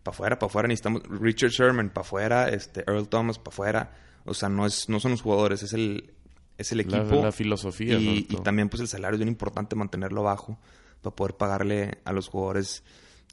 para 0.03 0.13
afuera, 0.13 0.37
para 0.37 0.49
afuera 0.49 0.67
necesitamos 0.67 1.03
Richard 1.07 1.51
Sherman, 1.51 1.89
para 1.89 2.05
afuera, 2.05 2.49
este, 2.49 2.83
Earl 2.85 3.07
Thomas, 3.07 3.39
para 3.39 3.53
afuera. 3.53 3.95
O 4.25 4.33
sea, 4.33 4.49
no, 4.49 4.65
es, 4.65 4.89
no 4.89 4.99
son 4.99 5.11
los 5.11 5.21
jugadores, 5.21 5.63
es 5.63 5.71
el, 5.71 6.11
es 6.57 6.69
el 6.73 6.81
equipo. 6.81 7.23
La, 7.23 7.31
filosofía. 7.31 7.97
Y, 7.97 8.27
y 8.29 8.35
también 8.43 8.67
pues 8.67 8.81
el 8.81 8.89
salario 8.89 9.15
es 9.15 9.19
bien 9.19 9.29
importante 9.29 9.77
mantenerlo 9.77 10.21
bajo 10.21 10.59
para 11.01 11.15
poder 11.15 11.35
pagarle 11.35 11.99
a 12.03 12.11
los 12.13 12.27
jugadores 12.27 12.83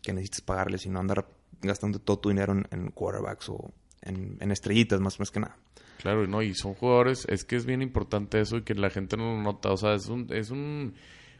que 0.08 0.14
necesites 0.14 0.40
pagarles 0.40 0.86
y 0.86 0.88
no 0.88 1.00
andar 1.00 1.28
gastando 1.60 1.98
todo 1.98 2.18
tu 2.18 2.28
dinero 2.30 2.54
en, 2.70 2.90
quarterbacks 2.92 3.50
o 3.50 3.74
en, 4.00 4.50
estrellitas, 4.50 5.00
más, 5.00 5.18
más 5.18 5.30
que 5.30 5.40
nada. 5.40 5.58
Claro, 5.98 6.26
no, 6.26 6.40
y 6.40 6.54
son 6.54 6.72
jugadores, 6.72 7.26
es 7.28 7.44
que 7.44 7.56
es 7.56 7.66
bien 7.66 7.82
importante 7.82 8.40
eso 8.40 8.56
y 8.56 8.62
que 8.62 8.74
la 8.74 8.88
gente 8.88 9.18
no 9.18 9.34
lo 9.34 9.42
nota. 9.42 9.70
O 9.70 9.76
sea, 9.76 9.92
es 9.92 10.08
un, 10.08 10.28
es 10.30 10.50
un, 10.50 10.94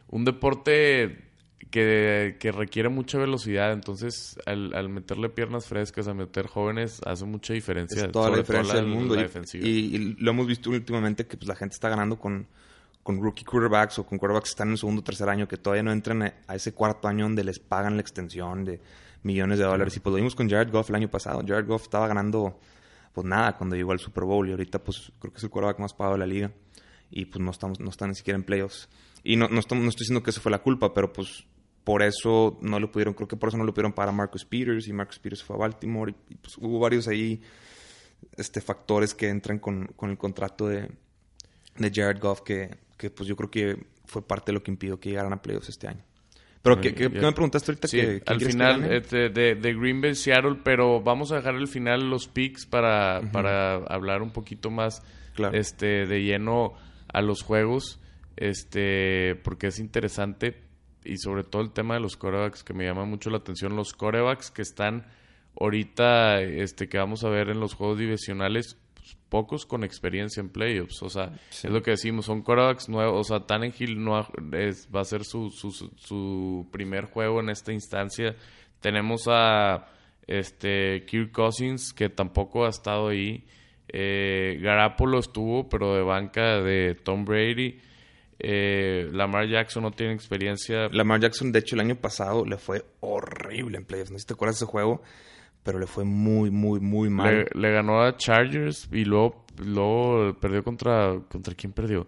un 0.09 0.23
deporte 0.23 1.17
que, 1.71 2.37
que, 2.39 2.51
requiere 2.51 2.89
mucha 2.89 3.17
velocidad. 3.17 3.71
Entonces, 3.71 4.37
al, 4.45 4.89
meterle 4.89 5.29
piernas 5.29 5.65
frescas, 5.65 6.07
a 6.07 6.13
meter 6.13 6.45
jóvenes, 6.45 7.01
hace 7.07 7.25
mucha 7.25 7.53
diferencia. 7.53 8.05
Es 8.05 8.11
toda 8.11 8.29
la 8.29 8.37
diferencia 8.37 8.75
del 8.75 8.85
mundo. 8.87 9.15
y, 9.53 9.67
y, 9.67 9.97
lo 10.19 10.29
hemos 10.29 10.45
visto 10.45 10.69
últimamente 10.69 11.25
que 11.25 11.37
pues, 11.37 11.47
la 11.47 11.55
gente 11.55 11.73
está 11.73 11.89
ganando 11.89 12.19
con 12.19 12.45
con 13.09 13.19
rookie 13.19 13.43
quarterbacks 13.43 13.97
o 13.97 14.05
con 14.05 14.19
quarterbacks 14.19 14.49
que 14.49 14.53
están 14.53 14.69
en 14.69 14.77
segundo 14.77 15.01
o 15.01 15.03
tercer 15.03 15.27
año 15.29 15.47
que 15.47 15.57
todavía 15.57 15.81
no 15.81 15.91
entran 15.91 16.21
a 16.21 16.55
ese 16.55 16.75
cuarto 16.75 17.07
año 17.07 17.25
donde 17.25 17.43
les 17.43 17.57
pagan 17.57 17.95
la 17.95 18.01
extensión 18.01 18.63
de 18.63 18.79
millones 19.23 19.57
de 19.57 19.65
dólares. 19.65 19.97
Y 19.97 19.99
pues 19.99 20.11
lo 20.11 20.17
vimos 20.17 20.35
con 20.35 20.47
Jared 20.47 20.71
Goff 20.71 20.91
el 20.91 20.95
año 20.95 21.09
pasado. 21.09 21.41
Jared 21.43 21.65
Goff 21.65 21.81
estaba 21.81 22.07
ganando 22.07 22.59
pues 23.11 23.25
nada 23.25 23.57
cuando 23.57 23.75
llegó 23.75 23.93
al 23.93 23.99
Super 23.99 24.25
Bowl 24.25 24.47
y 24.47 24.51
ahorita 24.51 24.83
pues 24.83 25.11
creo 25.17 25.33
que 25.33 25.39
es 25.39 25.43
el 25.43 25.49
quarterback 25.49 25.79
más 25.79 25.95
pagado 25.95 26.17
de 26.17 26.19
la 26.19 26.27
liga. 26.27 26.51
y 27.09 27.25
pues 27.25 27.43
no, 27.43 27.49
estamos, 27.49 27.79
no 27.79 27.89
están 27.89 28.09
ni 28.09 28.15
siquiera 28.15 28.37
en 28.37 28.43
playoffs. 28.43 28.87
Y 29.23 29.37
no, 29.37 29.47
no, 29.47 29.59
estoy, 29.59 29.79
no 29.79 29.89
estoy 29.89 30.03
diciendo 30.03 30.21
que 30.21 30.29
eso 30.29 30.39
fue 30.39 30.51
la 30.51 30.59
culpa, 30.59 30.93
pero 30.93 31.11
pues 31.11 31.45
por 31.83 32.03
eso 32.03 32.59
no 32.61 32.79
lo 32.79 32.91
pudieron, 32.91 33.15
creo 33.15 33.27
que 33.27 33.37
por 33.37 33.49
eso 33.49 33.57
no 33.57 33.63
lo 33.63 33.73
pudieron 33.73 33.93
para 33.93 34.11
Marcus 34.11 34.45
Peters 34.45 34.87
y 34.87 34.93
Marcus 34.93 35.17
Peters 35.17 35.43
fue 35.43 35.55
a 35.55 35.59
Baltimore 35.59 36.13
y, 36.29 36.35
pues 36.35 36.59
hubo 36.59 36.77
varios 36.77 37.07
ahí 37.07 37.41
este, 38.37 38.61
factores 38.61 39.15
que 39.15 39.29
entran 39.29 39.57
con, 39.57 39.87
con 39.95 40.11
el 40.11 40.17
contrato 40.19 40.67
de, 40.67 40.91
de 41.79 41.91
Jared 41.91 42.21
Goff 42.21 42.41
que, 42.41 42.87
que 42.99 43.09
pues 43.09 43.29
yo 43.29 43.35
creo 43.37 43.49
que 43.49 43.77
fue 44.05 44.21
parte 44.21 44.51
de 44.51 44.53
lo 44.53 44.61
que 44.61 44.71
impidió 44.71 44.99
que 44.99 45.09
llegaran 45.09 45.31
a 45.31 45.41
playoffs 45.41 45.69
este 45.69 45.87
año. 45.87 46.03
Pero, 46.61 46.81
¿qué, 46.81 46.93
qué, 46.93 47.07
me 47.07 47.31
preguntaste 47.31 47.71
ahorita? 47.71 47.87
Sí, 47.87 48.01
al 48.25 48.41
final 48.41 48.91
este, 48.91 49.29
de, 49.29 49.55
de, 49.55 49.73
Green 49.73 50.01
Bay, 50.01 50.13
Seattle, 50.13 50.57
pero 50.61 51.01
vamos 51.01 51.31
a 51.31 51.37
dejar 51.37 51.55
al 51.55 51.69
final 51.69 52.09
los 52.09 52.27
picks 52.27 52.65
para, 52.65 53.21
para 53.31 53.75
hablar 53.75 54.21
un 54.21 54.31
poquito 54.31 54.69
más 54.69 55.01
este, 55.53 56.05
de 56.05 56.21
lleno 56.21 56.73
a 57.13 57.21
los 57.21 57.43
juegos, 57.43 58.01
este, 58.35 59.35
porque 59.43 59.67
es 59.67 59.79
interesante 59.79 60.61
y 61.05 61.15
sobre 61.17 61.45
todo 61.45 61.61
el 61.61 61.71
tema 61.71 61.93
de 61.93 62.01
los 62.01 62.17
corebacks 62.17 62.65
que 62.65 62.73
me 62.73 62.85
llama 62.85 63.05
mucho 63.05 63.29
la 63.29 63.37
atención, 63.37 63.77
los 63.77 63.93
corebacks 63.93 64.51
que 64.51 64.61
están 64.61 65.07
ahorita, 65.57 66.41
este, 66.41 66.89
que 66.89 66.97
vamos 66.97 67.23
a 67.23 67.29
ver 67.29 67.49
en 67.49 67.61
los 67.61 67.73
juegos 67.73 67.99
divisionales, 67.99 68.77
pocos 69.29 69.65
con 69.65 69.83
experiencia 69.83 70.41
en 70.41 70.49
playoffs. 70.49 71.01
O 71.03 71.09
sea, 71.09 71.31
es 71.51 71.63
lo 71.65 71.81
que 71.81 71.91
decimos, 71.91 72.25
son 72.25 72.41
quarterbacks 72.41 72.89
nuevos. 72.89 73.19
O 73.19 73.23
sea, 73.23 73.45
Tannehill 73.45 74.03
no 74.03 74.19
es, 74.53 74.87
va 74.93 75.01
a 75.01 75.05
ser 75.05 75.23
su, 75.23 75.49
su, 75.49 75.71
su, 75.71 76.67
primer 76.71 77.05
juego 77.05 77.39
en 77.39 77.49
esta 77.49 77.71
instancia. 77.71 78.35
Tenemos 78.79 79.27
a 79.27 79.87
este 80.27 81.05
Kirk 81.05 81.31
Cousins, 81.31 81.93
que 81.93 82.09
tampoco 82.09 82.65
ha 82.65 82.69
estado 82.69 83.09
ahí. 83.09 83.45
Eh, 83.87 84.59
Garapolo 84.61 85.19
estuvo, 85.19 85.67
pero 85.69 85.95
de 85.95 86.03
banca 86.03 86.61
de 86.61 86.95
Tom 86.95 87.25
Brady. 87.25 87.79
Eh, 88.41 89.09
Lamar 89.11 89.47
Jackson 89.47 89.83
no 89.83 89.91
tiene 89.91 90.13
experiencia. 90.13 90.87
Lamar 90.89 91.19
Jackson, 91.19 91.51
de 91.51 91.59
hecho, 91.59 91.75
el 91.75 91.81
año 91.81 91.95
pasado 91.95 92.45
le 92.45 92.57
fue 92.57 92.85
horrible 93.01 93.77
en 93.77 93.85
playoffs. 93.85 94.11
No 94.11 94.17
sé 94.17 94.21
si 94.21 94.27
te 94.27 94.33
acuerdas 94.33 94.59
de 94.59 94.65
ese 94.65 94.71
juego 94.71 95.01
pero 95.63 95.79
le 95.79 95.87
fue 95.87 96.03
muy, 96.03 96.51
muy, 96.51 96.79
muy 96.79 97.09
mal. 97.09 97.47
Le, 97.53 97.71
ganó 97.71 98.01
a 98.01 98.15
Chargers 98.17 98.87
y 98.91 99.05
luego, 99.05 99.45
luego 99.57 100.37
perdió 100.39 100.63
contra... 100.63 101.19
¿Contra 101.29 101.53
quién 101.55 101.73
perdió? 101.73 102.07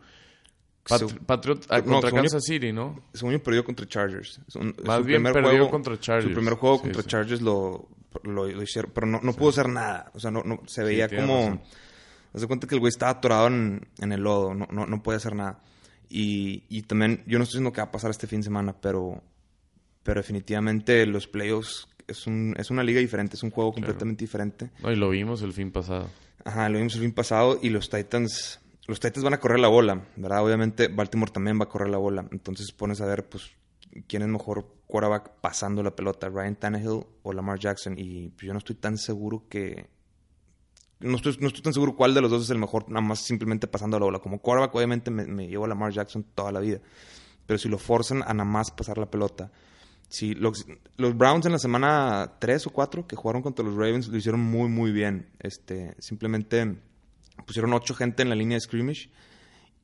Patriot, 1.26 1.66
ah, 1.70 1.82
contra 1.82 2.12
Kansas 2.12 2.44
City, 2.44 2.74
¿no? 2.74 3.04
Según 3.14 3.34
yo 3.34 3.44
perdió 3.44 3.64
contra 3.64 3.86
Chargers. 3.86 4.42
Más 4.84 5.06
bien 5.06 5.24
perdió 5.24 5.70
contra 5.70 6.00
Chargers. 6.00 6.30
Su 6.30 6.34
primer 6.34 6.56
juego 6.56 6.82
contra 6.82 7.04
Chargers 7.04 7.42
lo, 7.42 7.88
lo, 8.24 8.62
hicieron, 8.62 8.92
pero 8.94 9.08
no, 9.08 9.20
no 9.22 9.34
pudo 9.34 9.50
hacer 9.50 9.70
nada. 9.70 10.12
O 10.14 10.20
sea, 10.20 10.32
no, 10.32 10.44
no 10.44 10.62
se 10.66 10.84
veía 10.84 11.08
como... 11.08 11.62
Haz 12.34 12.42
de 12.42 12.48
cuenta 12.48 12.66
que 12.66 12.76
el 12.76 12.80
güey 12.80 12.90
estaba 12.90 13.12
atorado 13.12 13.48
en, 13.48 13.88
en 14.00 14.14
el 14.14 14.22
lodo, 14.22 14.54
no, 14.54 14.66
no, 14.72 14.86
no 14.86 15.04
puede 15.04 15.18
hacer 15.18 15.36
nada. 15.36 15.60
Y, 16.08 16.64
y 16.70 16.84
también, 16.84 17.24
yo 17.28 17.38
no 17.38 17.44
estoy 17.44 17.58
diciendo 17.58 17.74
qué 17.74 17.82
va 17.82 17.88
a 17.88 17.92
pasar 17.92 18.10
este 18.10 18.26
fin 18.26 18.40
de 18.40 18.46
semana, 18.46 18.74
pero, 18.80 19.22
pero 20.04 20.22
definitivamente 20.22 21.06
los 21.06 21.28
playoffs 21.28 21.90
es, 22.12 22.28
un, 22.28 22.56
es 22.58 22.69
una 22.69 22.84
liga 22.84 23.00
diferente, 23.00 23.36
es 23.36 23.43
un 23.43 23.52
juego 23.52 23.74
completamente 23.74 24.24
diferente. 24.24 24.69
No, 24.82 24.91
y 24.91 24.95
lo 24.95 25.10
vimos 25.10 25.41
el 25.41 25.54
fin 25.54 25.71
pasado. 25.71 26.08
Ajá, 26.43 26.69
lo 26.69 26.78
vimos 26.78 26.95
el 26.95 27.02
fin 27.02 27.13
pasado 27.13 27.60
y 27.62 27.69
los 27.69 27.89
Titans, 27.89 28.60
los 28.88 29.00
Titans 29.00 29.24
van 29.24 29.34
a 29.34 29.39
correr 29.39 29.60
la 29.60 29.67
bola, 29.67 30.06
¿verdad? 30.15 30.43
Obviamente 30.43 30.88
Baltimore 30.88 31.32
también 31.32 31.60
va 31.60 31.65
a 31.65 31.69
correr 31.69 31.89
la 31.89 31.97
bola. 31.97 32.26
Entonces 32.32 32.71
pones 32.71 33.02
a 33.02 33.06
ver, 33.06 33.28
pues, 33.28 33.52
quién 34.08 34.21
es 34.21 34.28
mejor 34.28 34.65
quarterback 34.88 35.32
pasando 35.41 35.84
la 35.84 35.95
pelota, 35.95 36.30
Ryan 36.30 36.56
Tannehill 36.56 37.06
o 37.24 37.34
Lamar 37.34 37.60
Jackson. 37.60 37.95
Y 37.97 38.30
pues, 38.30 38.47
yo 38.47 38.54
no 38.54 38.60
estoy 38.60 38.76
tan 38.76 38.97
seguro 38.97 39.45
que... 39.50 39.89
No 41.00 41.15
estoy, 41.15 41.36
no 41.39 41.47
estoy 41.47 41.63
tan 41.63 41.74
seguro 41.74 41.95
cuál 41.95 42.13
de 42.13 42.21
los 42.21 42.30
dos 42.30 42.43
es 42.43 42.50
el 42.52 42.60
mejor, 42.60 42.88
nada 42.89 43.02
más 43.02 43.21
simplemente 43.21 43.65
pasando 43.67 43.97
la 43.97 44.06
bola. 44.06 44.19
Como 44.19 44.39
quarterback, 44.39 44.76
obviamente 44.76 45.10
me, 45.10 45.26
me 45.26 45.47
llevo 45.47 45.65
a 45.65 45.67
Lamar 45.67 45.91
Jackson 45.91 46.24
toda 46.36 46.52
la 46.52 46.60
vida. 46.60 46.80
Pero 47.47 47.58
si 47.58 47.69
lo 47.69 47.80
forzan 47.80 48.21
a 48.21 48.34
nada 48.34 48.45
más 48.45 48.69
pasar 48.69 49.00
la 49.00 49.10
pelota, 49.10 49.52
Sí, 50.12 50.36
los, 50.36 50.65
Browns 50.97 51.45
en 51.45 51.54
la 51.54 51.58
semana 51.58 52.34
3 52.38 52.67
o 52.67 52.69
4 52.71 53.08
que 53.08 53.15
jugaron 53.15 53.41
contra 53.41 53.63
los 53.63 53.76
Ravens 53.76 54.10
lo 54.10 54.17
hicieron 54.17 54.41
muy, 54.41 54.67
muy 54.67 54.91
bien. 54.91 55.30
Este, 55.39 55.95
simplemente 56.00 56.80
pusieron 57.47 57.71
ocho 57.71 57.95
gente 57.95 58.21
en 58.21 58.28
la 58.28 58.36
línea 58.36 58.58
de 58.58 58.60
scrimmage 58.60 59.10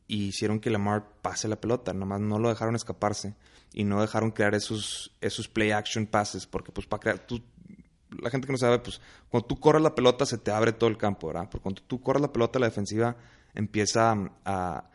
y 0.06 0.26
hicieron 0.26 0.60
que 0.60 0.70
Lamar 0.70 1.08
pase 1.22 1.48
la 1.48 1.56
pelota. 1.62 1.94
Nada 1.94 2.08
más 2.08 2.20
no 2.20 2.40
lo 2.40 2.50
dejaron 2.50 2.76
escaparse 2.76 3.36
y 3.72 3.86
no 3.86 4.02
dejaron 4.02 4.32
crear 4.32 4.54
esos, 4.54 5.16
esos 5.22 5.48
play 5.48 5.72
action 5.72 6.06
passes. 6.06 6.46
Porque, 6.46 6.74
pues, 6.74 6.88
para 6.88 7.00
crear. 7.00 7.20
Tú, 7.20 7.42
la 8.22 8.30
gente 8.30 8.48
que 8.48 8.52
no 8.52 8.58
sabe, 8.58 8.80
pues, 8.80 9.00
cuando 9.30 9.48
tú 9.48 9.62
corres 9.62 9.82
la 9.82 9.96
pelota 9.96 10.26
se 10.26 10.38
te 10.38 10.52
abre 10.52 10.74
todo 10.74 10.90
el 10.90 10.98
campo, 10.98 11.28
¿verdad? 11.28 11.48
Porque 11.50 11.64
cuando 11.64 11.82
tú 11.84 12.02
corres 12.02 12.22
la 12.22 12.34
pelota, 12.34 12.60
la 12.60 12.68
defensiva 12.68 13.16
empieza 13.54 14.14
a 14.44 14.90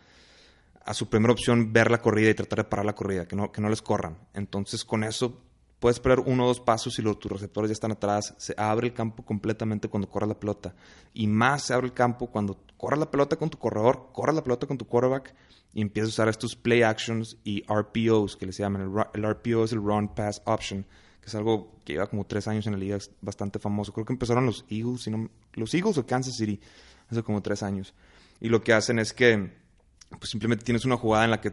a 0.84 0.94
su 0.94 1.08
primera 1.08 1.32
opción 1.32 1.72
ver 1.72 1.90
la 1.90 2.00
corrida 2.00 2.30
y 2.30 2.34
tratar 2.34 2.58
de 2.58 2.64
parar 2.64 2.86
la 2.86 2.94
corrida, 2.94 3.26
que 3.26 3.36
no, 3.36 3.52
que 3.52 3.60
no 3.60 3.68
les 3.68 3.82
corran. 3.82 4.18
Entonces, 4.34 4.84
con 4.84 5.04
eso 5.04 5.40
puedes 5.82 5.96
esperar 5.96 6.20
uno 6.20 6.44
o 6.44 6.46
dos 6.46 6.60
pasos 6.60 6.98
y 6.98 7.02
los, 7.02 7.18
tus 7.18 7.32
receptores 7.32 7.68
ya 7.68 7.72
están 7.72 7.92
atrás. 7.92 8.34
Se 8.38 8.54
abre 8.56 8.86
el 8.86 8.94
campo 8.94 9.24
completamente 9.24 9.88
cuando 9.88 10.08
corres 10.08 10.28
la 10.28 10.38
pelota. 10.38 10.74
Y 11.12 11.26
más 11.26 11.64
se 11.64 11.74
abre 11.74 11.86
el 11.86 11.92
campo 11.92 12.28
cuando 12.28 12.56
corres 12.76 13.00
la 13.00 13.10
pelota 13.10 13.36
con 13.36 13.50
tu 13.50 13.58
corredor, 13.58 14.10
corres 14.12 14.34
la 14.34 14.44
pelota 14.44 14.66
con 14.66 14.78
tu 14.78 14.86
quarterback 14.86 15.34
y 15.74 15.80
empiezas 15.80 16.10
a 16.10 16.12
usar 16.12 16.28
estos 16.28 16.54
play 16.54 16.82
actions 16.82 17.36
y 17.44 17.64
RPOs, 17.64 18.36
que 18.36 18.46
les 18.46 18.58
llaman. 18.58 18.82
El, 19.14 19.24
RPO 19.24 19.64
es 19.64 19.72
el 19.72 19.78
Run 19.78 20.14
Pass 20.14 20.42
Option, 20.44 20.84
que 21.20 21.26
es 21.26 21.34
algo 21.34 21.72
que 21.84 21.94
lleva 21.94 22.06
como 22.06 22.26
tres 22.26 22.46
años 22.46 22.66
en 22.66 22.74
la 22.74 22.78
liga, 22.78 22.96
es 22.96 23.10
bastante 23.20 23.58
famoso. 23.58 23.92
Creo 23.92 24.04
que 24.04 24.12
empezaron 24.12 24.46
los 24.46 24.64
Eagles, 24.68 25.02
sino, 25.02 25.30
los 25.54 25.74
Eagles 25.74 25.98
o 25.98 26.06
Kansas 26.06 26.36
City, 26.36 26.60
hace 27.10 27.22
como 27.22 27.42
tres 27.42 27.62
años. 27.62 27.94
Y 28.40 28.48
lo 28.48 28.62
que 28.62 28.72
hacen 28.72 28.98
es 28.98 29.12
que 29.12 29.61
pues 30.18 30.30
simplemente 30.30 30.64
tienes 30.64 30.84
una 30.84 30.96
jugada 30.96 31.24
en 31.24 31.30
la 31.30 31.40
que 31.40 31.52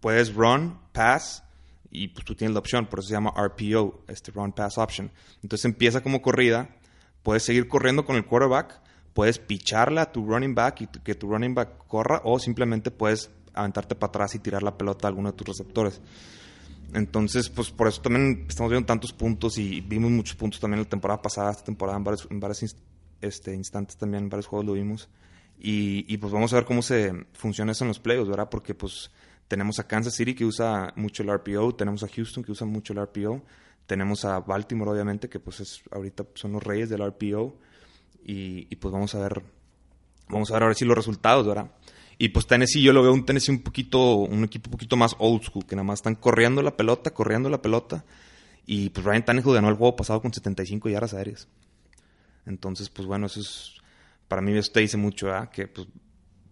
puedes 0.00 0.34
run, 0.34 0.78
pass, 0.92 1.44
y 1.90 2.08
pues 2.08 2.24
tú 2.24 2.34
tienes 2.34 2.54
la 2.54 2.60
opción, 2.60 2.86
por 2.86 3.00
eso 3.00 3.08
se 3.08 3.14
llama 3.14 3.32
RPO, 3.36 4.04
este 4.08 4.30
run 4.32 4.52
pass 4.52 4.78
option. 4.78 5.10
Entonces 5.42 5.64
empieza 5.64 6.02
como 6.02 6.22
corrida, 6.22 6.76
puedes 7.22 7.42
seguir 7.42 7.68
corriendo 7.68 8.04
con 8.04 8.16
el 8.16 8.24
quarterback, 8.24 8.80
puedes 9.12 9.38
picharla 9.38 10.02
a 10.02 10.12
tu 10.12 10.24
running 10.24 10.54
back 10.54 10.82
y 10.82 10.86
que 10.86 11.14
tu 11.14 11.28
running 11.28 11.54
back 11.54 11.86
corra, 11.88 12.22
o 12.24 12.38
simplemente 12.38 12.90
puedes 12.90 13.30
aventarte 13.54 13.94
para 13.94 14.08
atrás 14.08 14.34
y 14.34 14.38
tirar 14.38 14.62
la 14.62 14.76
pelota 14.78 15.06
a 15.06 15.10
alguno 15.10 15.32
de 15.32 15.36
tus 15.36 15.48
receptores. 15.48 16.00
Entonces, 16.92 17.48
pues 17.48 17.70
por 17.70 17.88
eso 17.88 18.00
también 18.00 18.46
estamos 18.48 18.70
viendo 18.70 18.86
tantos 18.86 19.12
puntos 19.12 19.58
y 19.58 19.80
vimos 19.80 20.10
muchos 20.10 20.36
puntos 20.36 20.60
también 20.60 20.80
la 20.80 20.88
temporada 20.88 21.22
pasada, 21.22 21.50
esta 21.50 21.64
temporada 21.64 21.98
en 21.98 22.40
varios, 22.40 22.76
este, 23.20 23.54
instantes 23.54 23.96
también, 23.96 24.24
en 24.24 24.30
varios 24.30 24.46
juegos 24.46 24.66
lo 24.66 24.72
vimos. 24.72 25.08
Y, 25.62 26.16
pues 26.16 26.32
vamos 26.32 26.52
a 26.52 26.56
ver 26.56 26.64
cómo 26.64 26.80
se 26.80 27.12
funciona 27.34 27.72
eso 27.72 27.84
en 27.84 27.88
los 27.88 28.00
playoffs, 28.00 28.30
¿verdad? 28.30 28.48
Porque 28.50 28.74
pues 28.74 29.10
tenemos 29.46 29.78
a 29.78 29.86
Kansas 29.86 30.14
City 30.14 30.34
que 30.34 30.46
usa 30.46 30.92
mucho 30.96 31.22
el 31.22 31.30
RPO, 31.30 31.74
tenemos 31.74 32.02
a 32.02 32.08
Houston 32.08 32.42
que 32.42 32.52
usa 32.52 32.66
mucho 32.66 32.94
el 32.94 33.02
RPO, 33.02 33.42
tenemos 33.86 34.24
a 34.24 34.40
Baltimore 34.40 34.90
obviamente 34.90 35.28
que 35.28 35.38
pues 35.38 35.60
es, 35.60 35.82
ahorita 35.90 36.24
son 36.34 36.52
los 36.52 36.62
reyes 36.62 36.88
del 36.88 37.06
RPO 37.06 37.58
y, 38.24 38.74
pues 38.76 38.92
vamos 38.92 39.14
a 39.14 39.18
ver 39.18 39.42
vamos 40.28 40.50
a 40.50 40.54
ver 40.54 40.62
ahora 40.62 40.74
sí 40.74 40.84
los 40.84 40.96
resultados, 40.96 41.46
¿verdad? 41.46 41.70
Y 42.16 42.28
pues 42.28 42.46
Tennessee 42.46 42.82
yo 42.82 42.92
lo 42.92 43.02
veo 43.02 43.12
un 43.12 43.26
Tennessee 43.26 43.52
un 43.52 43.62
poquito 43.62 44.14
un 44.14 44.44
equipo 44.44 44.68
un 44.68 44.72
poquito 44.72 44.96
más 44.96 45.14
old 45.18 45.42
school, 45.42 45.66
que 45.66 45.76
nada 45.76 45.84
más 45.84 45.98
están 45.98 46.14
corriendo 46.14 46.62
la 46.62 46.76
pelota, 46.76 47.12
corriendo 47.12 47.50
la 47.50 47.60
pelota 47.60 48.04
y 48.64 48.90
pues 48.90 49.04
Ryan 49.04 49.24
Tannehill 49.24 49.54
ganó 49.54 49.68
el 49.68 49.74
juego 49.74 49.96
pasado 49.96 50.22
con 50.22 50.32
75 50.32 50.88
yardas 50.88 51.12
aéreas. 51.12 51.48
Entonces, 52.46 52.88
pues 52.88 53.06
bueno, 53.06 53.26
eso 53.26 53.40
es 53.40 53.79
para 54.30 54.42
mí 54.42 54.56
esto 54.56 54.74
te 54.74 54.80
dice 54.80 54.96
mucho. 54.96 55.26
Que 55.52 55.66
pues, 55.66 55.88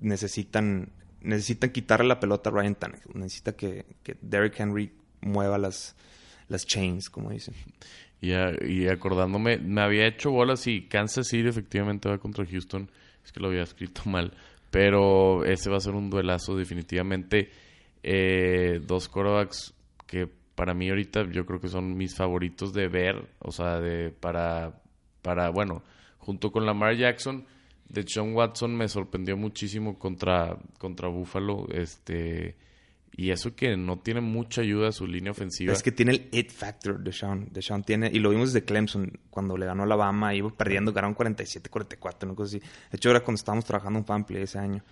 necesitan, 0.01 0.91
necesitan 1.21 1.71
quitarle 1.71 2.09
la 2.09 2.19
pelota 2.19 2.51
a 2.51 2.53
Ryan 2.53 2.75
Tannehill. 2.75 3.13
Necesita 3.15 3.53
que, 3.53 3.87
que 4.03 4.17
Derrick 4.21 4.59
Henry 4.59 4.93
mueva 5.21 5.59
las, 5.59 5.95
las 6.49 6.67
chains, 6.67 7.09
como 7.09 7.31
dicen. 7.31 7.55
Y, 8.21 8.33
y 8.33 8.89
acordándome, 8.89 9.59
me 9.59 9.81
había 9.81 10.09
hecho 10.09 10.33
bolas 10.33 10.67
y 10.67 10.89
Kansas 10.89 11.29
City 11.29 11.49
efectivamente 11.49 12.09
va 12.09 12.19
contra 12.19 12.45
Houston. 12.45 12.91
Es 13.25 13.31
que 13.31 13.39
lo 13.39 13.47
había 13.47 13.63
escrito 13.63 14.03
mal. 14.07 14.33
Pero 14.73 15.45
ese 15.45 15.71
va 15.71 15.77
a 15.77 15.81
ser 15.81 15.95
un 15.95 16.11
duelazo 16.11 16.57
definitivamente. 16.57 17.49
Eh, 18.03 18.81
dos 18.85 19.09
quarterbacks 19.09 19.73
que 20.05 20.29
para 20.57 20.75
mí 20.75 20.89
ahorita 20.89 21.31
yo 21.31 21.47
creo 21.47 21.61
que 21.61 21.69
son 21.69 21.97
mis 21.97 22.17
favoritos 22.17 22.73
de 22.73 22.89
ver. 22.89 23.29
O 23.39 23.53
sea, 23.53 23.79
de 23.79 24.11
para, 24.11 24.83
para 25.23 25.51
bueno, 25.51 25.85
junto 26.19 26.51
con 26.51 26.67
Lamar 26.67 26.97
Jackson 26.97 27.47
de 27.89 28.05
John 28.09 28.35
Watson 28.35 28.77
me 28.77 28.89
sorprendió 28.89 29.37
muchísimo 29.37 29.99
contra, 29.99 30.59
contra 30.79 31.09
Buffalo. 31.09 31.67
Este, 31.71 32.57
y 33.17 33.31
eso 33.31 33.57
que 33.57 33.77
no 33.77 33.99
tiene 33.99 34.21
mucha 34.21 34.61
ayuda 34.61 34.89
a 34.89 34.93
su 34.93 35.07
línea 35.07 35.33
ofensiva. 35.33 35.73
Es 35.73 35.83
que 35.83 35.91
tiene 35.91 36.13
el 36.13 36.29
it 36.31 36.53
factor 36.53 37.01
de 37.01 37.13
Sean. 37.13 37.49
De 37.51 37.63
Sean 37.63 37.83
tiene, 37.83 38.11
y 38.13 38.19
lo 38.19 38.31
vimos 38.31 38.53
desde 38.53 38.65
Clemson, 38.65 39.11
cuando 39.31 39.57
le 39.57 39.67
ganó 39.67 39.83
a 39.83 39.87
Alabama, 39.87 40.35
iba 40.35 40.51
perdiendo, 40.51 40.93
ganaron 40.93 41.17
47-44, 41.17 42.25
una 42.25 42.35
cosa 42.35 42.57
así. 42.57 42.59
De 42.59 42.97
hecho, 42.97 43.11
era 43.11 43.21
cuando 43.21 43.39
estábamos 43.39 43.65
trabajando 43.65 43.99
un 43.99 44.05
fanplay 44.05 44.43
ese 44.43 44.59
año. 44.59 44.85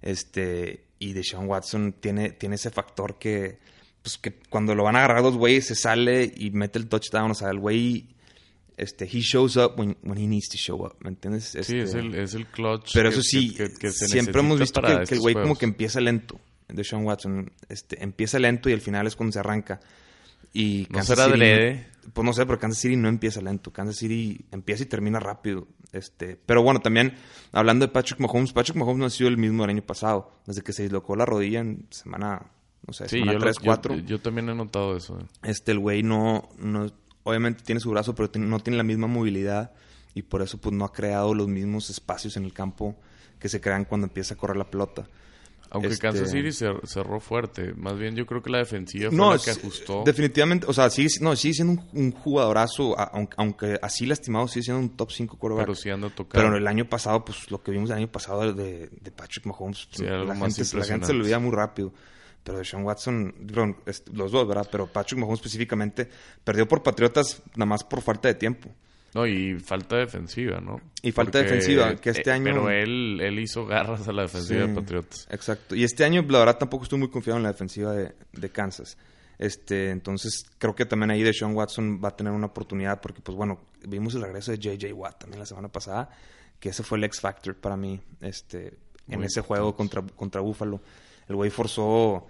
Este, 0.00 0.84
y 0.98 1.14
de 1.14 1.24
Sean 1.24 1.48
Watson 1.48 1.94
tiene, 1.98 2.30
tiene 2.32 2.56
ese 2.56 2.70
factor 2.70 3.18
que, 3.18 3.58
pues 4.02 4.18
que 4.18 4.34
cuando 4.50 4.74
lo 4.74 4.84
van 4.84 4.96
a 4.96 4.98
agarrar 5.00 5.22
dos 5.22 5.36
güeyes 5.36 5.66
se 5.66 5.74
sale 5.74 6.32
y 6.36 6.50
mete 6.50 6.78
el 6.78 6.88
touchdown. 6.88 7.30
O 7.30 7.34
sea, 7.34 7.50
el 7.50 7.58
güey 7.58 8.13
este, 8.76 9.04
he 9.04 9.20
shows 9.20 9.56
up 9.56 9.74
when, 9.78 9.96
when 10.02 10.18
he 10.18 10.26
needs 10.26 10.48
to 10.48 10.56
show 10.56 10.84
up, 10.84 10.94
¿me 11.00 11.10
entiendes? 11.10 11.44
Sí, 11.50 11.58
Este, 11.58 11.82
es 11.82 11.94
el, 11.94 12.14
es 12.14 12.34
el 12.34 12.46
clutch. 12.46 12.90
Pero 12.94 13.10
que- 13.10 13.14
eso 13.14 13.22
sí, 13.22 13.54
que- 13.54 13.72
que- 13.72 13.90
se 13.90 14.06
siempre 14.08 14.40
hemos 14.40 14.58
visto 14.58 14.80
que, 14.82 14.92
el 15.14 15.20
güey 15.20 15.34
como 15.34 15.56
que 15.56 15.64
empieza 15.64 16.00
lento, 16.00 16.40
de 16.68 16.82
Sean 16.84 17.04
Watson, 17.04 17.52
este, 17.68 18.02
empieza 18.02 18.38
lento 18.38 18.68
y 18.68 18.72
al 18.72 18.80
final 18.80 19.06
es 19.06 19.14
cuando 19.16 19.32
se 19.32 19.38
arranca. 19.38 19.80
Y 20.52 20.86
¿No 20.90 20.98
Kansas 20.98 21.18
será 21.18 21.32
City-? 21.34 21.84
Pues 22.12 22.24
no 22.24 22.32
sé, 22.32 22.44
pero 22.46 22.58
Kansas 22.58 22.80
City 22.80 22.96
no 22.96 23.08
empieza 23.08 23.40
lento. 23.40 23.72
Kansas 23.72 23.96
City 23.96 24.44
empieza 24.52 24.82
y 24.82 24.86
termina 24.86 25.18
rápido. 25.20 25.66
Este, 25.92 26.36
pero 26.46 26.62
bueno, 26.62 26.80
también 26.80 27.14
hablando 27.52 27.86
de 27.86 27.92
Patrick 27.92 28.20
Mahomes, 28.20 28.52
Patrick 28.52 28.76
Mahomes 28.76 28.98
no 28.98 29.06
ha 29.06 29.10
sido 29.10 29.28
el 29.28 29.36
mismo 29.38 29.62
del 29.62 29.70
año 29.70 29.82
pasado, 29.82 30.32
desde 30.46 30.62
que 30.62 30.72
se 30.72 30.82
dislocó 30.82 31.16
la 31.16 31.24
rodilla 31.24 31.60
en 31.60 31.86
semana, 31.90 32.46
no 32.86 32.92
sé, 32.92 33.04
Sí, 33.08 33.16
semana 33.20 33.32
yo, 33.32 33.38
lo- 33.38 33.44
3, 33.44 33.56
yo- 33.58 33.64
4. 33.64 33.96
yo 33.98 34.20
también 34.20 34.48
he 34.48 34.54
notado 34.54 34.96
eso. 34.96 35.18
eh. 35.20 35.24
Este, 35.44 35.72
el 35.72 35.78
güey 35.78 36.02
no, 36.02 36.48
no, 36.58 36.92
obviamente 37.24 37.62
tiene 37.64 37.80
su 37.80 37.90
brazo, 37.90 38.14
pero 38.14 38.30
no 38.38 38.60
tiene 38.60 38.76
la 38.76 38.84
misma 38.84 39.06
movilidad 39.08 39.72
y 40.14 40.22
por 40.22 40.40
eso 40.42 40.58
pues 40.58 40.72
no 40.74 40.84
ha 40.84 40.92
creado 40.92 41.34
los 41.34 41.48
mismos 41.48 41.90
espacios 41.90 42.36
en 42.36 42.44
el 42.44 42.52
campo 42.52 42.94
que 43.40 43.48
se 43.48 43.60
crean 43.60 43.84
cuando 43.84 44.06
empieza 44.06 44.34
a 44.34 44.36
correr 44.36 44.56
la 44.56 44.70
pelota. 44.70 45.06
Aunque 45.70 45.88
Este- 45.88 46.02
Kansas 46.02 46.30
City 46.30 46.50
cer- 46.50 46.86
cerró 46.86 47.18
fuerte. 47.18 47.74
Más 47.74 47.98
bien 47.98 48.14
yo 48.14 48.26
creo 48.26 48.40
que 48.40 48.48
la 48.50 48.58
defensiva 48.58 49.08
fue 49.10 49.16
No, 49.18 49.34
la 49.34 49.40
que 49.42 49.50
ajustó. 49.50 50.04
definitivamente, 50.06 50.66
o 50.68 50.72
sea, 50.72 50.88
sigue, 50.88 51.08
no, 51.20 51.34
sigue 51.34 51.54
siendo 51.54 51.82
un, 51.92 52.04
un 52.04 52.12
jugadorazo, 52.12 52.96
a- 52.96 53.04
aunque, 53.12 53.34
aunque 53.38 53.78
así 53.82 54.06
lastimado, 54.06 54.46
sigue 54.46 54.62
siendo 54.62 54.80
un 54.80 54.90
top 54.90 55.10
5 55.10 55.36
quarterback. 55.36 55.66
pero 55.66 55.74
sí 55.74 55.90
anda 55.90 56.10
tocando. 56.10 56.44
Pero 56.46 56.56
el 56.56 56.66
año 56.68 56.88
pasado, 56.88 57.24
pues 57.24 57.50
lo 57.50 57.60
que 57.60 57.72
vimos 57.72 57.90
el 57.90 57.96
año 57.96 58.08
pasado 58.12 58.52
de, 58.52 58.88
de 58.88 59.10
Patrick 59.10 59.46
Mahomes, 59.46 59.88
Sí, 59.90 60.04
la, 60.04 60.18
gente, 60.36 60.62
la 60.76 60.84
gente 60.84 61.06
se 61.06 61.12
lo 61.12 61.20
olvida 61.20 61.40
muy 61.40 61.50
rápido. 61.50 61.92
Pero 62.44 62.58
de 62.58 62.64
Sean 62.64 62.84
Watson, 62.84 63.34
perdón, 63.46 63.76
los 64.12 64.30
dos, 64.30 64.46
¿verdad? 64.46 64.68
Pero 64.70 64.86
Patrick 64.86 65.18
Mahomes 65.18 65.40
específicamente 65.40 66.08
perdió 66.44 66.68
por 66.68 66.82
Patriotas 66.82 67.42
nada 67.56 67.66
más 67.66 67.82
por 67.84 68.02
falta 68.02 68.28
de 68.28 68.34
tiempo. 68.34 68.70
No, 69.14 69.26
y 69.26 69.58
falta 69.60 69.96
defensiva, 69.96 70.60
¿no? 70.60 70.80
Y 71.00 71.12
falta 71.12 71.38
defensiva, 71.38 71.94
que 71.96 72.10
este 72.10 72.30
eh, 72.30 72.32
año- 72.32 72.44
Pero 72.44 72.70
él, 72.70 73.20
él 73.22 73.38
hizo 73.38 73.64
garras 73.64 74.06
a 74.08 74.12
la 74.12 74.22
defensiva 74.22 74.62
Sí, 74.62 74.68
de 74.68 74.74
Patriotas. 74.74 75.26
Exacto. 75.30 75.74
Y 75.74 75.84
este 75.84 76.04
año, 76.04 76.22
la 76.28 76.40
verdad, 76.40 76.58
tampoco 76.58 76.82
estoy 76.84 76.98
muy 76.98 77.08
confiado 77.08 77.36
en 77.38 77.44
la 77.44 77.52
defensiva 77.52 77.92
de, 77.92 78.12
de 78.32 78.48
Kansas. 78.50 78.98
Este, 79.38 79.90
entonces, 79.90 80.44
creo 80.58 80.74
que 80.74 80.84
también 80.84 81.10
ahí 81.12 81.22
de 81.22 81.32
Sean 81.32 81.54
Watson 81.54 82.00
va 82.04 82.08
a 82.08 82.16
tener 82.16 82.32
una 82.32 82.46
oportunidad 82.46 83.00
porque, 83.00 83.20
pues 83.22 83.36
bueno, 83.36 83.60
vimos 83.86 84.14
el 84.16 84.22
regreso 84.22 84.50
de 84.52 84.58
J.J. 84.58 84.92
Watt 84.94 85.20
también 85.20 85.38
la 85.40 85.46
semana 85.46 85.68
pasada, 85.68 86.10
que 86.60 86.68
ese 86.70 86.82
fue 86.82 86.98
el 86.98 87.04
X 87.04 87.20
Factor 87.20 87.54
para 87.56 87.76
mí 87.76 88.00
este, 88.20 88.74
en 89.08 89.18
Muy 89.20 89.26
ese 89.26 89.40
juego 89.40 89.74
contra, 89.76 90.02
contra 90.02 90.40
Buffalo. 90.40 90.80
El 91.28 91.36
güey 91.36 91.50
forzó, 91.50 92.26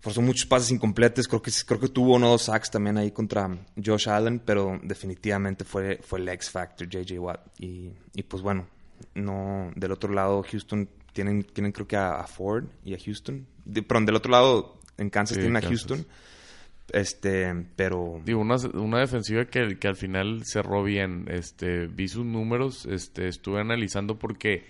forzó 0.00 0.22
muchos 0.22 0.46
pases 0.46 0.70
incompletos, 0.70 1.28
creo 1.28 1.42
que, 1.42 1.50
creo 1.66 1.80
que 1.80 1.88
tuvo 1.88 2.16
uno 2.16 2.28
o 2.28 2.30
dos 2.32 2.42
sacks 2.42 2.70
también 2.70 2.98
ahí 2.98 3.10
contra 3.10 3.48
Josh 3.84 4.08
Allen, 4.08 4.40
pero 4.40 4.78
definitivamente 4.82 5.64
fue, 5.64 5.98
fue 6.02 6.18
el 6.20 6.28
X 6.28 6.50
Factor, 6.50 6.86
J.J. 6.86 7.20
Watt. 7.20 7.40
Y, 7.58 7.92
y 8.14 8.22
pues 8.22 8.42
bueno, 8.42 8.66
no, 9.14 9.72
del 9.76 9.92
otro 9.92 10.12
lado, 10.12 10.42
Houston 10.50 10.88
tienen, 11.12 11.42
tienen 11.42 11.72
creo 11.72 11.86
que 11.86 11.96
a, 11.96 12.20
a 12.20 12.26
Ford 12.26 12.66
y 12.84 12.94
a 12.94 12.98
Houston. 12.98 13.46
De, 13.64 13.82
perdón, 13.82 14.06
del 14.06 14.16
otro 14.16 14.30
lado, 14.30 14.78
en 14.96 15.10
Kansas 15.10 15.36
Sí, 15.36 15.40
tienen 15.40 15.56
a 15.56 15.60
Kansas. 15.60 15.88
Houston. 15.88 16.06
Este, 16.92 17.66
pero 17.76 18.20
Digo, 18.24 18.40
una, 18.40 18.56
una 18.74 19.00
defensiva 19.00 19.44
que, 19.44 19.78
que 19.78 19.88
al 19.88 19.96
final 19.96 20.42
cerró 20.44 20.82
bien. 20.82 21.26
Este, 21.28 21.86
vi 21.86 22.08
sus 22.08 22.24
números, 22.24 22.86
este, 22.86 23.28
estuve 23.28 23.60
analizando 23.60 24.18
porque 24.18 24.64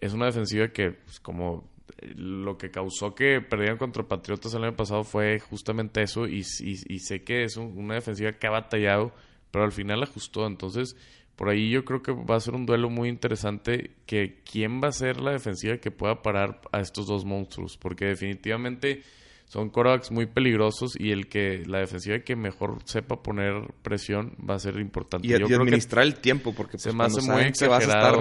es 0.00 0.12
una 0.12 0.26
defensiva 0.26 0.68
que, 0.68 0.92
pues, 0.92 1.20
como 1.20 1.68
lo 2.16 2.56
que 2.58 2.70
causó 2.70 3.14
que 3.14 3.40
perdieran 3.40 3.76
contra 3.78 4.08
Patriotas 4.08 4.54
el 4.54 4.64
año 4.64 4.76
pasado 4.76 5.04
fue 5.04 5.38
justamente 5.40 6.02
eso 6.02 6.26
y, 6.26 6.42
sé 6.44 7.22
que 7.24 7.44
es 7.44 7.56
un- 7.56 7.76
una 7.76 7.94
defensiva 7.94 8.32
que 8.32 8.46
ha 8.46 8.50
batallado, 8.50 9.12
pero 9.50 9.64
al 9.64 9.72
final 9.72 10.02
ajustó. 10.02 10.46
Entonces, 10.46 10.96
por 11.36 11.48
ahí 11.48 11.70
yo 11.70 11.84
creo 11.84 12.02
que 12.02 12.12
va 12.12 12.36
a 12.36 12.40
ser 12.40 12.54
un 12.54 12.66
duelo 12.66 12.90
muy 12.90 13.08
interesante 13.08 13.92
que 14.06 14.42
quién 14.50 14.80
va 14.82 14.88
a 14.88 14.92
ser 14.92 15.20
la 15.20 15.32
defensiva 15.32 15.78
que 15.78 15.90
pueda 15.90 16.22
parar 16.22 16.60
a 16.72 16.80
estos 16.80 17.06
dos 17.06 17.24
monstruos, 17.24 17.76
porque 17.76 18.04
definitivamente 18.06 19.02
son 19.50 19.68
quarterbacks 19.68 20.12
muy 20.12 20.26
peligrosos 20.26 20.92
y 20.96 21.10
el 21.10 21.26
que 21.28 21.64
la 21.66 21.78
defensiva 21.80 22.20
que 22.20 22.36
mejor 22.36 22.78
sepa 22.84 23.20
poner 23.20 23.74
presión 23.82 24.36
va 24.48 24.54
a 24.54 24.58
ser 24.60 24.78
importante. 24.78 25.26
y, 25.26 25.30
Yo 25.30 25.38
y 25.38 25.38
creo 25.40 25.48
que 25.48 25.54
administrar 25.56 26.04
el 26.04 26.14
tiempo, 26.20 26.54
porque 26.54 26.78
se 26.78 26.92
pues, 26.92 26.94
me 26.94 27.04
hace 27.04 27.20
muy 27.20 27.50
que 27.50 27.66
vas 27.66 27.80
a 27.84 27.86
estar 27.88 28.14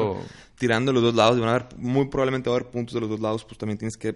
tirando 0.55 0.91
los 0.91 1.03
dos 1.03 1.13
lados 1.13 1.37
y 1.37 1.41
van 1.41 1.49
a 1.49 1.55
haber, 1.57 1.67
muy 1.77 2.07
probablemente 2.07 2.49
va 2.49 2.55
a 2.55 2.59
haber 2.59 2.71
puntos 2.71 2.95
de 2.95 3.01
los 3.01 3.09
dos 3.11 3.19
lados, 3.19 3.45
pues 3.45 3.59
también 3.59 3.77
tienes 3.77 3.95
que 3.95 4.15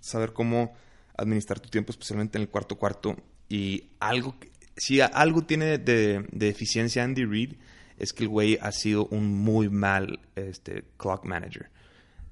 saber 0.00 0.32
cómo 0.32 0.74
administrar 1.16 1.60
tu 1.60 1.68
tiempo, 1.68 1.92
especialmente 1.92 2.38
en 2.38 2.42
el 2.42 2.48
cuarto 2.48 2.74
cuarto. 2.74 3.14
Y 3.48 3.90
algo, 4.00 4.36
que- 4.40 4.50
si 4.76 5.00
algo 5.00 5.42
tiene 5.42 5.78
de, 5.78 6.26
de 6.32 6.48
eficiencia 6.48 7.04
Andy 7.04 7.24
Reid, 7.24 7.52
es 7.98 8.12
que 8.12 8.24
el 8.24 8.30
güey 8.30 8.58
ha 8.60 8.72
sido 8.72 9.06
un 9.12 9.32
muy 9.32 9.68
mal 9.68 10.18
este, 10.34 10.82
clock 10.96 11.24
manager. 11.24 11.70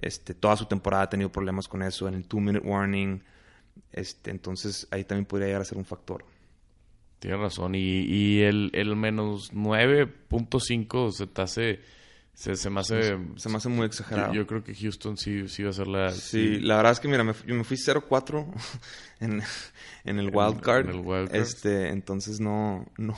Este, 0.00 0.34
toda 0.34 0.56
su 0.56 0.66
temporada 0.66 1.04
ha 1.04 1.10
tenido 1.10 1.30
problemas 1.30 1.68
con 1.68 1.82
eso, 1.84 2.08
en 2.08 2.14
el 2.14 2.26
two 2.26 2.40
minute 2.40 2.66
warning. 2.66 3.22
Este, 3.92 4.30
entonces 4.30 4.86
ahí 4.90 5.04
también 5.04 5.26
podría 5.26 5.46
llegar 5.48 5.62
a 5.62 5.64
ser 5.64 5.78
un 5.78 5.84
factor. 5.84 6.24
Tienes 7.18 7.40
razón. 7.40 7.74
Y, 7.74 8.02
y 8.02 8.42
el, 8.42 8.70
el 8.74 8.94
menos 8.94 9.52
9.5 9.52 11.12
se 11.12 11.26
te 11.26 11.42
hace. 11.42 11.80
Se, 12.34 12.54
se 12.54 12.68
me 12.68 12.80
hace. 12.80 13.16
Se 13.36 13.48
me 13.48 13.56
hace 13.56 13.70
muy 13.70 13.86
exagerado. 13.86 14.34
Yo, 14.34 14.42
yo 14.42 14.46
creo 14.46 14.62
que 14.62 14.74
Houston 14.74 15.16
sí, 15.16 15.48
sí 15.48 15.62
va 15.62 15.70
a 15.70 15.72
ser 15.72 15.86
la. 15.86 16.10
Sí, 16.10 16.60
la 16.60 16.76
verdad 16.76 16.92
es 16.92 17.00
que 17.00 17.08
mira, 17.08 17.24
me, 17.24 17.32
yo 17.46 17.54
me 17.54 17.64
fui 17.64 17.78
0-4 17.78 18.46
en, 19.20 19.42
en 20.04 20.18
el 20.18 20.30
wild 20.30 20.60
card. 20.60 20.90
en 20.90 20.96
el 20.96 21.00
wild 21.00 21.30
card. 21.30 21.40
Este, 21.40 21.88
entonces 21.88 22.38
no, 22.38 22.84
no, 22.98 23.16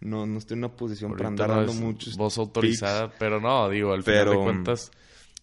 no, 0.00 0.24
no 0.24 0.38
estoy 0.38 0.54
en 0.54 0.64
una 0.64 0.74
posición 0.74 1.12
para 1.12 1.26
ahorita 1.28 1.44
andar 1.44 1.50
no 1.50 1.66
dando 1.66 1.86
muchos. 1.86 2.16
voz 2.16 2.32
picks. 2.32 2.38
autorizada, 2.38 3.12
pero 3.18 3.38
no, 3.38 3.68
digo, 3.68 3.92
al 3.92 4.02
final 4.02 4.30
de 4.30 4.36
cuentas. 4.36 4.90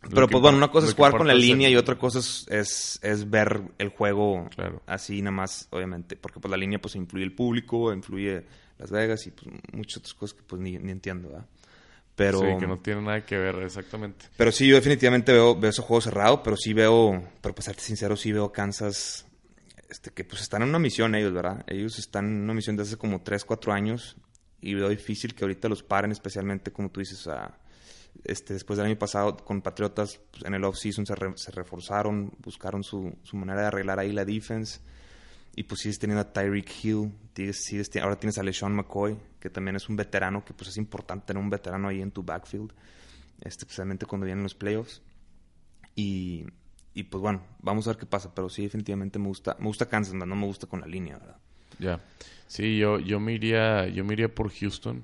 Pero 0.10 0.28
pues 0.28 0.42
bueno, 0.42 0.58
una 0.58 0.70
cosa 0.70 0.88
es 0.88 0.94
jugar 0.94 1.16
con 1.16 1.28
la 1.28 1.34
línea 1.34 1.68
el- 1.68 1.74
y 1.74 1.78
otra 1.78 1.98
cosa 1.98 2.20
es, 2.20 2.46
es, 2.50 3.00
es 3.02 3.30
ver 3.30 3.62
el 3.78 3.89
juego 3.89 4.48
Claro. 4.56 4.82
así 4.86 5.22
nada 5.22 5.32
más, 5.36 5.68
obviamente. 5.72 6.16
Porque 6.16 6.39
pues 6.39 6.50
la 6.52 6.58
línea 6.58 6.80
pues 6.80 6.96
influye 6.96 7.24
el 7.26 7.34
público, 7.34 7.94
influye 7.94 8.44
Las 8.80 8.92
Vegas 8.92 9.26
y 9.28 9.32
pues 9.32 9.48
muchas 9.72 9.98
otras 9.98 10.13
cosas 10.13 10.36
que 10.38 10.44
pues 10.44 10.62
ni, 10.62 10.78
ni 10.78 10.92
entiendo, 10.92 11.30
¿verdad? 11.30 11.46
Pero, 12.16 12.39
Sí, 12.42 12.46
que 12.60 12.68
no 12.68 12.78
tiene 12.80 13.02
nada 13.02 13.26
que 13.26 13.38
ver, 13.38 13.56
exactamente. 13.63 14.26
pero 14.38 14.52
sí, 14.52 14.68
yo 14.68 14.76
definitivamente 14.76 15.32
veo, 15.32 15.56
veo 15.60 15.72
ese 15.72 15.82
juego 15.82 16.00
cerrado, 16.02 16.44
pero 16.44 16.56
sí 16.56 16.72
veo, 16.74 17.24
pero 17.42 17.56
para 17.56 17.63
serte 17.66 17.82
sincero, 17.82 18.16
sí 18.16 18.32
veo 18.32 18.52
Kansas, 18.52 19.26
este, 19.89 20.12
que 20.12 20.24
pues 20.24 20.42
están 20.44 20.62
en 20.62 20.70
una 20.70 20.78
misión 20.80 21.16
ellos, 21.16 21.34
¿verdad? 21.34 21.63
Ellos 21.66 21.98
están 21.98 22.26
en 22.28 22.42
una 22.44 22.54
misión 22.54 22.76
de 22.76 22.84
hace 22.84 22.98
como 22.98 23.22
3, 23.24 23.44
4 23.46 23.74
años 23.74 24.16
y 24.62 24.76
veo 24.76 24.89
difícil 24.89 25.34
que 25.34 25.44
ahorita 25.44 25.68
los 25.70 25.82
paren, 25.82 26.12
especialmente 26.12 26.72
como 26.72 26.89
tú 26.92 27.00
dices, 27.00 27.26
a, 27.28 27.58
este, 28.23 28.54
después 28.54 28.78
del 28.78 28.88
año 28.88 28.97
pasado 28.97 29.36
con 29.38 29.62
Patriotas 29.62 30.19
pues, 30.32 30.45
en 30.45 30.54
el 30.54 30.63
off-season 30.63 31.06
se, 31.06 31.15
re- 31.15 31.38
se 31.38 31.52
reforzaron, 31.52 32.32
buscaron 32.39 32.84
su, 32.84 33.15
manera 33.34 33.62
de 33.62 33.67
arreglar 33.67 33.99
ahí 33.99 34.12
la 34.12 34.26
defense. 34.26 34.80
Y 35.56 35.63
pues 35.63 35.82
sigues 35.82 35.99
teniendo 35.99 36.21
a 36.21 36.34
Tyreek 36.34 36.69
Hill, 36.84 37.12
sigues- 37.54 37.95
ahora 38.02 38.17
tienes 38.17 38.38
a 38.39 38.43
LeSean 38.43 38.73
McCoy, 38.73 39.15
que 39.39 39.49
también 39.52 39.76
es 39.76 39.88
un 39.88 39.95
veterano, 39.95 40.43
que 40.43 40.54
pues 40.54 40.69
es 40.69 40.78
importante 40.78 41.28
tener 41.28 41.43
un 41.43 41.49
veterano 41.52 41.89
ahí 41.89 42.02
en 42.02 42.10
tu 42.12 42.23
backfield, 42.23 42.71
este, 43.41 43.65
especialmente 43.65 44.06
cuando 44.08 44.26
vienen 44.26 44.41
los 44.43 44.56
playoffs. 44.56 45.02
Y, 45.95 46.45
y 46.93 47.04
pues 47.04 47.21
bueno, 47.21 47.43
vamos 47.60 47.88
a 47.88 47.91
ver 47.91 47.97
qué 47.99 48.06
pasa, 48.06 48.34
pero 48.34 48.49
sí 48.49 48.63
definitivamente 48.63 49.19
me 49.19 49.28
gusta, 49.28 49.56
me 49.60 49.67
gusta 49.67 49.88
Kansas, 49.88 50.13
no 50.15 50.26
me 50.26 50.45
gusta 50.45 50.65
con 50.67 50.82
la 50.82 50.88
línea, 50.88 51.17
¿verdad? 51.19 51.38
Ya. 51.80 51.99
Sí, 52.47 52.78
yo, 52.78 52.99
yo 52.99 53.19
me 53.19 53.34
iría, 53.34 53.88
yo 53.89 54.04
me 54.04 54.13
iría 54.13 54.34
por 54.34 54.52
Houston. 54.52 55.04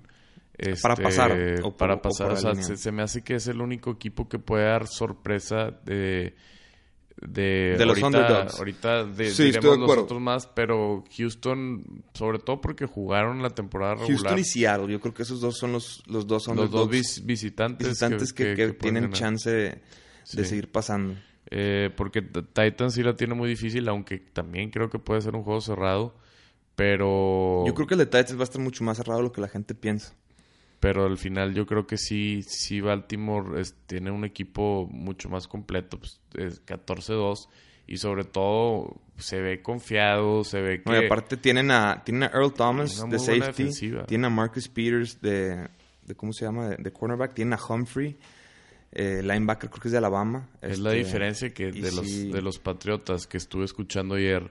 Para 0.81 0.93
Este, 0.95 1.03
pasar, 1.03 1.59
o 1.63 1.77
para 1.77 1.93
o 1.95 2.01
pasar. 2.01 2.27
O, 2.27 2.33
la 2.33 2.35
sea, 2.37 2.55
se, 2.55 2.75
se 2.77 2.91
me 2.91 3.01
hace 3.01 3.21
que 3.23 3.35
es 3.35 3.47
el 3.47 3.61
único 3.61 3.91
equipo 3.91 4.27
que 4.27 4.39
puede 4.39 4.65
dar 4.65 4.87
sorpresa 4.87 5.71
de. 5.85 6.35
De, 7.21 7.75
De 7.77 7.85
los 7.85 8.01
ahorita, 8.01 8.07
underdogs. 8.07 8.57
ahorita 8.59 9.03
de, 9.03 9.29
Sí, 9.31 9.43
diremos 9.45 9.63
de 9.77 9.83
acuerdo. 9.83 9.95
nosotros 10.03 10.21
más, 10.21 10.47
pero 10.47 11.03
Houston, 11.17 12.03
sobre 12.13 12.39
todo 12.39 12.61
porque 12.61 12.85
jugaron 12.85 13.41
la 13.43 13.49
temporada 13.49 13.95
regular. 13.95 14.17
Houston 14.19 14.39
y 14.39 14.43
Seattle, 14.45 14.87
yo 14.89 15.01
creo 15.01 15.13
que 15.13 15.23
esos 15.23 15.41
dos 15.41 15.57
son 15.57 15.73
los, 15.73 16.01
los 16.07 16.25
dos 16.27 16.47
los 16.47 16.47
dos 16.47 16.47
underdogs 16.47 16.91
vis- 16.91 17.25
visitantes, 17.25 17.87
visitantes 17.89 18.31
que, 18.31 18.53
que 18.55 18.67
pueden 18.67 18.77
tienen 18.79 19.03
ganar. 19.03 19.17
chance 19.17 19.49
de, 19.51 19.69
de 19.69 19.81
Sí. 20.23 20.45
seguir 20.45 20.71
pasando. 20.71 21.15
Eh, 21.51 21.89
porque 21.97 22.21
Titans 22.21 22.93
sí 22.93 23.03
la 23.03 23.15
tiene 23.17 23.33
muy 23.33 23.49
difícil, 23.49 23.89
aunque 23.89 24.19
también 24.19 24.69
creo 24.71 24.89
que 24.89 24.99
puede 24.99 25.19
ser 25.21 25.35
un 25.35 25.43
juego 25.43 25.59
cerrado. 25.59 26.15
Pero. 26.75 27.65
Yo 27.67 27.73
creo 27.73 27.85
que 27.85 27.95
el 27.95 27.99
de 27.99 28.05
Titans 28.05 28.37
va 28.37 28.41
a 28.41 28.43
estar 28.45 28.61
mucho 28.61 28.85
más 28.85 28.95
cerrado 28.95 29.19
de 29.19 29.23
lo 29.23 29.31
que 29.33 29.41
la 29.41 29.49
gente 29.49 29.75
piensa. 29.75 30.13
Pero 30.79 31.05
al 31.05 31.17
final 31.17 31.53
yo 31.53 31.65
creo 31.65 31.85
que 31.85 31.97
sí, 31.97 32.41
sí 32.43 32.79
Baltimore 32.79 33.59
es- 33.59 33.75
tiene 33.85 34.11
un 34.11 34.23
equipo 34.23 34.87
mucho 34.91 35.27
más 35.29 35.47
completo, 35.47 35.99
pues, 35.99 36.21
es 36.35 36.61
14-2 36.61 37.49
y 37.85 37.97
sobre 37.97 38.23
todo 38.23 39.01
se 39.17 39.41
ve 39.41 39.61
confiado, 39.61 40.43
se 40.45 40.61
ve 40.61 40.81
que 40.81 40.89
No, 40.89 41.01
y 41.01 41.05
aparte 41.05 41.35
tienen 41.37 41.69
a, 41.71 42.01
tienen 42.05 42.23
a 42.23 42.27
Earl 42.27 42.53
Thomas 42.53 43.03
de 43.09 43.19
safety, 43.19 43.69
tienen 44.07 44.25
a 44.25 44.29
Marcus 44.29 44.69
Peters 44.69 45.19
de, 45.21 45.67
de 46.05 46.15
¿cómo 46.15 46.31
se 46.31 46.45
llama? 46.45 46.69
De, 46.69 46.77
de 46.77 46.91
cornerback, 46.93 47.33
tienen 47.33 47.53
a 47.53 47.59
Humphrey, 47.61 48.17
eh, 48.91 49.21
linebacker 49.21 49.69
creo 49.69 49.81
que 49.81 49.87
es 49.89 49.91
de 49.91 49.97
Alabama. 49.97 50.47
es 50.61 50.79
la 50.79 50.91
Este, 50.91 51.03
diferencia 51.03 51.53
que 51.53 51.71
de 51.71 51.91
los 51.91 52.31
de 52.31 52.41
los 52.41 52.57
Patriotas 52.59 53.27
que 53.27 53.37
estuve 53.37 53.65
escuchando 53.65 54.15
ayer 54.15 54.49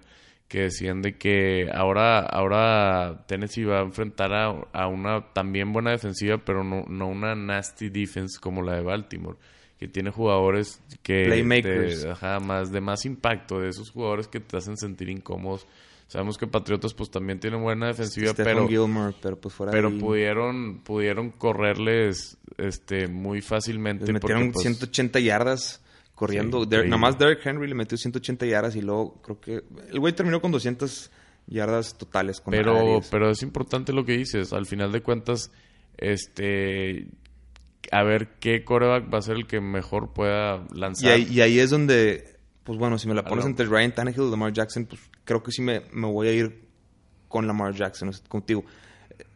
que 0.48 0.62
decían 0.62 1.02
de 1.02 1.18
que 1.18 1.70
ahora, 1.72 2.20
ahora 2.20 3.24
Tennessee 3.26 3.64
va 3.64 3.80
a 3.80 3.82
enfrentar 3.82 4.32
a, 4.32 4.87
una 4.88 5.32
también 5.34 5.72
buena 5.72 5.90
defensiva, 5.90 6.38
pero 6.38 6.64
no, 6.64 6.84
no 6.88 7.08
una 7.08 7.34
nasty 7.34 7.90
defense 7.90 8.40
como 8.40 8.62
la 8.62 8.76
de 8.76 8.82
Baltimore, 8.82 9.37
que 9.78 9.88
tiene 9.88 10.11
jugadores 10.11 10.82
que 11.02 11.26
Playmakers. 11.26 12.06
Ajá, 12.06 12.40
más 12.40 12.72
de 12.72 12.80
más 12.80 13.04
impacto, 13.04 13.61
de 13.61 13.68
esos 13.68 13.90
jugadores 13.90 14.26
que 14.26 14.40
te 14.40 14.56
hacen 14.56 14.78
sentir 14.78 15.11
incómodos. 15.11 15.66
Sabemos 16.06 16.38
que 16.38 16.46
Patriotas 16.46 16.94
pues 16.94 17.11
también 17.11 17.38
tienen 17.38 17.61
buena 17.61 17.88
defensiva, 17.88 18.32
pero 18.34 18.66
pero 19.20 19.38
pues 19.38 19.54
fuera 19.54 19.70
pero 19.70 19.90
pudieron 19.98 20.80
pudieron 20.82 21.30
correrles 21.30 22.38
este 22.56 23.08
muy 23.08 23.42
fácilmente 23.42 24.06
Les 24.06 24.14
metieron 24.14 24.54
180 24.54 25.12
pues, 25.12 25.24
yardas 25.24 25.82
corriendo. 26.18 26.66
nada 26.66 26.96
más 26.96 27.16
Derrick 27.16 27.46
Henry 27.46 27.68
le 27.68 27.74
metió 27.76 27.96
180 27.96 28.44
yardas 28.46 28.74
y 28.74 28.83
luego 28.83 29.22
creo 29.22 29.40
que 29.40 29.62
el 29.88 30.00
güey 30.00 30.12
terminó 30.12 30.40
con 30.40 30.50
200 30.50 31.12
yardas 31.46 31.96
totales. 31.96 32.40
Con 32.40 32.50
pero, 32.50 33.00
pero 33.09 33.31
es 33.31 33.42
importante 33.42 33.92
lo 33.92 34.04
que 34.04 34.16
dices. 34.16 34.52
Al 34.52 34.66
final 34.66 34.90
de 34.90 35.00
cuentas, 35.00 35.52
este, 35.96 37.07
a 37.92 38.02
ver 38.02 38.31
qué 38.40 38.64
coreback 38.64 39.14
va 39.14 39.18
a 39.18 39.22
ser 39.22 39.37
el 39.37 39.46
que 39.46 39.61
mejor 39.61 40.12
pueda 40.12 40.66
lanzar. 40.74 41.20
Y 41.20 41.40
ahí, 41.40 41.61
es 41.61 41.70
donde, 41.70 42.37
pues 42.64 42.78
bueno, 42.78 42.98
si 42.98 43.07
me 43.07 43.14
la 43.14 43.24
pones 43.24 43.46
entre 43.46 43.66
Ryan 43.66 43.94
Tannehill 43.94 44.24
y 44.24 44.31
Lamar 44.31 44.52
Jackson, 44.52 44.87
pues 44.87 45.00
creo 45.24 45.42
que 45.44 45.52
sí 45.52 45.62
me, 45.62 45.83
me 45.92 46.09
voy 46.09 46.26
a 46.26 46.33
ir 46.33 46.68
con 47.28 47.46
Lamar 47.46 47.74
Jackson, 47.74 48.11
contigo. 48.28 48.64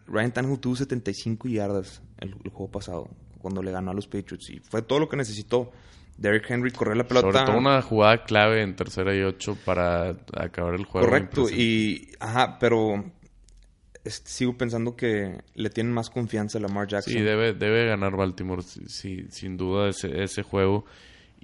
Ryan 0.09 0.33
Tannehill 0.33 0.59
tuvo 0.59 0.75
75 0.75 1.47
yardas 1.47 2.03
el, 2.19 2.35
el, 2.43 2.51
juego 2.51 2.73
pasado, 2.73 3.09
cuando 3.39 3.63
le 3.63 3.71
ganó 3.71 3.93
a 3.93 3.95
los 3.95 4.09
Patriots. 4.09 4.51
Y 4.51 4.59
fue 4.59 4.83
todo 4.83 4.99
lo 4.99 5.09
que 5.09 5.17
necesitó. 5.17 5.71
Derrick 6.23 6.49
Henry 6.49 6.71
correr 6.71 6.97
la 6.97 7.05
pelota. 7.05 7.33
Sobre 7.33 7.45
todo 7.47 7.59
una 7.59 7.83
jugada 7.83 8.23
clave 8.25 8.63
en 8.63 8.77
tercera 8.77 9.15
y 9.15 9.23
ocho 9.23 9.59
para 9.65 10.17
acabar 10.33 10.75
el 10.75 10.85
juego. 10.85 11.09
Correcto, 11.09 11.51
y 11.51 12.13
ajá, 12.21 12.59
pero 12.61 13.05
sigo 14.05 14.57
pensando 14.57 14.95
que 14.95 15.41
le 15.55 15.71
tienen 15.71 15.93
más 15.93 16.11
confianza 16.11 16.59
a 16.59 16.61
Lamar 16.61 16.87
Jackson. 16.87 17.13
Sí, 17.13 17.21
debe, 17.21 17.55
debe 17.55 17.87
ganar 17.87 18.17
Baltimore, 18.17 18.63
sí, 18.63 19.27
sin 19.31 19.57
duda, 19.57 19.89
ese, 19.89 20.23
ese 20.23 20.45
juego. 20.45 20.85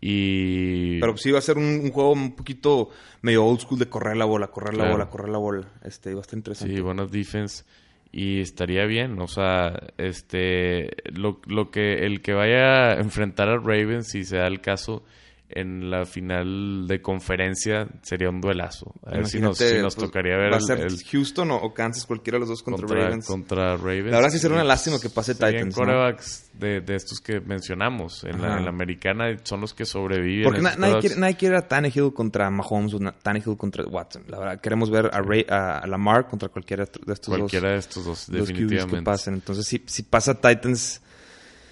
Y... 0.00 1.00
Pero 1.00 1.16
sí 1.16 1.32
va 1.32 1.40
a 1.40 1.42
ser 1.42 1.58
un, 1.58 1.90
juego 1.90 2.12
un 2.12 2.36
poquito 2.36 2.90
medio 3.20 3.44
old 3.44 3.60
school 3.60 3.80
de 3.80 3.88
correr 3.88 4.16
la 4.16 4.26
bola, 4.26 4.46
correr 4.46 4.76
la 4.76 4.88
bola, 4.88 5.10
correr 5.10 5.28
la 5.28 5.38
bola. 5.38 5.66
Este, 5.82 6.14
va 6.14 6.20
a 6.20 6.22
estar 6.22 6.36
interesante. 6.36 6.72
Sí, 6.72 6.80
buenas 6.80 7.10
defense 7.10 7.64
y 8.12 8.40
estaría 8.40 8.86
bien, 8.86 9.20
o 9.20 9.28
sea, 9.28 9.92
este, 9.98 10.90
lo, 11.12 11.40
lo 11.46 11.70
que 11.70 12.06
el 12.06 12.22
que 12.22 12.32
vaya 12.32 12.92
a 12.92 13.00
enfrentar 13.00 13.48
a 13.48 13.58
Ravens, 13.58 14.08
si 14.08 14.24
se 14.24 14.38
da 14.38 14.46
el 14.46 14.60
caso, 14.60 15.04
en 15.50 15.90
la 15.90 16.04
final 16.04 16.86
de 16.86 17.00
conferencia 17.00 17.88
sería 18.02 18.28
un 18.28 18.40
duelazo. 18.40 18.94
A 19.04 19.12
ver 19.12 19.26
si 19.26 19.40
nos, 19.40 19.56
si 19.56 19.78
nos 19.78 19.94
pues, 19.94 20.06
tocaría 20.06 20.36
ver. 20.36 20.52
¿Va 20.52 20.58
a 20.58 20.60
ser 20.60 20.86
Houston 21.10 21.50
o, 21.50 21.72
Kansas, 21.72 22.04
cualquiera 22.06 22.36
de 22.36 22.40
los 22.40 22.48
dos 22.50 22.62
contra, 22.62 22.86
Ravens? 22.86 23.26
Contra 23.26 23.76
Ravens. 23.76 24.10
La 24.10 24.16
verdad 24.18 24.30
sí 24.30 24.38
sería 24.38 24.56
una 24.56 24.64
lástima 24.64 24.98
que 25.00 25.08
pase 25.08 25.34
Titans. 25.34 25.74
corebacks 25.74 26.50
de, 26.52 26.80
de, 26.80 26.94
estos 26.96 27.20
que 27.20 27.40
mencionamos 27.40 28.24
en 28.24 28.42
la, 28.42 28.58
en 28.58 28.64
la, 28.64 28.70
americana 28.70 29.36
son 29.42 29.62
los 29.62 29.72
que 29.72 29.86
sobreviven. 29.86 30.44
Porque 30.44 30.60
nadie, 30.60 31.00
quiere, 31.00 31.16
nadie 31.16 31.36
quiere 31.36 31.56
a 31.56 31.66
Tannehill 31.66 32.12
contra 32.12 32.50
Mahomes 32.50 32.94
o 32.94 32.98
Tannehill 32.98 33.56
contra 33.56 33.84
Watson. 33.84 34.24
La 34.28 34.38
verdad, 34.38 34.60
queremos 34.60 34.90
ver 34.90 35.10
a, 35.12 35.20
Ray, 35.22 35.46
a, 35.48 35.86
Lamar 35.86 36.28
contra 36.28 36.48
cualquiera 36.48 36.84
de 36.84 37.12
estos 37.12 37.30
dos. 37.30 37.38
Cualquiera 37.38 37.70
de 37.70 37.78
estos 37.78 38.04
dos, 38.04 38.30
definitivamente. 38.30 38.98
que 38.98 39.02
pasen. 39.02 39.34
Entonces, 39.34 39.66
si, 39.66 39.82
si 39.86 40.02
pasa 40.02 40.34
Titans 40.34 41.00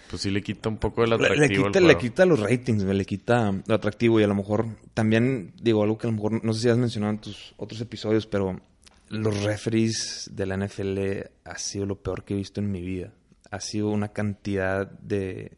pues 0.09 0.23
sí 0.23 0.31
le 0.31 0.43
quita 0.43 0.69
un 0.69 0.79
poco 0.79 1.05
el 1.05 1.13
atractivo. 1.13 1.67
Le, 1.67 1.73
quita, 1.73 1.81
le 1.81 1.99
quita 1.99 2.27
los 2.27 2.41
ratings, 2.41 2.83
le 2.85 3.05
quita 3.05 3.55
lo 3.67 3.75
atractivo 3.75 4.21
y 4.21 4.23
a 4.23 4.27
lo 4.27 4.35
mejor 4.35 4.67
también 4.95 5.53
digo 5.61 5.83
algo 5.83 5.99
que 5.99 6.07
a 6.07 6.11
lo 6.11 6.17
mejor 6.17 6.45
no 6.45 6.53
sé 6.53 6.61
si 6.63 6.69
has 6.69 6.79
mencionado 6.79 7.13
en 7.13 7.21
tus 7.21 7.55
otros 7.57 7.81
episodios, 7.81 8.27
pero 8.27 8.61
los 9.09 9.43
referees 9.43 10.31
de 10.33 10.47
la 10.47 10.57
NFL 10.57 10.99
ha 11.45 11.59
sido 11.59 11.87
lo 11.87 11.97
peor 11.97 12.25
que 12.25 12.35
he 12.35 12.37
visto 12.37 12.61
en 12.61 12.71
mi 12.71 12.81
vida. 12.81 13.13
Ha 13.51 13.61
sido 13.61 13.91
una 13.91 14.09
cantidad 14.09 14.91
de, 14.91 15.53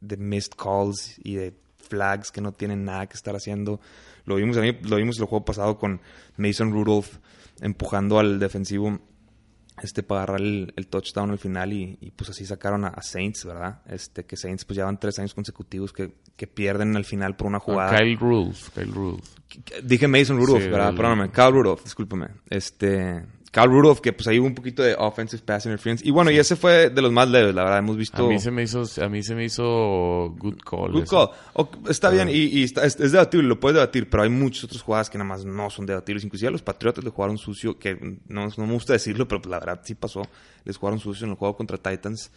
de 0.00 0.16
missed 0.16 0.52
calls 0.56 1.16
y 1.22 1.34
de 1.34 1.54
flags 1.76 2.30
que 2.30 2.40
no 2.40 2.52
tienen 2.52 2.84
nada 2.84 3.06
que 3.06 3.14
estar 3.14 3.34
haciendo. 3.34 3.80
Lo 4.24 4.36
vimos, 4.36 4.56
lo 4.56 4.96
vimos 4.96 5.18
el 5.18 5.24
juego 5.24 5.44
pasado 5.44 5.78
con 5.78 6.00
Mason 6.36 6.72
Rudolph 6.72 7.16
empujando 7.60 8.18
al 8.18 8.38
defensivo 8.38 9.00
este 9.82 10.02
para 10.02 10.22
agarrar 10.22 10.40
el, 10.40 10.86
touchdown 10.88 11.30
al 11.30 11.38
final 11.38 11.72
y, 11.72 12.12
pues 12.16 12.30
así 12.30 12.44
sacaron 12.44 12.84
a, 12.84 13.02
Saints, 13.02 13.44
¿verdad? 13.44 13.82
Este 13.86 14.24
que 14.24 14.36
Saints 14.36 14.64
pues 14.64 14.76
llevan 14.76 14.98
tres 14.98 15.18
años 15.18 15.34
consecutivos 15.34 15.92
que, 15.92 16.14
que 16.36 16.46
pierden 16.46 16.96
al 16.96 17.04
final 17.04 17.36
por 17.36 17.46
una 17.46 17.58
jugada. 17.58 17.96
Kyle 17.96 18.18
Rudolph, 18.18 18.68
Kyle 18.74 18.92
Rudolph. 18.92 19.28
Dije 19.82 20.08
Mason 20.08 20.36
Rudolph, 20.38 20.64
¿verdad? 20.64 20.94
Perdóname, 20.94 21.30
Kyle 21.30 21.52
Rudolph, 21.52 21.82
discúlpame. 21.82 22.28
Este 22.50 23.24
Carl 23.50 23.70
Rudolph, 23.70 24.00
que 24.00 24.12
pues 24.12 24.26
ahí 24.28 24.38
hubo 24.38 24.46
un 24.46 24.54
poquito 24.54 24.82
de 24.82 24.94
offensive 24.94 25.42
pass 25.42 25.64
interference. 25.66 26.06
Y 26.06 26.10
bueno, 26.10 26.30
y 26.30 26.38
ese 26.38 26.56
fue 26.56 26.90
de 26.90 27.02
los 27.02 27.10
más 27.12 27.28
leves, 27.28 27.54
la 27.54 27.64
verdad. 27.64 27.78
Hemos 27.78 27.96
visto. 27.96 28.24
A 28.24 28.28
mí 28.28 28.38
se 28.38 28.50
me 28.50 28.62
hizo, 28.62 28.84
a 29.02 29.08
mí 29.08 29.22
se 29.22 29.34
me 29.34 29.44
hizo 29.44 30.34
good 30.38 30.58
call. 30.58 30.92
Good 30.92 31.08
call. 31.08 31.30
está 31.88 32.10
bien, 32.10 32.28
y, 32.30 32.62
es, 32.62 32.98
debatible, 32.98 33.48
lo 33.48 33.58
puedes 33.58 33.76
debatir, 33.76 34.08
pero 34.10 34.22
hay 34.22 34.28
muchas 34.28 34.64
otras 34.64 34.82
jugadas 34.82 35.08
que 35.08 35.18
nada 35.18 35.28
más 35.28 35.44
no 35.44 35.70
son 35.70 35.86
debatibles. 35.86 36.24
Inclusive 36.24 36.48
a 36.48 36.52
los 36.52 36.62
Patriotas 36.62 37.02
le 37.02 37.10
jugaron 37.10 37.38
sucio, 37.38 37.78
que 37.78 37.94
no, 38.28 38.48
no 38.56 38.66
me 38.66 38.72
gusta 38.72 38.92
decirlo, 38.92 39.26
pero 39.26 39.40
pues 39.40 39.50
la 39.50 39.60
verdad 39.60 39.80
sí 39.82 39.94
pasó. 39.94 40.22
Les 40.64 40.76
jugaron 40.76 40.98
sucio 41.00 41.24
en 41.24 41.30
el 41.30 41.36
juego 41.36 41.56
contra 41.56 41.78
Titans. 41.78 42.30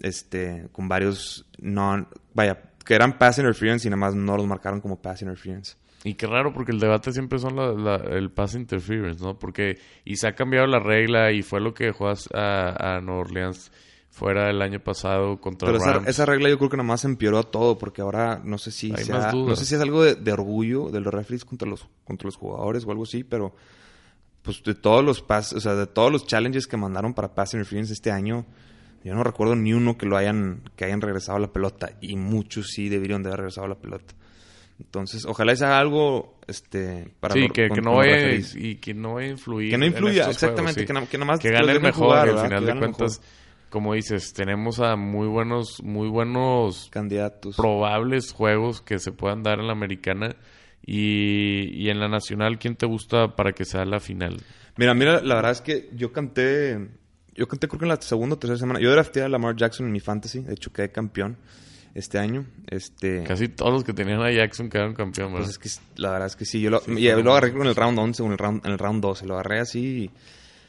Este, 0.00 0.68
con 0.72 0.88
varios 0.88 1.46
non. 1.58 2.08
Vaya, 2.34 2.60
que 2.84 2.94
eran 2.94 3.18
pass 3.18 3.38
interference 3.38 3.88
y 3.88 3.90
nada 3.90 4.00
más 4.00 4.14
no 4.14 4.36
los 4.36 4.46
marcaron 4.46 4.80
como 4.80 5.00
pass 5.00 5.22
interference. 5.22 5.76
Y 6.06 6.14
qué 6.14 6.28
raro, 6.28 6.52
porque 6.52 6.70
el 6.70 6.78
debate 6.78 7.12
siempre 7.12 7.40
son 7.40 7.56
la, 7.56 7.96
el 7.96 8.30
pass 8.30 8.54
interference, 8.54 9.22
¿no? 9.22 9.36
Porque, 9.38 9.80
y 10.04 10.16
se 10.16 10.28
ha 10.28 10.36
cambiado 10.36 10.68
la 10.68 10.78
regla 10.78 11.32
y 11.32 11.42
fue 11.42 11.60
lo 11.60 11.74
que 11.74 11.86
dejó 11.86 12.08
a, 12.08 12.96
a 12.96 13.00
Nueva 13.00 13.22
Orleans 13.22 13.72
fuera 14.08 14.48
el 14.48 14.62
año 14.62 14.78
pasado 14.78 15.40
contra 15.40 15.66
Pero 15.66 15.78
esa, 15.78 16.08
esa, 16.08 16.24
regla 16.24 16.48
yo 16.48 16.58
creo 16.58 16.70
que 16.70 16.76
nada 16.76 16.86
más 16.86 17.04
empeoró 17.04 17.38
a 17.38 17.42
todo, 17.42 17.76
porque 17.76 18.02
ahora 18.02 18.40
no 18.42 18.56
sé 18.56 18.70
si, 18.70 18.94
sea, 18.96 19.32
no 19.32 19.56
sé 19.56 19.66
si 19.66 19.74
es 19.74 19.80
algo 19.80 20.04
de, 20.04 20.32
orgullo 20.32 20.90
de 20.90 21.00
los 21.00 21.12
referees 21.12 21.44
contra 21.44 21.68
los, 21.68 21.88
contra 22.04 22.26
los 22.26 22.36
jugadores 22.36 22.84
o 22.86 22.92
algo 22.92 23.02
así, 23.02 23.24
pero 23.24 23.54
pues 24.42 24.62
de 24.62 24.76
todos 24.76 25.04
los 25.04 25.22
pass, 25.22 25.54
o 25.54 25.60
sea, 25.60 25.74
de 25.74 25.88
todos 25.88 26.12
los 26.12 26.24
challenges 26.24 26.68
que 26.68 26.76
mandaron 26.76 27.14
para 27.14 27.34
pass 27.34 27.54
interference 27.54 27.92
este 27.92 28.12
año, 28.12 28.46
yo 29.02 29.12
no 29.12 29.24
recuerdo 29.24 29.56
ni 29.56 29.72
uno 29.72 29.98
que 29.98 30.06
lo 30.06 30.16
hayan, 30.16 30.62
que 30.76 30.84
hayan 30.84 31.00
regresado 31.00 31.36
a 31.36 31.40
la 31.40 31.52
pelota, 31.52 31.90
y 32.00 32.14
muchos 32.14 32.68
sí 32.68 32.88
debieron 32.88 33.24
de 33.24 33.30
haber 33.30 33.40
regresado 33.40 33.66
a 33.66 33.70
la 33.70 33.78
pelota. 33.78 34.14
Entonces, 34.78 35.24
ojalá 35.24 35.56
sea 35.56 35.78
algo 35.78 36.38
este, 36.46 37.08
para 37.20 37.34
Sí, 37.34 37.48
que, 37.48 37.68
que, 37.68 37.80
no 37.80 37.96
vaya, 37.96 38.34
y 38.54 38.76
que 38.76 38.94
no 38.94 39.14
vaya 39.14 39.28
a 39.28 39.30
influir. 39.30 39.70
Que 39.70 39.78
no 39.78 39.86
influya, 39.86 40.28
exactamente. 40.28 40.80
Que, 40.80 40.86
que, 40.86 40.92
nada 40.92 41.24
más 41.24 41.40
que 41.40 41.50
gane 41.50 41.72
el 41.72 41.80
mejor. 41.80 42.16
al 42.16 42.38
final 42.38 42.66
de 42.66 42.78
cuentas, 42.78 43.22
como 43.70 43.94
dices, 43.94 44.32
tenemos 44.32 44.80
a 44.80 44.96
muy 44.96 45.28
buenos, 45.28 45.82
muy 45.82 46.08
buenos 46.08 46.88
candidatos. 46.90 47.56
Probables 47.56 48.32
juegos 48.32 48.82
que 48.82 48.98
se 48.98 49.12
puedan 49.12 49.42
dar 49.42 49.60
en 49.60 49.66
la 49.66 49.72
americana. 49.72 50.36
Y, 50.88 51.70
y 51.72 51.90
en 51.90 51.98
la 51.98 52.08
nacional, 52.08 52.58
¿quién 52.60 52.76
te 52.76 52.86
gusta 52.86 53.34
para 53.34 53.52
que 53.52 53.64
sea 53.64 53.84
la 53.84 53.98
final? 53.98 54.40
Mira, 54.76 54.94
mira, 54.94 55.20
la 55.20 55.34
verdad 55.36 55.52
es 55.52 55.60
que 55.60 55.88
yo 55.94 56.12
canté. 56.12 56.90
Yo 57.34 57.48
canté 57.48 57.66
creo 57.66 57.80
que 57.80 57.86
en 57.86 57.88
la 57.88 58.00
segunda 58.00 58.36
o 58.36 58.38
tercera 58.38 58.58
semana. 58.58 58.78
Yo 58.78 58.90
drafté 58.92 59.22
a 59.22 59.28
Lamar 59.28 59.56
Jackson 59.56 59.86
en 59.86 59.92
mi 59.92 60.00
fantasy. 60.00 60.40
De 60.40 60.52
hecho, 60.52 60.72
quedé 60.72 60.92
campeón 60.92 61.38
este 61.96 62.18
año. 62.18 62.44
Este, 62.68 63.24
Casi 63.24 63.48
todos 63.48 63.72
los 63.72 63.84
que 63.84 63.94
tenían 63.94 64.20
a 64.20 64.30
Jackson 64.30 64.68
quedaron 64.68 64.94
campeón, 64.94 65.32
¿verdad? 65.32 65.48
Pues 65.58 65.72
es 65.72 65.80
que 65.80 66.02
la 66.02 66.10
verdad 66.10 66.26
es 66.26 66.36
que 66.36 66.44
sí. 66.44 66.60
Yo 66.60 66.70
lo, 66.70 66.82
lo 66.86 67.30
agarré 67.32 67.54
con 67.54 67.66
el 67.66 67.74
round 67.74 67.98
11 67.98 68.22
o 68.22 68.26
en 68.26 68.32
el 68.32 68.38
round, 68.38 68.66
en 68.66 68.72
el 68.72 68.78
round 68.78 69.02
12. 69.02 69.26
Lo 69.26 69.34
agarré 69.34 69.60
así 69.60 70.10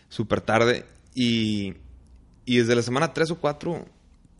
súper 0.07 0.39
tarde. 0.39 0.85
Y, 1.13 1.73
y 2.45 2.57
desde 2.59 2.75
la 2.75 2.81
semana 2.81 3.13
3 3.13 3.31
o 3.31 3.35
4 3.39 3.85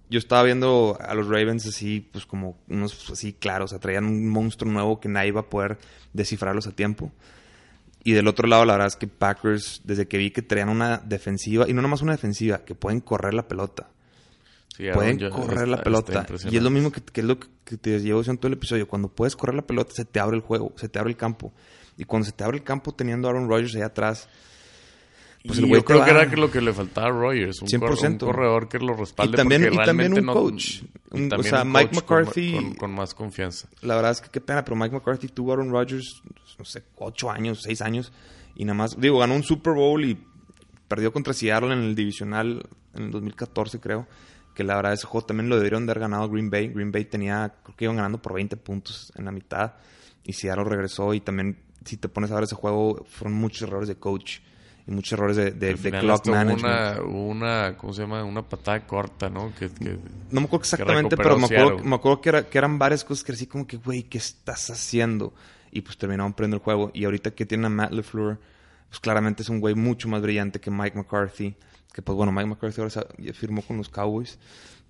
yo 0.10 0.20
estaba 0.20 0.44
viendo 0.44 0.98
a 1.02 1.14
los 1.14 1.28
Ravens 1.28 1.66
así, 1.68 2.00
pues 2.00 2.26
como 2.26 2.58
unos 2.70 3.10
así 3.12 3.34
claros. 3.34 3.72
O 3.72 3.74
sea, 3.74 3.80
traían 3.80 4.06
un 4.06 4.30
monstruo 4.30 4.72
nuevo 4.72 5.02
que 5.02 5.10
nadie 5.10 5.28
iba 5.28 5.42
a 5.42 5.50
poder 5.50 5.78
descifrarlos 6.14 6.68
a 6.68 6.72
tiempo. 6.72 7.12
Y 8.06 8.14
del 8.14 8.30
otro 8.30 8.48
lado, 8.48 8.64
la 8.64 8.74
verdad 8.74 8.88
es 8.88 8.96
que 8.96 9.08
Packers, 9.08 9.82
desde 9.84 10.08
que 10.08 10.18
vi 10.18 10.32
que 10.32 10.42
traían 10.42 10.70
una 10.70 11.00
defensiva, 11.00 11.66
y 11.68 11.74
no 11.74 11.82
nomás 11.82 12.02
una 12.02 12.14
defensiva, 12.14 12.60
que 12.64 12.74
pueden 12.74 13.02
correr 13.02 13.34
la 13.34 13.50
pelota 13.50 13.90
pueden 14.94 15.30
correr 15.30 15.68
la 15.68 15.82
pelota. 15.82 16.26
Y 16.50 16.58
es 16.58 16.64
lo 16.64 16.70
mismo 16.70 16.92
que, 16.92 17.02
es 17.14 17.24
lo 17.24 17.40
que 17.40 17.78
te 17.78 18.00
llevo 18.00 18.20
diciendo 18.20 18.40
todo 18.40 18.48
el 18.48 18.54
episodio. 18.54 18.88
Cuando 18.88 19.10
puedes 19.10 19.36
correr 19.36 19.56
la 19.56 19.66
pelota, 19.66 19.92
se 19.94 20.06
te 20.06 20.20
abre 20.20 20.38
el 20.38 20.44
juego, 20.44 20.74
se 20.76 20.90
te 20.90 21.00
abre 21.00 21.12
el 21.12 21.18
campo. 21.18 21.54
Y 21.98 22.06
cuando 22.06 22.26
se 22.26 22.32
te 22.32 22.44
abre 22.44 22.58
el 22.58 22.64
campo 22.64 22.94
teniendo 22.94 23.28
a 23.28 23.32
Aaron 23.32 23.50
Rodgers 23.50 23.76
ahí 23.76 23.82
atrás, 23.82 24.30
pues 25.46 25.60
el 25.60 25.68
yo 25.68 25.84
creo 25.84 26.04
que 26.04 26.12
era 26.12 26.26
lo 26.26 26.52
que 26.52 26.62
le 26.62 26.74
faltaba 26.74 27.08
a 27.08 27.12
Rodgers. 27.12 27.62
Un, 27.62 27.68
100%. 27.68 28.20
corredor 28.20 28.68
que 28.68 28.80
lo 28.80 28.94
respalde. 28.94 29.34
Y 29.34 29.36
también, 29.36 29.74
y 29.74 29.78
también 29.78 30.14
un 30.14 30.26
coach. 30.26 30.84
o 31.12 31.44
sea, 31.44 31.64
Mike 31.64 31.96
McCarthy. 31.96 32.76
Con, 32.78 32.94
más 32.94 33.14
confianza. 33.14 33.68
La 33.82 33.96
verdad 33.96 34.12
es 34.12 34.22
que 34.22 34.30
qué 34.30 34.42
pena, 34.42 34.64
pero 34.64 34.76
Mike 34.76 34.96
McCarthy 34.96 35.30
tuvo 35.30 35.52
a 35.52 35.54
Aaron 35.56 35.72
Rodgers, 35.72 36.22
no 36.60 36.66
sé, 36.66 36.84
ocho 36.98 37.32
años, 37.32 37.62
seis 37.64 37.82
años. 37.82 38.12
Y 38.56 38.66
nada 38.66 38.76
más, 38.76 39.00
digo, 39.00 39.20
ganó 39.20 39.36
un 39.36 39.44
Super 39.44 39.74
Bowl 39.74 40.04
y 40.04 40.18
perdió 40.88 41.12
contra 41.12 41.34
Seattle 41.34 41.74
en 41.74 41.80
el 41.80 41.96
divisional 41.96 42.68
en 42.94 43.04
el 43.04 43.12
2014, 43.12 43.80
creo 43.80 44.08
que 44.58 44.64
la 44.64 44.76
verdad 44.76 44.94
ese 44.94 45.06
juego 45.06 45.28
también 45.28 45.48
lo 45.50 45.56
debieron 45.58 45.86
de 45.86 45.92
haber 45.92 46.02
ganado 46.02 46.28
Green 46.30 46.50
Bay. 46.50 46.68
Green 46.70 46.92
Bay 46.92 47.06
tenía, 47.06 47.54
creo 47.64 47.76
que 47.78 47.86
iban 47.86 47.96
ganando 47.98 48.18
por 48.22 48.34
20 48.34 48.58
puntos 48.58 49.14
en 49.16 49.26
la 49.26 49.32
mitad 49.32 49.74
y 50.24 50.34
Seattle 50.34 50.64
regresó 50.64 51.14
y 51.14 51.20
también 51.22 51.58
si 51.86 51.96
te 51.98 52.10
pones 52.10 52.32
a 52.32 52.36
ver 52.36 52.46
ese 52.46 52.56
juego 52.56 53.06
fueron 53.10 53.38
muchos 53.38 53.62
errores 53.62 53.88
de 53.88 53.96
coach 53.96 54.40
y 54.88 54.92
muchos 54.92 55.14
errores 55.14 55.36
de, 55.38 55.52
de, 55.52 55.74
de 55.76 55.92
clock 56.00 56.26
management. 56.32 57.00
Una, 57.00 57.02
una, 57.70 57.78
¿cómo 57.78 57.94
se 57.94 58.02
llama? 58.02 58.24
Una 58.24 58.42
patada 58.42 58.86
corta, 58.88 59.30
¿no? 59.30 59.54
Que, 59.58 59.70
que- 59.70 59.98
No 60.32 60.42
me 60.42 60.48
acuerdo 60.48 60.64
exactamente, 60.64 61.16
pero 61.18 61.38
me 61.38 61.48
acuerdo, 61.62 61.84
me 61.90 61.96
acuerdo 61.96 62.22
que, 62.22 62.30
era- 62.30 62.50
que 62.50 62.58
eran 62.58 62.80
varias 62.80 63.04
cosas 63.04 63.24
que 63.24 63.32
así 63.34 63.46
como 63.48 63.68
que, 63.68 63.78
güey, 63.78 64.04
¿qué 64.04 64.18
estás 64.18 64.70
haciendo? 64.70 65.34
Y 65.72 65.82
pues 65.82 65.98
terminaron 65.98 66.34
perdiendo 66.34 66.58
el 66.58 66.64
juego. 66.64 66.92
Y 66.94 67.06
ahorita 67.06 67.32
que 67.32 67.46
tienen 67.46 67.66
a 67.66 67.70
Matt 67.70 67.92
LeFleur, 67.92 68.40
pues 68.90 69.00
claramente 69.02 69.44
es 69.44 69.50
un 69.50 69.60
güey 69.60 69.76
mucho 69.76 70.08
más 70.08 70.22
brillante 70.22 70.60
que 70.60 70.72
Mike 70.72 70.98
McCarthy. 70.98 71.56
Que 71.98 72.04
pues 72.04 72.16
bueno, 72.16 72.32
Mike 72.32 72.46
McCarthy 72.46 72.80
ahora 72.80 73.08
firmó 73.34 73.64
con 73.64 73.78
los 73.78 73.90
Cowboys. 73.90 74.38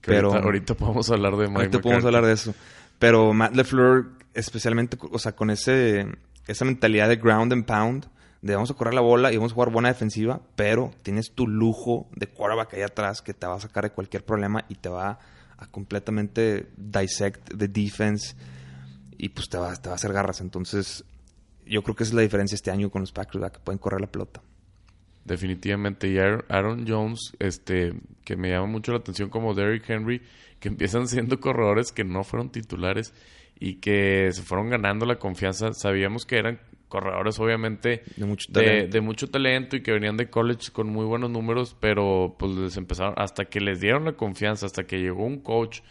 que 0.01 0.11
pero 0.11 0.27
ahorita, 0.27 0.43
ahorita 0.43 0.73
podemos 0.73 1.09
hablar 1.09 1.37
de 1.37 1.47
Mike 1.47 1.55
ahorita 1.55 1.79
podemos 1.79 2.03
hablar 2.03 2.25
de 2.25 2.33
eso. 2.33 2.53
Pero 2.99 3.33
Matt 3.33 3.55
LeFleur, 3.55 4.07
especialmente, 4.33 4.97
o 5.09 5.17
sea, 5.17 5.33
con 5.33 5.49
ese, 5.49 6.05
esa 6.47 6.65
mentalidad 6.65 7.07
de 7.07 7.15
ground 7.15 7.53
and 7.53 7.63
pound, 7.63 8.07
de 8.41 8.55
vamos 8.55 8.69
a 8.71 8.73
correr 8.73 8.93
la 8.93 8.99
bola 8.99 9.31
y 9.31 9.37
vamos 9.37 9.53
a 9.53 9.55
jugar 9.55 9.71
buena 9.71 9.87
defensiva, 9.87 10.41
pero 10.57 10.91
tienes 11.01 11.31
tu 11.31 11.47
lujo 11.47 12.09
de 12.13 12.27
quarterback 12.27 12.73
ahí 12.73 12.81
atrás 12.81 13.21
que 13.21 13.33
te 13.33 13.47
va 13.47 13.55
a 13.55 13.61
sacar 13.61 13.85
de 13.85 13.91
cualquier 13.91 14.25
problema 14.25 14.65
y 14.67 14.75
te 14.75 14.89
va 14.89 15.17
a 15.57 15.67
completamente 15.67 16.67
dissect 16.75 17.57
the 17.57 17.69
defense 17.69 18.35
y 19.17 19.29
pues 19.29 19.47
te 19.47 19.57
va, 19.57 19.73
te 19.77 19.87
va 19.87 19.93
a 19.93 19.95
hacer 19.95 20.11
garras. 20.11 20.41
Entonces, 20.41 21.05
yo 21.65 21.81
creo 21.83 21.95
que 21.95 22.03
esa 22.03 22.11
es 22.11 22.15
la 22.15 22.21
diferencia 22.23 22.55
este 22.55 22.69
año 22.69 22.89
con 22.89 22.99
los 22.99 23.13
Packers, 23.13 23.39
¿verdad? 23.39 23.53
que 23.53 23.59
pueden 23.63 23.79
correr 23.79 24.01
la 24.01 24.07
pelota. 24.07 24.41
Definitivamente. 25.27 26.07
Y 26.07 26.17
Aaron, 26.17 26.85
Jones, 26.87 27.35
este, 27.39 27.93
que 28.23 28.37
me 28.37 28.49
llama 28.49 28.67
mucho 28.67 28.93
la 28.93 28.99
atención 28.99 29.29
como 29.29 29.53
Derrick 29.53 29.89
Henry, 29.89 30.21
que 30.59 30.69
empiezan 30.69 31.07
siendo 31.07 31.39
corredores 31.39 31.91
que 31.91 32.03
no 32.03 32.23
fueron 32.23 32.49
titulares 32.49 33.13
y 33.59 33.75
que 33.75 34.29
se 34.31 34.41
fueron 34.41 34.69
ganando 34.69 35.05
la 35.05 35.19
confianza. 35.19 35.73
Sabíamos 35.73 36.25
que 36.25 36.37
eran 36.37 36.59
corredores, 36.87 37.37
obviamente, 37.39 38.03
De 38.15 38.25
mucho 38.25 38.51
de, 38.51 39.01
mucho 39.01 39.27
talento 39.27 39.75
y 39.75 39.81
que 39.81 39.91
venían 39.91 40.15
de 40.15 40.29
college 40.29 40.71
con 40.71 40.87
muy 40.87 41.05
buenos 41.05 41.29
números, 41.29 41.75
pero 41.79 42.35
pues 42.39 42.53
les 42.53 42.77
empezaron, 42.77 43.13
hasta 43.17 43.45
que 43.45 43.59
les 43.59 43.81
dieron 43.81 44.05
la 44.05 44.13
confianza, 44.13 44.65
hasta 44.65 44.85
que 44.85 44.99
llegó 44.99 45.25
un 45.25 45.41
coach. 45.41 45.81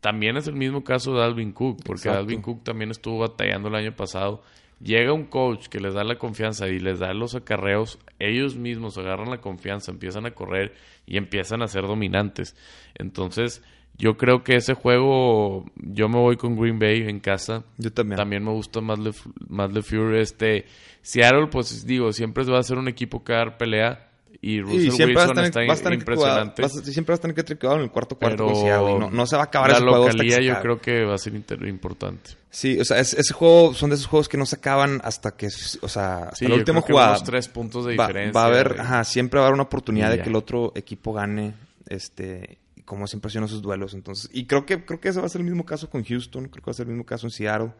También 0.00 0.36
es 0.36 0.46
el 0.46 0.54
mismo 0.54 0.84
caso 0.84 1.14
de 1.14 1.24
Alvin 1.24 1.52
Cook, 1.52 1.82
porque 1.84 2.08
Exacto. 2.08 2.20
Alvin 2.20 2.40
Cook 2.40 2.64
también 2.64 2.90
estuvo 2.90 3.18
batallando 3.18 3.68
el 3.68 3.74
año 3.74 3.94
pasado. 3.94 4.42
Llega 4.80 5.12
un 5.12 5.24
coach 5.24 5.66
que 5.66 5.80
les 5.80 5.94
da 5.94 6.04
la 6.04 6.18
confianza 6.18 6.68
y 6.68 6.78
les 6.78 7.00
da 7.00 7.12
los 7.12 7.34
acarreos, 7.34 7.98
ellos 8.18 8.56
mismos 8.56 8.96
agarran 8.96 9.30
la 9.30 9.40
confianza, 9.40 9.90
empiezan 9.90 10.26
a 10.26 10.30
correr 10.30 10.72
y 11.04 11.16
empiezan 11.16 11.62
a 11.62 11.68
ser 11.68 11.82
dominantes. 11.82 12.56
Entonces, 12.94 13.62
yo 13.98 14.16
creo 14.16 14.44
que 14.44 14.54
ese 14.54 14.74
juego, 14.74 15.66
yo 15.74 16.08
me 16.08 16.18
voy 16.18 16.36
con 16.36 16.56
Green 16.56 16.78
Bay 16.78 17.08
en 17.08 17.18
casa. 17.18 17.64
Yo 17.78 17.92
también. 17.92 18.16
También 18.16 18.44
me 18.44 18.52
gusta 18.52 18.80
más 18.80 18.98
Le, 19.00 19.10
más 19.48 19.72
LeFleur. 19.72 20.14
Este, 20.14 20.66
Seattle, 21.02 21.48
pues 21.48 21.84
digo, 21.84 22.12
siempre 22.12 22.44
va 22.44 22.60
a 22.60 22.62
ser 22.62 22.78
un 22.78 22.86
equipo 22.86 23.24
que 23.24 23.32
va 23.32 23.40
a 23.40 23.44
dar 23.46 23.58
pelea. 23.58 24.07
Y 24.40 24.60
Russell 24.60 24.90
a 24.90 25.06
Wilson 25.06 25.74
está 25.78 25.84
tener 25.90 25.98
impresionante. 25.98 26.62
vas 26.62 26.72
siempre 26.92 27.12
vas 27.12 27.18
a 27.18 27.22
tener 27.22 27.34
que 27.34 27.40
en 27.76 27.82
el 27.82 27.90
cuarto 27.90 28.16
cuarto 28.16 28.46
con 28.46 28.54
Seattle, 28.54 28.98
no, 29.00 29.10
no 29.10 29.26
se 29.26 29.34
va 29.36 29.42
a 29.42 29.44
acabar 29.46 29.70
la 29.70 29.76
ese 29.78 29.84
juego 29.86 30.04
que 30.06 30.12
localía 30.12 30.40
yo 30.40 30.60
creo 30.62 30.80
que 30.80 31.04
va 31.04 31.14
a 31.14 31.18
ser 31.18 31.34
importante. 31.68 32.30
Sí, 32.50 32.78
o 32.80 32.84
sea, 32.84 32.98
es- 33.00 33.14
ese 33.14 33.34
juego 33.34 33.74
son 33.74 33.90
de 33.90 33.96
esos 33.96 34.06
juegos 34.06 34.28
que 34.28 34.36
no 34.36 34.46
se 34.46 34.56
acaban 34.56 35.00
hasta 35.02 35.32
que, 35.36 35.48
o 35.48 35.88
sea, 35.88 36.18
hasta 36.24 36.36
Sí, 36.36 36.46
la 36.46 36.54
última 36.54 36.80
jugada. 36.82 37.10
unos 37.10 37.24
tres 37.24 37.48
puntos 37.48 37.84
de 37.86 37.96
va, 37.96 38.06
diferencia. 38.06 38.40
va 38.40 38.44
a 38.44 38.48
haber, 38.48 38.80
ajá, 38.80 39.04
siempre 39.04 39.38
va 39.40 39.44
a 39.44 39.48
haber 39.48 39.54
una 39.54 39.64
oportunidad 39.64 40.10
de 40.10 40.22
que 40.22 40.28
el 40.28 40.36
otro 40.36 40.72
equipo 40.76 41.12
gane, 41.12 41.54
este, 41.88 42.58
como 42.84 43.06
siempre 43.08 43.28
hacen 43.28 43.42
esos 43.44 43.60
duelos. 43.60 43.92
Entonces, 43.92 44.30
y 44.32 44.46
creo 44.46 44.64
que 44.64 44.84
creo 44.84 45.00
que 45.00 45.08
ese 45.08 45.20
va 45.20 45.26
a 45.26 45.30
ser 45.30 45.40
el 45.40 45.46
mismo 45.46 45.66
caso 45.66 45.90
con 45.90 46.04
Houston, 46.04 46.44
creo 46.48 46.62
que 46.62 46.70
va 46.70 46.72
a 46.72 46.74
ser 46.74 46.86
el 46.86 46.92
mismo 46.92 47.04
caso 47.04 47.26
en 47.26 47.30
Seattle. 47.32 47.72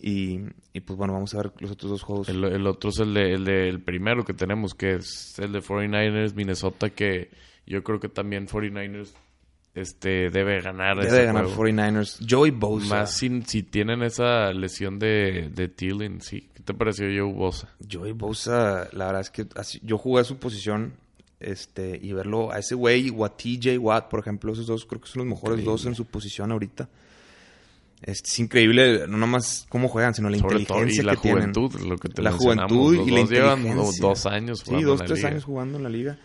Y, 0.00 0.40
y 0.72 0.80
pues 0.80 0.96
bueno, 0.96 1.12
vamos 1.14 1.34
a 1.34 1.38
ver 1.38 1.52
los 1.58 1.72
otros 1.72 1.90
dos 1.90 2.02
juegos. 2.02 2.28
El, 2.28 2.44
el 2.44 2.66
otro 2.66 2.90
es 2.90 2.98
el, 3.00 3.14
de, 3.14 3.32
el, 3.34 3.44
de- 3.44 3.68
el 3.68 3.80
primero 3.80 4.24
que 4.24 4.32
tenemos, 4.34 4.74
que 4.74 4.94
es 4.96 5.38
el 5.38 5.52
de 5.52 5.60
49ers, 5.60 6.34
Minnesota, 6.34 6.90
que 6.90 7.30
yo 7.66 7.82
creo 7.82 7.98
que 7.98 8.08
también 8.08 8.46
49ers 8.46 9.12
este, 9.74 10.30
debe 10.30 10.60
ganar 10.60 10.96
Debe 10.98 11.08
ese 11.08 11.24
ganar 11.24 11.44
juego. 11.46 11.64
49ers. 11.64 12.24
Joey 12.28 12.50
Bosa. 12.52 12.86
Más 13.00 13.12
si, 13.16 13.42
si 13.42 13.62
tienen 13.64 14.02
esa 14.02 14.52
lesión 14.52 14.98
de, 14.98 15.50
de 15.52 15.68
Thielen, 15.68 16.20
sí. 16.20 16.48
¿Qué 16.54 16.62
te 16.62 16.74
pareció 16.74 17.06
Joe 17.06 17.32
Bosa? 17.32 17.68
Joey 17.90 18.12
Bosa, 18.12 18.88
la 18.92 19.06
verdad 19.06 19.20
es 19.22 19.30
que 19.30 19.46
así- 19.56 19.80
yo 19.82 19.98
jugué 19.98 20.20
a 20.22 20.24
su 20.24 20.36
posición 20.38 20.92
este 21.40 21.98
y 22.02 22.12
verlo 22.12 22.50
a 22.52 22.58
ese 22.58 22.74
güey 22.74 23.10
o 23.16 23.24
a 23.24 23.36
TJ 23.36 23.78
Watt, 23.78 24.08
por 24.08 24.20
ejemplo, 24.20 24.52
esos 24.52 24.66
dos 24.66 24.84
creo 24.86 25.00
que 25.00 25.06
son 25.08 25.28
los 25.28 25.36
mejores 25.38 25.64
dos 25.64 25.86
en 25.86 25.94
su 25.94 26.04
posición 26.04 26.50
ahorita. 26.52 26.88
Es, 28.02 28.22
es 28.24 28.38
increíble, 28.38 29.06
no 29.08 29.18
nomás 29.18 29.66
cómo 29.68 29.88
juegan, 29.88 30.14
sino 30.14 30.28
la 30.30 30.38
Sobre 30.38 30.64
todo, 30.64 30.78
inteligencia 30.80 31.02
y 31.02 31.06
la 31.06 31.14
que 31.16 31.20
tienen. 31.22 31.52
juventud, 31.54 31.80
lo 31.88 31.96
que 31.98 32.08
te 32.08 32.22
la 32.22 32.32
juventud 32.32 32.94
y 33.06 33.10
la 33.10 33.20
dos 33.20 33.30
llevan 33.30 33.58
inteligencia. 33.60 34.08
dos 34.08 34.26
años 34.26 34.58
Sí, 34.60 34.64
jugando 34.66 34.88
dos, 34.88 35.00
en 35.00 35.02
la 35.02 35.06
tres 35.06 35.18
liga. 35.18 35.28
años 35.30 35.44
jugando 35.44 35.78
en 35.78 35.82
la 35.84 35.90
liga. 35.90 36.18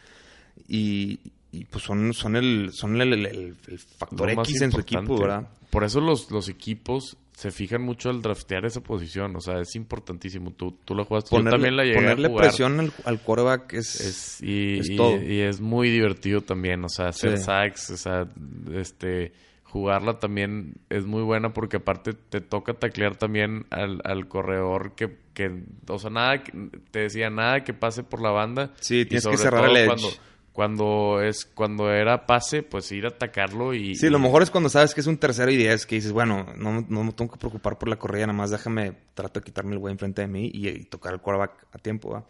Y, 0.67 1.19
y, 1.51 1.65
pues 1.65 1.83
son, 1.83 2.13
son 2.13 2.35
el, 2.35 2.69
son 2.73 2.99
el, 3.01 3.13
el- 3.13 3.25
el- 3.25 3.55
el 3.67 3.79
factor 3.79 4.29
X 4.31 4.61
en 4.61 4.71
su 4.71 4.79
equipo, 4.79 5.17
¿verdad? 5.19 5.47
Por 5.69 5.83
eso 5.83 5.99
los, 5.99 6.29
los 6.31 6.47
equipos 6.49 7.17
se 7.35 7.49
fijan 7.49 7.81
mucho 7.81 8.11
al 8.11 8.21
draftear 8.21 8.65
esa 8.65 8.81
posición. 8.81 9.35
O 9.35 9.41
sea, 9.41 9.59
es 9.59 9.75
importantísimo. 9.75 10.51
Tú, 10.51 10.77
tú 10.85 10.93
la 10.93 11.03
jugaste. 11.03 11.35
Yo 11.35 11.43
también 11.43 11.75
la 11.75 11.83
llegué 11.83 11.95
ponerle 11.95 12.27
a 12.27 12.29
jugar. 12.29 12.45
presión 12.47 12.79
al, 12.79 12.93
al 13.05 13.19
quarterback 13.19 13.73
es, 13.73 13.99
Es, 13.99 14.41
y, 14.43 14.77
es 14.79 14.89
y- 14.91 14.95
todo. 14.95 15.21
y 15.21 15.39
es 15.41 15.59
muy 15.59 15.89
divertido 15.89 16.41
también, 16.41 16.83
o 16.85 16.89
sea, 16.89 17.07
hacer 17.07 17.37
Sí. 17.39 17.43
sacks, 17.45 17.89
o 17.89 17.97
sea, 17.97 18.27
este, 18.75 19.33
jugarla 19.73 20.19
también 20.19 20.75
es 20.89 21.07
muy 21.07 21.23
buena 21.23 21.51
porque 21.51 21.77
aparte 21.77 22.13
te 22.13 22.41
toca 22.41 22.75
taclear 22.75 23.15
también 23.15 23.65
al, 23.71 24.01
al 24.03 24.27
corredor 24.27 24.93
que, 24.93 25.17
que, 25.33 25.63
o 25.87 25.97
sea, 25.97 26.11
nada, 26.11 26.43
te 26.91 26.99
decía, 26.99 27.31
nada 27.31 27.63
que 27.63 27.73
pase 27.73 28.03
por 28.03 28.21
la 28.21 28.29
banda. 28.29 28.71
Sí, 28.81 28.99
Y 28.99 29.05
tienes 29.05 29.25
que 29.25 29.35
cerrar 29.35 29.63
todo 29.65 29.71
el 29.71 29.77
edge. 29.77 29.87
Cuando, 29.87 30.09
cuando, 30.51 31.21
es, 31.23 31.45
cuando 31.45 31.91
era 31.91 32.27
pase, 32.27 32.61
pues 32.61 32.91
ir 32.91 33.05
a 33.05 33.07
atacarlo 33.07 33.73
y... 33.73 33.95
Sí, 33.95 34.11
lo 34.11 34.19
mejor 34.19 34.43
es 34.43 34.51
cuando 34.51 34.69
sabes 34.69 34.93
que 34.93 35.01
es 35.01 35.07
un 35.07 35.17
tercero 35.17 35.49
y 35.49 35.57
diez, 35.57 35.87
que 35.87 35.95
dices, 35.95 36.11
bueno, 36.11 36.45
no, 36.55 36.85
no 36.87 37.03
me 37.03 37.11
tengo 37.13 37.31
que 37.31 37.39
preocupar 37.39 37.79
por 37.79 37.89
la 37.89 37.95
corrida, 37.95 38.27
nada 38.27 38.37
más 38.37 38.51
déjame, 38.51 38.93
trato 39.15 39.39
de 39.39 39.43
quitarme 39.43 39.71
el 39.71 39.79
güey 39.79 39.93
enfrente 39.93 40.21
de 40.21 40.27
mí 40.27 40.51
y, 40.53 40.69
y 40.69 40.83
tocar 40.85 41.15
el 41.15 41.19
quarterback 41.19 41.65
a 41.71 41.79
tiempo, 41.79 42.11
¿va? 42.11 42.25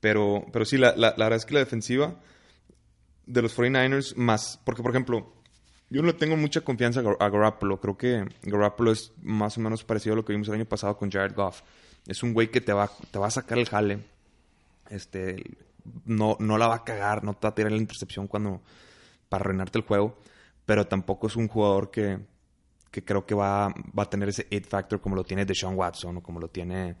Pero, 0.00 0.46
pero 0.50 0.64
sí, 0.64 0.78
la, 0.78 0.94
la, 0.96 1.12
la 1.14 1.26
verdad 1.26 1.36
es 1.36 1.44
que 1.44 1.52
la 1.52 1.60
defensiva 1.60 2.14
de 3.26 3.42
los 3.42 3.54
49ers 3.54 4.16
más, 4.16 4.58
porque 4.64 4.80
por 4.80 4.92
ejemplo, 4.92 5.34
yo 5.90 6.00
no 6.02 6.06
le 6.08 6.14
tengo 6.14 6.36
mucha 6.36 6.60
confianza 6.62 7.00
a 7.00 7.02
Gar- 7.02 7.16
a 7.20 7.28
Garoppolo, 7.28 7.80
creo 7.80 7.96
que 7.98 8.24
Garoppolo 8.42 8.92
es 8.92 9.12
más 9.22 9.58
o 9.58 9.60
menos 9.60 9.84
parecido 9.84 10.14
a 10.14 10.16
lo 10.16 10.24
que 10.24 10.32
vimos 10.32 10.48
el 10.48 10.54
año 10.54 10.64
pasado 10.64 10.96
con 10.96 11.10
Jared 11.10 11.34
Goff. 11.34 11.62
Es 12.06 12.22
un 12.22 12.32
güey 12.32 12.50
que 12.50 12.60
te 12.60 12.72
va, 12.72 12.90
te 13.10 13.18
va 13.18 13.26
a 13.26 13.30
sacar 13.30 13.58
el 13.58 13.68
jale, 13.68 13.98
este, 14.88 15.44
no, 16.04 16.36
no 16.40 16.58
la 16.58 16.66
va 16.68 16.76
a 16.76 16.84
cagar, 16.84 17.24
no 17.24 17.34
te 17.34 17.40
va 17.46 17.50
a 17.50 17.54
tirar 17.54 17.72
la 17.72 17.78
intercepción 17.78 18.26
cuando 18.26 18.62
para 19.28 19.42
arruinarte 19.42 19.78
el 19.78 19.84
juego, 19.84 20.18
pero 20.66 20.86
tampoco 20.86 21.26
es 21.26 21.36
un 21.36 21.48
jugador 21.48 21.90
que, 21.90 22.18
que 22.90 23.04
creo 23.04 23.26
que 23.26 23.34
va, 23.34 23.68
va 23.96 24.02
a 24.04 24.10
tener 24.10 24.28
ese 24.28 24.46
it 24.50 24.66
factor 24.66 25.00
como 25.00 25.14
lo 25.16 25.24
tiene 25.24 25.44
Deshaun 25.44 25.76
Watson 25.76 26.16
o 26.16 26.22
como 26.22 26.40
lo 26.40 26.48
tiene 26.48 26.96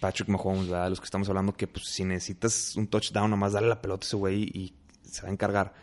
Patrick 0.00 0.28
Mahomes, 0.28 0.68
¿verdad? 0.68 0.88
los 0.90 1.00
que 1.00 1.04
estamos 1.04 1.28
hablando 1.28 1.54
que 1.54 1.66
pues 1.66 1.86
si 1.88 2.04
necesitas 2.04 2.74
un 2.76 2.86
touchdown, 2.88 3.30
nomás 3.30 3.52
dale 3.52 3.68
la 3.68 3.80
pelota 3.80 4.04
a 4.04 4.06
ese 4.06 4.16
güey 4.16 4.42
y 4.42 4.74
se 5.02 5.22
va 5.22 5.28
a 5.28 5.32
encargar. 5.32 5.74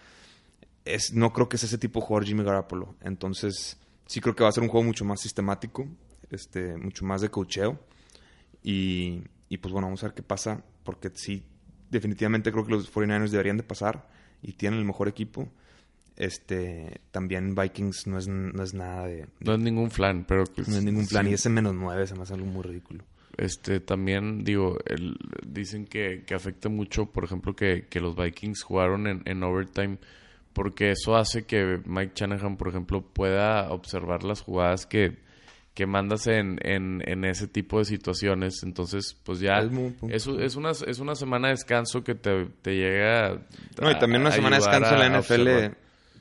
Es, 0.86 1.14
no 1.14 1.32
creo 1.34 1.48
que 1.50 1.58
sea 1.58 1.68
ese 1.68 1.78
tipo 1.78 2.00
de 2.00 2.06
jugador 2.06 2.28
Jimmy 2.28 2.44
Garoppolo. 2.44 2.96
Entonces, 3.02 3.78
sí 4.08 4.20
creo 4.22 4.36
que 4.36 4.44
va 4.44 4.50
a 4.50 4.54
ser 4.54 4.64
un 4.64 4.70
juego 4.70 4.84
mucho 4.86 5.06
más 5.06 5.22
sistemático, 5.22 5.88
este, 6.30 6.76
mucho 6.78 7.06
más 7.06 7.22
de 7.22 7.30
cocheo. 7.30 7.80
Y, 8.64 9.24
y 9.50 9.58
pues 9.58 9.72
bueno, 9.72 9.88
vamos 9.88 10.04
a 10.04 10.08
ver 10.08 10.16
qué 10.16 10.24
pasa, 10.24 10.64
porque 10.84 11.12
sí, 11.14 11.44
definitivamente 11.90 12.52
creo 12.52 12.66
que 12.66 12.72
los 12.72 12.92
49ers 12.94 13.30
deberían 13.30 13.58
de 13.58 13.64
pasar 13.64 14.08
y 14.42 14.54
tienen 14.54 14.80
el 14.80 14.86
mejor 14.86 15.08
equipo. 15.08 15.50
Este, 16.18 17.02
también 17.12 17.56
Vikings 17.56 18.06
no 18.08 18.18
es, 18.18 18.28
no 18.28 18.62
es 18.64 18.74
nada 18.74 19.08
de... 19.08 19.28
No 19.40 19.54
es 19.54 19.60
ningún 19.60 19.90
plan, 19.90 20.26
pero... 20.28 20.44
pues, 20.46 20.68
No 20.68 20.78
es 20.78 20.84
ningún 20.84 21.08
plan. 21.08 21.26
sí. 21.26 21.32
Y 21.32 21.34
ese 21.36 21.50
menos 21.50 21.74
9 21.74 22.06
se 22.06 22.16
me 22.16 22.24
hace 22.24 22.34
algo 22.34 22.46
muy 22.46 22.64
ridículo. 22.64 23.04
Este, 23.38 23.80
también, 23.80 24.44
digo, 24.44 24.78
el- 24.86 25.18
dicen 25.48 25.86
que, 25.86 26.24
que 26.28 26.36
afecta 26.36 26.70
mucho, 26.70 27.08
por 27.08 27.24
ejemplo, 27.24 27.56
que, 27.56 27.88
que 27.90 28.02
los 28.02 28.16
Vikings 28.16 28.62
jugaron 28.62 29.08
en, 29.08 29.22
en 29.26 29.42
overtime, 29.42 29.98
porque 30.54 30.92
eso 30.92 31.16
hace 31.16 31.44
que 31.46 31.80
Mike 31.86 32.14
Shanahan, 32.16 32.58
por 32.58 32.68
ejemplo, 32.70 33.02
pueda 33.02 33.70
observar 33.72 34.24
las 34.24 34.42
jugadas 34.42 34.86
que, 34.86 35.18
que 35.74 35.86
mandas 35.86 36.28
en, 36.28 36.60
en, 36.64 37.02
en 37.08 37.24
ese 37.26 37.48
tipo 37.48 37.80
de 37.80 37.86
situaciones. 37.86 38.62
Entonces, 38.64 39.16
pues 39.24 39.40
ya 39.40 39.60
Es 40.10 40.28
es, 40.28 40.56
una, 40.56 40.72
es 40.72 41.00
una 41.00 41.16
semana 41.16 41.48
de 41.48 41.54
descanso 41.54 42.04
que 42.04 42.16
te, 42.16 42.48
te 42.62 42.76
llega 42.76 43.28
a, 43.28 43.30
No, 43.82 43.92
y 43.92 43.98
también 44.00 44.22
una 44.22 44.32
semana 44.32 44.58
de 44.58 44.64
descanso 44.64 44.94
en 44.94 45.00
la 45.00 45.20
NFL. 45.22 45.76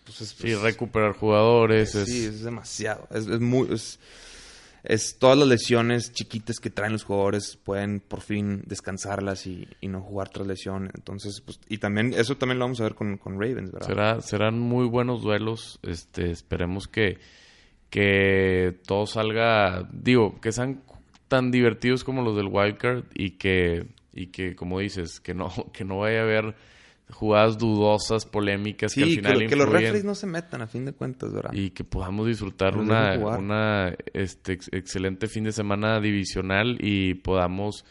Pues 0.04 0.20
es, 0.22 0.28
Sí, 0.30 0.52
es- 0.52 0.60
recuperar 0.62 1.12
jugadores. 1.12 1.94
es- 1.94 2.08
Sí, 2.08 2.24
es 2.26 2.42
demasiado. 2.42 3.06
Es, 3.10 3.26
es 3.26 3.40
muy. 3.40 3.72
Es, 3.72 3.98
es 4.82 5.18
todas 5.18 5.36
las 5.36 5.48
lesiones 5.48 6.12
chiquitas 6.12 6.58
que 6.58 6.70
traen 6.70 6.92
los 6.92 7.04
jugadores 7.04 7.58
pueden 7.62 8.00
por 8.00 8.20
fin 8.20 8.62
descansarlas 8.66 9.46
y, 9.46 9.68
no 9.82 10.00
jugar 10.00 10.28
tras 10.28 10.46
lesión. 10.46 10.90
Entonces, 10.94 11.40
pues, 11.40 11.60
y 11.68 11.78
también, 11.78 12.14
eso 12.14 12.36
también 12.36 12.58
lo 12.58 12.64
vamos 12.64 12.80
a 12.80 12.84
ver 12.84 12.94
con, 12.94 13.18
con 13.18 13.34
Ravens, 13.34 13.72
¿verdad? 13.72 13.86
Será, 13.86 14.20
serán 14.20 14.58
muy 14.58 14.86
buenos 14.86 15.22
duelos. 15.22 15.78
Este, 15.82 16.30
esperemos 16.30 16.86
que, 16.86 17.18
que 17.90 18.78
todo 18.86 19.06
salga, 19.06 19.88
digo, 19.92 20.40
que 20.40 20.52
sean 20.52 20.82
tan 21.28 21.50
divertidos 21.50 22.04
como 22.04 22.22
los 22.22 22.36
del 22.36 22.48
wildcard 22.48 23.04
y 23.14 23.32
que, 23.32 23.86
y 24.12 24.28
que 24.28 24.56
como 24.56 24.78
dices, 24.80 25.20
que 25.20 25.34
no, 25.34 25.50
que 25.72 25.84
no 25.84 25.98
vaya 25.98 26.20
a 26.20 26.22
haber 26.22 26.54
jugadas 27.12 27.58
dudosas, 27.58 28.24
polémicas 28.26 28.92
sí, 28.92 29.00
que 29.00 29.04
al 29.04 29.10
final 29.14 29.38
que, 29.38 29.46
que 29.48 29.56
los 29.56 29.68
referees 29.68 30.04
no 30.04 30.14
se 30.14 30.26
metan 30.26 30.62
a 30.62 30.66
fin 30.66 30.84
de 30.84 30.92
cuentas, 30.92 31.32
¿verdad? 31.32 31.52
y 31.52 31.70
que 31.70 31.84
podamos 31.84 32.26
disfrutar 32.26 32.76
una, 32.76 33.94
este 34.12 34.52
ex- 34.54 34.68
excelente 34.72 35.26
fin 35.28 35.44
de 35.44 35.52
semana 35.52 36.00
divisional 36.00 36.78
y 36.80 37.14
podamos 37.14 37.84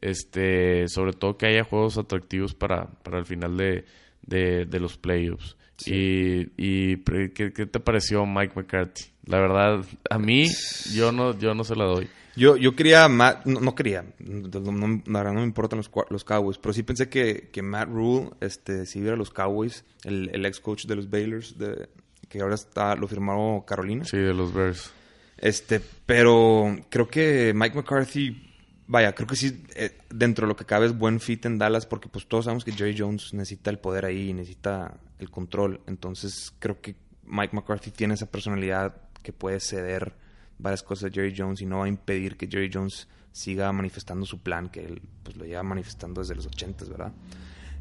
este 0.00 0.88
sobre 0.88 1.12
todo 1.12 1.36
que 1.36 1.46
haya 1.46 1.64
juegos 1.64 1.98
atractivos 1.98 2.54
para, 2.54 2.86
para 3.02 3.18
el 3.18 3.26
final 3.26 3.56
de, 3.56 3.84
de, 4.26 4.64
de 4.66 4.80
los 4.80 4.96
playoffs. 4.98 5.56
Y, 5.84 6.46
y 6.56 6.96
¿qué, 7.34 7.52
qué 7.52 7.66
te 7.66 7.80
pareció 7.80 8.24
Mike 8.24 8.52
McCarthy? 8.54 9.06
La 9.26 9.40
verdad, 9.40 9.84
a 10.10 10.18
mí 10.18 10.46
yo 10.94 11.10
no 11.10 11.36
yo 11.36 11.54
no 11.54 11.64
se 11.64 11.74
la 11.74 11.84
doy. 11.86 12.06
Yo, 12.34 12.56
yo 12.56 12.74
quería 12.74 13.08
Matt, 13.08 13.44
no, 13.46 13.60
no 13.60 13.74
quería, 13.74 14.04
no, 14.18 14.48
no- 14.72 15.32
me 15.34 15.42
importan 15.42 15.76
los, 15.78 15.90
los 16.10 16.24
Cowboys, 16.24 16.58
pero 16.58 16.72
sí 16.72 16.82
pensé 16.82 17.08
que, 17.08 17.50
que 17.52 17.62
Matt 17.62 17.88
Rule, 17.88 18.30
este, 18.40 18.86
si 18.86 19.00
hubiera 19.00 19.16
los 19.16 19.30
Cowboys, 19.30 19.84
el, 20.04 20.30
el 20.32 20.46
ex 20.46 20.60
coach 20.60 20.86
de 20.86 20.96
los 20.96 21.10
Baylors, 21.10 21.58
de, 21.58 21.88
que 22.28 22.40
ahora 22.40 22.54
está, 22.54 22.96
lo 22.96 23.06
firmó 23.06 23.64
Carolina. 23.66 24.04
Sí, 24.06 24.16
de 24.16 24.32
los 24.32 24.54
Bears. 24.54 24.90
Este, 25.36 25.80
pero 26.06 26.74
creo 26.88 27.08
que 27.08 27.52
Mike 27.54 27.76
McCarthy, 27.76 28.50
vaya, 28.86 29.12
creo 29.14 29.26
que 29.26 29.36
sí, 29.36 29.64
eh, 29.74 29.98
dentro 30.08 30.46
de 30.46 30.48
lo 30.52 30.56
que 30.56 30.64
cabe 30.64 30.86
es 30.86 30.96
buen 30.96 31.20
fit 31.20 31.44
en 31.46 31.58
Dallas, 31.58 31.84
porque 31.84 32.08
pues 32.08 32.26
todos 32.26 32.44
sabemos 32.46 32.64
que 32.64 32.72
Jerry 32.72 32.94
Jones 32.96 33.34
necesita 33.34 33.68
el 33.70 33.78
poder 33.78 34.06
ahí, 34.06 34.32
necesita 34.32 34.98
el 35.18 35.30
control. 35.30 35.80
Entonces 35.86 36.52
creo 36.58 36.80
que 36.80 36.94
Mike 37.24 37.54
McCarthy 37.54 37.90
tiene 37.90 38.14
esa 38.14 38.26
personalidad 38.30 38.94
que 39.22 39.32
puede 39.32 39.60
ceder 39.60 40.14
varias 40.62 40.82
cosas 40.82 41.10
a 41.10 41.12
Jerry 41.12 41.34
Jones 41.36 41.60
y 41.60 41.66
no 41.66 41.78
va 41.78 41.86
a 41.86 41.88
impedir 41.88 42.36
que 42.36 42.46
Jerry 42.46 42.70
Jones 42.72 43.08
siga 43.32 43.72
manifestando 43.72 44.24
su 44.24 44.40
plan, 44.40 44.68
que 44.68 44.84
él 44.84 45.02
pues 45.22 45.36
lo 45.36 45.44
lleva 45.44 45.62
manifestando 45.62 46.20
desde 46.20 46.34
los 46.34 46.46
ochentas, 46.46 46.88
¿verdad? 46.88 47.12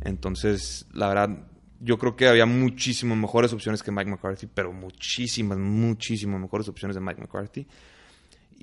Entonces, 0.01 0.87
la 0.93 1.07
verdad, 1.07 1.47
yo 1.79 1.97
creo 1.99 2.15
que 2.15 2.27
había 2.27 2.45
muchísimas 2.45 3.17
mejores 3.17 3.53
opciones 3.53 3.83
que 3.83 3.91
Mike 3.91 4.09
McCarthy, 4.09 4.47
pero 4.47 4.73
muchísimas, 4.73 5.57
muchísimas 5.57 6.41
mejores 6.41 6.67
opciones 6.67 6.95
de 6.95 7.01
Mike 7.01 7.21
McCarthy. 7.21 7.67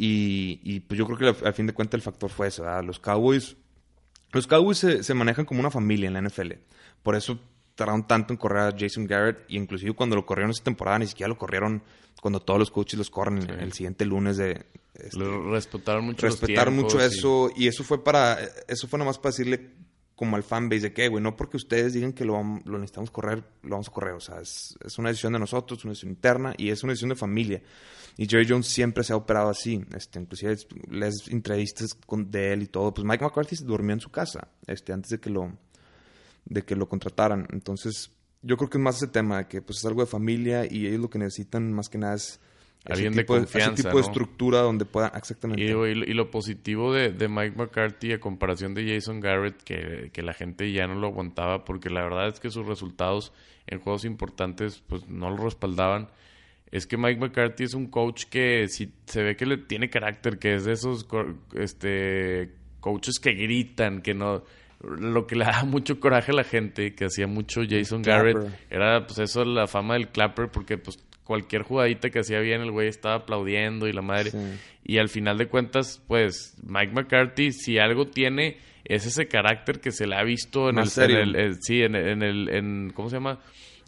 Y, 0.00 0.80
pues 0.80 0.96
yo 0.96 1.06
creo 1.06 1.34
que 1.34 1.46
al 1.46 1.54
fin 1.54 1.66
de 1.66 1.72
cuentas 1.72 1.98
el 1.98 2.02
factor 2.02 2.30
fue 2.30 2.48
eso, 2.48 2.62
¿verdad? 2.62 2.84
Los 2.84 3.00
Cowboys, 3.00 3.56
los 4.32 4.46
Cowboys 4.46 4.78
se, 4.78 5.02
se 5.02 5.14
manejan 5.14 5.44
como 5.44 5.58
una 5.58 5.70
familia 5.70 6.06
en 6.06 6.14
la 6.14 6.22
NFL. 6.22 6.52
Por 7.02 7.16
eso 7.16 7.40
tardaron 7.78 8.08
tanto 8.08 8.32
en 8.32 8.38
correr 8.38 8.62
a 8.64 8.76
Jason 8.76 9.06
Garrett 9.06 9.44
y 9.46 9.56
inclusive 9.56 9.94
cuando 9.94 10.16
lo 10.16 10.26
corrieron 10.26 10.50
esta 10.50 10.64
temporada 10.64 10.98
ni 10.98 11.06
siquiera 11.06 11.28
lo 11.28 11.38
corrieron 11.38 11.80
cuando 12.20 12.40
todos 12.40 12.58
los 12.58 12.72
coaches 12.72 12.98
los 12.98 13.08
corren 13.08 13.38
el, 13.38 13.50
el 13.50 13.72
siguiente 13.72 14.04
lunes 14.04 14.36
de 14.36 14.66
este, 14.94 15.24
respetaron 15.48 16.06
mucho 16.06 16.26
respetar 16.26 16.72
mucho 16.72 17.00
eso 17.00 17.52
y 17.54 17.68
eso 17.68 17.84
fue 17.84 18.02
para 18.02 18.36
eso 18.66 18.88
fue 18.88 18.98
nomás 18.98 19.18
para 19.18 19.30
decirle 19.30 19.70
como 20.16 20.34
al 20.34 20.42
fanbase 20.42 20.80
de 20.80 20.92
que 20.92 21.06
güey 21.06 21.22
no 21.22 21.36
porque 21.36 21.56
ustedes 21.56 21.92
digan 21.92 22.12
que 22.12 22.24
lo, 22.24 22.34
lo 22.64 22.78
necesitamos 22.78 23.12
correr 23.12 23.44
lo 23.62 23.70
vamos 23.70 23.86
a 23.86 23.92
correr 23.92 24.14
o 24.14 24.20
sea 24.20 24.40
es, 24.40 24.76
es 24.84 24.98
una 24.98 25.10
decisión 25.10 25.34
de 25.34 25.38
nosotros 25.38 25.84
una 25.84 25.92
decisión 25.92 26.10
interna 26.10 26.54
y 26.58 26.70
es 26.70 26.82
una 26.82 26.94
decisión 26.94 27.10
de 27.10 27.16
familia. 27.16 27.62
Y 28.20 28.26
Jerry 28.26 28.48
Jones 28.48 28.66
siempre 28.66 29.04
se 29.04 29.12
ha 29.12 29.16
operado 29.16 29.50
así 29.50 29.80
este 29.94 30.18
inclusive 30.18 30.56
les 30.90 31.28
entrevistas 31.28 31.94
con 31.94 32.28
de 32.28 32.54
él 32.54 32.64
y 32.64 32.66
todo 32.66 32.92
pues 32.92 33.06
Mike 33.06 33.24
McCarthy 33.24 33.54
se 33.54 33.64
durmió 33.64 33.92
en 33.92 34.00
su 34.00 34.10
casa 34.10 34.48
este 34.66 34.92
antes 34.92 35.10
de 35.10 35.20
que 35.20 35.30
lo 35.30 35.52
de 36.44 36.62
que 36.62 36.76
lo 36.76 36.88
contrataran. 36.88 37.46
Entonces 37.52 38.10
yo 38.42 38.56
creo 38.56 38.70
que 38.70 38.78
es 38.78 38.82
más 38.84 38.96
ese 38.96 39.08
tema 39.08 39.38
de 39.38 39.48
que 39.48 39.62
pues 39.62 39.78
es 39.78 39.84
algo 39.84 40.00
de 40.02 40.06
familia 40.06 40.64
y 40.70 40.86
ellos 40.86 41.00
lo 41.00 41.10
que 41.10 41.18
necesitan 41.18 41.72
más 41.72 41.88
que 41.88 41.98
nada 41.98 42.14
es 42.14 42.40
ese 42.84 42.92
Alguien 42.92 43.12
de 43.14 43.22
tipo 43.22 43.34
ese 43.36 43.42
confianza, 43.44 43.82
tipo 43.82 43.96
de 43.96 44.02
estructura 44.02 44.60
donde 44.60 44.84
puedan 44.84 45.10
exactamente. 45.16 45.62
Y, 45.64 45.66
y 45.66 45.72
lo- 45.72 45.86
y 45.86 46.14
lo 46.14 46.30
positivo 46.30 46.92
de, 46.94 47.10
de 47.12 47.28
Mike 47.28 47.56
McCarthy 47.56 48.12
a 48.12 48.20
comparación 48.20 48.72
de 48.74 48.88
Jason 48.94 49.20
Garrett, 49.20 49.60
que, 49.64 50.10
que 50.12 50.22
la 50.22 50.32
gente 50.32 50.70
ya 50.72 50.86
no 50.86 50.94
lo 50.94 51.08
aguantaba, 51.08 51.64
porque 51.64 51.90
la 51.90 52.02
verdad 52.02 52.28
es 52.28 52.38
que 52.40 52.50
sus 52.50 52.66
resultados 52.66 53.32
en 53.66 53.80
juegos 53.80 54.04
importantes 54.04 54.82
pues 54.86 55.06
no 55.08 55.28
lo 55.30 55.44
respaldaban, 55.44 56.08
es 56.70 56.86
que 56.86 56.96
Mike 56.96 57.18
McCarthy 57.20 57.64
es 57.64 57.74
un 57.74 57.88
coach 57.88 58.24
que 58.30 58.68
si 58.68 58.92
se 59.06 59.22
ve 59.24 59.36
que 59.36 59.44
le 59.46 59.56
tiene 59.58 59.90
carácter, 59.90 60.38
que 60.38 60.54
es 60.54 60.64
de 60.64 60.72
esos 60.72 61.06
este 61.54 62.52
coaches 62.80 63.18
que 63.18 63.32
gritan, 63.32 64.02
que 64.02 64.14
no 64.14 64.44
lo 64.80 65.26
que 65.26 65.36
le 65.36 65.44
da 65.44 65.64
mucho 65.66 65.98
coraje 66.00 66.32
a 66.32 66.34
la 66.34 66.44
gente, 66.44 66.94
que 66.94 67.06
hacía 67.06 67.26
mucho 67.26 67.62
Jason 67.68 68.02
clapper. 68.02 68.34
Garrett, 68.34 68.52
era 68.70 69.06
pues 69.06 69.18
eso 69.18 69.44
la 69.44 69.66
fama 69.66 69.94
del 69.94 70.08
clapper 70.08 70.50
porque 70.50 70.78
pues 70.78 71.04
cualquier 71.24 71.62
jugadita 71.62 72.08
que 72.10 72.20
hacía 72.20 72.40
bien 72.40 72.60
el 72.62 72.70
güey 72.70 72.88
estaba 72.88 73.16
aplaudiendo 73.16 73.86
y 73.86 73.92
la 73.92 74.00
madre 74.02 74.30
Sí. 74.30 74.38
y 74.84 74.98
al 74.98 75.08
final 75.10 75.36
de 75.36 75.46
cuentas 75.48 76.02
pues 76.08 76.56
Mike 76.66 76.92
McCarthy 76.94 77.52
si 77.52 77.76
algo 77.78 78.06
tiene 78.06 78.56
es 78.84 79.04
ese 79.04 79.28
carácter 79.28 79.80
que 79.80 79.90
se 79.92 80.06
le 80.06 80.16
ha 80.16 80.22
visto 80.24 80.70
en 80.70 80.78
el, 80.78 80.86
serio. 80.88 81.18
en 81.18 81.28
el- 81.28 81.36
el- 81.36 81.62
sí 81.62 81.82
en, 81.82 81.94
en 81.96 82.22
el 82.22 82.48
en 82.48 82.90
cómo 82.94 83.10
se 83.10 83.16
llama 83.16 83.40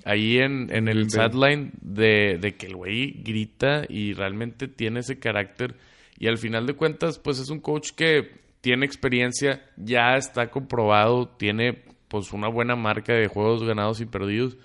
ahí 0.04 0.36
en, 0.36 0.68
en 0.74 0.88
el 0.88 1.08
sideline 1.10 1.72
de, 1.80 2.36
de 2.38 2.56
que 2.56 2.66
el 2.66 2.76
güey 2.76 3.12
grita 3.22 3.84
y 3.88 4.12
realmente 4.12 4.68
tiene 4.68 5.00
ese 5.00 5.18
carácter 5.18 5.76
y 6.18 6.26
al 6.26 6.36
final 6.36 6.66
de 6.66 6.74
cuentas 6.74 7.18
pues 7.18 7.38
es 7.38 7.48
un 7.48 7.60
coach 7.60 7.92
que 7.96 8.32
tiene 8.60 8.84
experiencia 8.86 9.64
ya 9.76 10.14
está 10.16 10.50
comprobado 10.50 11.28
tiene 11.28 11.82
pues 12.08 12.32
una 12.32 12.48
buena 12.48 12.76
marca 12.76 13.12
de 13.12 13.28
juegos 13.28 13.62
ganados 13.64 14.00
y 14.00 14.06
perdidos. 14.06 14.56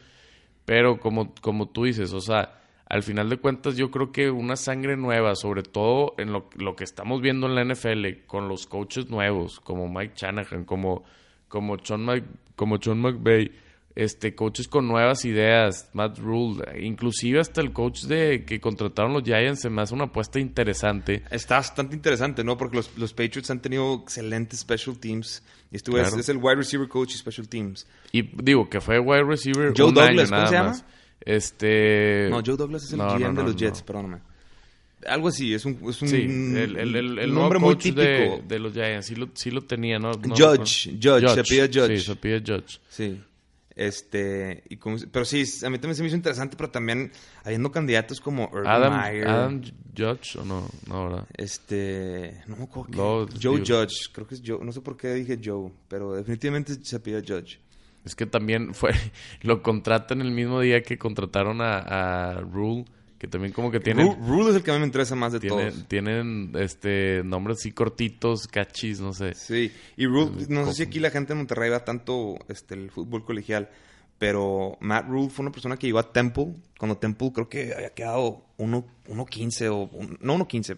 Pero 0.65 0.99
como, 0.99 1.33
como 1.41 1.67
tú 1.69 1.83
dices, 1.83 2.11
o 2.13 2.21
sea, 2.21 2.59
al 2.89 3.03
final 3.03 3.29
de 3.29 3.37
cuentas 3.37 3.77
yo 3.77 3.91
creo 3.91 4.11
que 4.11 4.31
una 4.31 4.55
sangre 4.55 4.97
nueva, 4.97 5.35
sobre 5.35 5.61
todo 5.61 6.15
en 6.17 6.31
lo, 6.33 6.49
lo 6.55 6.75
que 6.75 6.83
estamos 6.83 7.21
viendo 7.21 7.45
en 7.47 7.53
la 7.55 7.61
NFL, 7.63 8.25
con 8.25 8.47
los 8.49 8.65
coaches 8.65 9.09
nuevos, 9.09 9.59
como 9.59 9.87
Mike 9.87 10.13
Shanahan, 10.15 10.65
como, 10.65 11.03
como, 11.47 11.77
Sean, 11.83 12.03
Mc- 12.05 12.25
como 12.55 12.77
McVay, 12.95 13.51
este, 13.95 14.35
coaches 14.35 14.67
con 14.67 14.87
nuevas 14.87 15.23
ideas, 15.25 15.89
Matt 15.93 16.17
Rule, 16.19 16.63
inclusive 16.85 17.39
hasta 17.39 17.61
el 17.61 17.71
coach 17.71 18.03
de 18.03 18.43
que 18.45 18.59
contrataron 18.59 19.13
los 19.13 19.23
Giants 19.23 19.61
se 19.61 19.69
me 19.69 19.81
hace 19.81 19.93
una 19.93 20.05
apuesta 20.05 20.39
interesante. 20.39 21.23
Está 21.31 21.55
bastante 21.55 21.95
interesante, 21.95 22.43
¿no? 22.43 22.57
Porque 22.57 22.75
los, 22.77 22.97
los 22.97 23.13
Patriots 23.13 23.49
han 23.51 23.61
tenido 23.61 24.01
excelentes 24.03 24.59
special 24.59 24.97
teams. 24.99 25.41
Y 25.71 25.77
güey 25.89 26.03
es- 26.03 26.29
el 26.29 26.37
wide 26.37 26.55
receiver 26.55 26.87
coach 26.87 27.13
y 27.13 27.17
special 27.17 27.47
teams. 27.47 27.87
Y 28.11 28.21
digo 28.43 28.69
que 28.69 28.79
fue 28.81 28.99
wide 28.99 29.23
receiver 29.23 29.73
Joe 29.75 29.87
un 29.87 29.93
Douglas, 29.93 30.09
año 30.09 30.25
¿cómo 30.29 30.37
nada 30.37 30.47
se 30.47 30.53
llama? 30.55 30.69
más. 30.69 30.85
Este... 31.21 32.27
No, 32.29 32.41
Joe 32.45 32.55
Douglas 32.57 32.83
es 32.83 32.91
el 32.91 32.97
no, 32.99 33.09
GM 33.17 33.33
no, 33.33 33.41
de 33.41 33.43
los. 33.47 33.55
Jets, 33.55 33.81
perdóname. 33.81 34.19
Algo 35.07 35.27
así, 35.27 35.53
es 35.53 35.65
un, 35.65 35.77
es 35.89 36.01
un, 36.01 36.07
Sí, 36.07 36.15
el, 36.23 36.77
el, 36.77 36.95
el, 36.95 36.95
el 36.95 37.29
un 37.29 37.35
nuevo 37.35 37.41
nombre 37.41 37.59
muy 37.59 37.75
típico. 37.75 38.01
de, 38.01 38.41
de 38.47 38.59
los 38.59 38.73
Giants. 38.73 39.05
Sí 39.05 39.15
lo, 39.15 39.29
sí 39.33 39.51
lo 39.51 39.61
tenía, 39.61 39.99
¿no? 39.99 40.11
Judge, 40.13 40.91
recuerdo. 40.91 41.19
Judge, 41.27 41.35
se 41.35 41.43
pide 41.43 41.67
Judge. 41.67 41.97
Sí, 41.99 42.05
se 42.05 42.15
pide 42.15 42.39
Judge. 42.39 42.79
Sí. 42.89 43.21
Este, 43.75 44.63
y 44.69 44.77
como- 44.77 44.97
pero 45.11 45.25
sí, 45.25 45.43
a 45.65 45.69
mí 45.69 45.77
también 45.79 45.95
se 45.95 46.01
me 46.01 46.07
hizo 46.07 46.15
interesante, 46.15 46.55
pero 46.55 46.69
también 46.69 47.11
habiendo 47.43 47.71
candidatos 47.71 48.21
como 48.21 48.45
Urban 48.53 48.67
Adam, 48.67 49.01
Meyer, 49.01 49.27
Adam 49.27 49.61
Judge 49.95 50.37
o 50.39 50.45
no, 50.45 50.67
no, 50.87 51.09
¿verdad? 51.09 51.27
este, 51.35 52.41
no 52.47 52.55
me 52.55 52.63
acuerdo 52.63 52.91
No, 52.95 53.27
Joe 53.41 53.59
Judge, 53.59 54.11
creo 54.13 54.25
que 54.27 54.35
es 54.35 54.41
Joe, 54.45 54.63
no 54.63 54.71
sé 54.71 54.79
por 54.81 54.95
qué 54.95 55.13
dije 55.13 55.39
Joe, 55.43 55.71
pero 55.89 56.13
definitivamente 56.13 56.75
se 56.83 56.99
pide 57.01 57.21
Judge. 57.21 57.59
Es 58.05 58.15
que 58.15 58.25
también 58.25 58.73
fue, 58.73 58.91
lo 59.41 59.61
contratan 59.61 60.21
el 60.21 60.31
mismo 60.31 60.61
día 60.61 60.81
que 60.81 60.97
contrataron 60.97 61.59
a, 61.61 61.79
a 61.79 62.39
Rule, 62.41 62.85
que 63.25 63.31
también 63.31 63.53
como 63.53 63.71
que 63.71 63.79
tienen, 63.79 64.07
Ru- 64.07 64.27
Rule 64.27 64.49
es 64.51 64.55
el 64.57 64.63
que 64.63 64.71
a 64.71 64.73
mí 64.75 64.79
me 64.79 64.85
interesa 64.85 65.15
más 65.15 65.33
de 65.33 65.39
tienen, 65.39 65.71
todos. 65.71 65.87
tienen 65.87 66.51
este 66.59 67.21
nombres 67.23 67.57
así 67.59 67.71
cortitos, 67.71 68.47
cachis, 68.47 68.99
no 68.99 69.13
sé. 69.13 69.33
Sí, 69.35 69.71
y 69.97 70.05
Rule, 70.05 70.31
no 70.49 70.61
¿cómo? 70.61 70.71
sé 70.71 70.73
si 70.77 70.83
aquí 70.83 70.99
la 70.99 71.09
gente 71.11 71.33
en 71.33 71.37
Monterrey 71.39 71.69
va 71.69 71.83
tanto 71.83 72.35
este, 72.47 72.73
el 72.75 72.91
fútbol 72.91 73.25
colegial, 73.25 73.69
pero 74.17 74.77
Matt 74.79 75.07
Rule 75.09 75.29
fue 75.29 75.43
una 75.43 75.51
persona 75.51 75.75
que 75.77 75.87
llegó 75.87 75.99
a 75.99 76.11
Temple, 76.13 76.53
cuando 76.79 76.97
Temple 76.97 77.31
creo 77.33 77.49
que 77.49 77.73
había 77.73 77.89
quedado 77.93 78.45
1-15 78.57 79.67
o... 79.71 79.89
un- 79.91 80.17
no 80.21 80.37
1-15, 80.37 80.77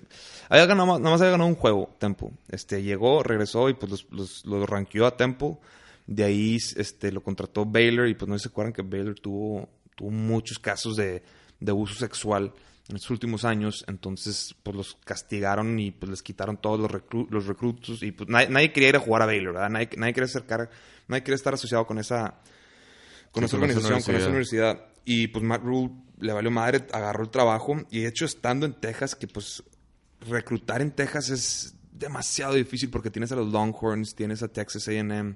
había 0.49 0.65
ganado, 0.65 0.87
nada 0.99 1.11
más 1.11 1.21
había 1.21 1.31
ganado 1.31 1.49
un 1.49 1.55
juego 1.55 1.89
Temple. 1.99 2.29
Este, 2.49 2.81
llegó, 2.81 3.23
regresó 3.23 3.69
y 3.69 3.73
pues 3.75 3.91
los, 3.91 4.07
los, 4.11 4.45
los 4.45 4.67
ranqueó 4.69 5.05
a 5.05 5.15
Temple. 5.17 5.57
De 6.07 6.23
ahí 6.23 6.57
este, 6.77 7.11
lo 7.11 7.21
contrató 7.21 7.65
Baylor 7.65 8.07
y 8.07 8.13
pues 8.15 8.29
no 8.29 8.39
se 8.39 8.47
acuerdan 8.47 8.73
que 8.73 8.81
Baylor 8.81 9.19
tuvo, 9.19 9.67
tuvo 9.97 10.11
muchos 10.11 10.59
casos 10.59 10.95
de, 10.95 11.23
de 11.59 11.71
abuso 11.71 11.95
sexual 11.95 12.53
en 12.87 12.93
los 12.95 13.09
últimos 13.09 13.43
años, 13.43 13.83
entonces 13.89 14.55
pues 14.63 14.73
los 14.77 14.95
castigaron 15.03 15.77
y 15.77 15.91
pues 15.91 16.09
les 16.09 16.21
quitaron 16.23 16.55
todos 16.55 16.79
los, 16.79 16.89
reclu- 16.89 17.27
los 17.29 17.45
reclutos 17.47 18.01
y 18.01 18.13
pues 18.13 18.29
nadie, 18.29 18.47
nadie 18.47 18.71
quería 18.71 18.87
ir 18.89 18.95
a 18.95 18.99
jugar 19.01 19.23
a 19.23 19.25
Baylor, 19.25 19.53
¿verdad? 19.55 19.69
Nadie, 19.69 19.89
nadie 19.97 20.13
quería 20.13 20.27
acercar, 20.27 20.69
nadie 21.09 21.21
quería 21.23 21.35
estar 21.35 21.53
asociado 21.53 21.85
con 21.85 21.97
esa 21.97 22.39
con 23.31 23.41
Sí, 23.43 23.45
esa 23.45 23.57
con 23.57 23.69
esa 23.69 23.77
organización, 23.79 24.01
con 24.03 24.15
esa 24.15 24.27
universidad. 24.29 24.85
Y 25.03 25.27
pues 25.27 25.43
Matt 25.43 25.63
Rule 25.63 25.91
le 26.19 26.31
valió 26.31 26.49
madre, 26.49 26.85
agarró 26.93 27.23
el 27.23 27.29
trabajo 27.29 27.75
y 27.91 28.01
de 28.01 28.07
hecho 28.07 28.23
estando 28.25 28.65
en 28.65 28.73
Texas, 28.73 29.15
que 29.15 29.27
pues 29.27 29.63
reclutar 30.21 30.81
en 30.81 30.91
Texas 30.91 31.29
es 31.29 31.75
demasiado 31.91 32.53
difícil 32.53 32.89
porque 32.89 33.09
tienes 33.11 33.31
a 33.31 33.35
los 33.35 33.51
Longhorns, 33.51 34.15
tienes 34.15 34.43
a 34.43 34.47
Texas 34.47 34.87
A&M, 34.87 35.35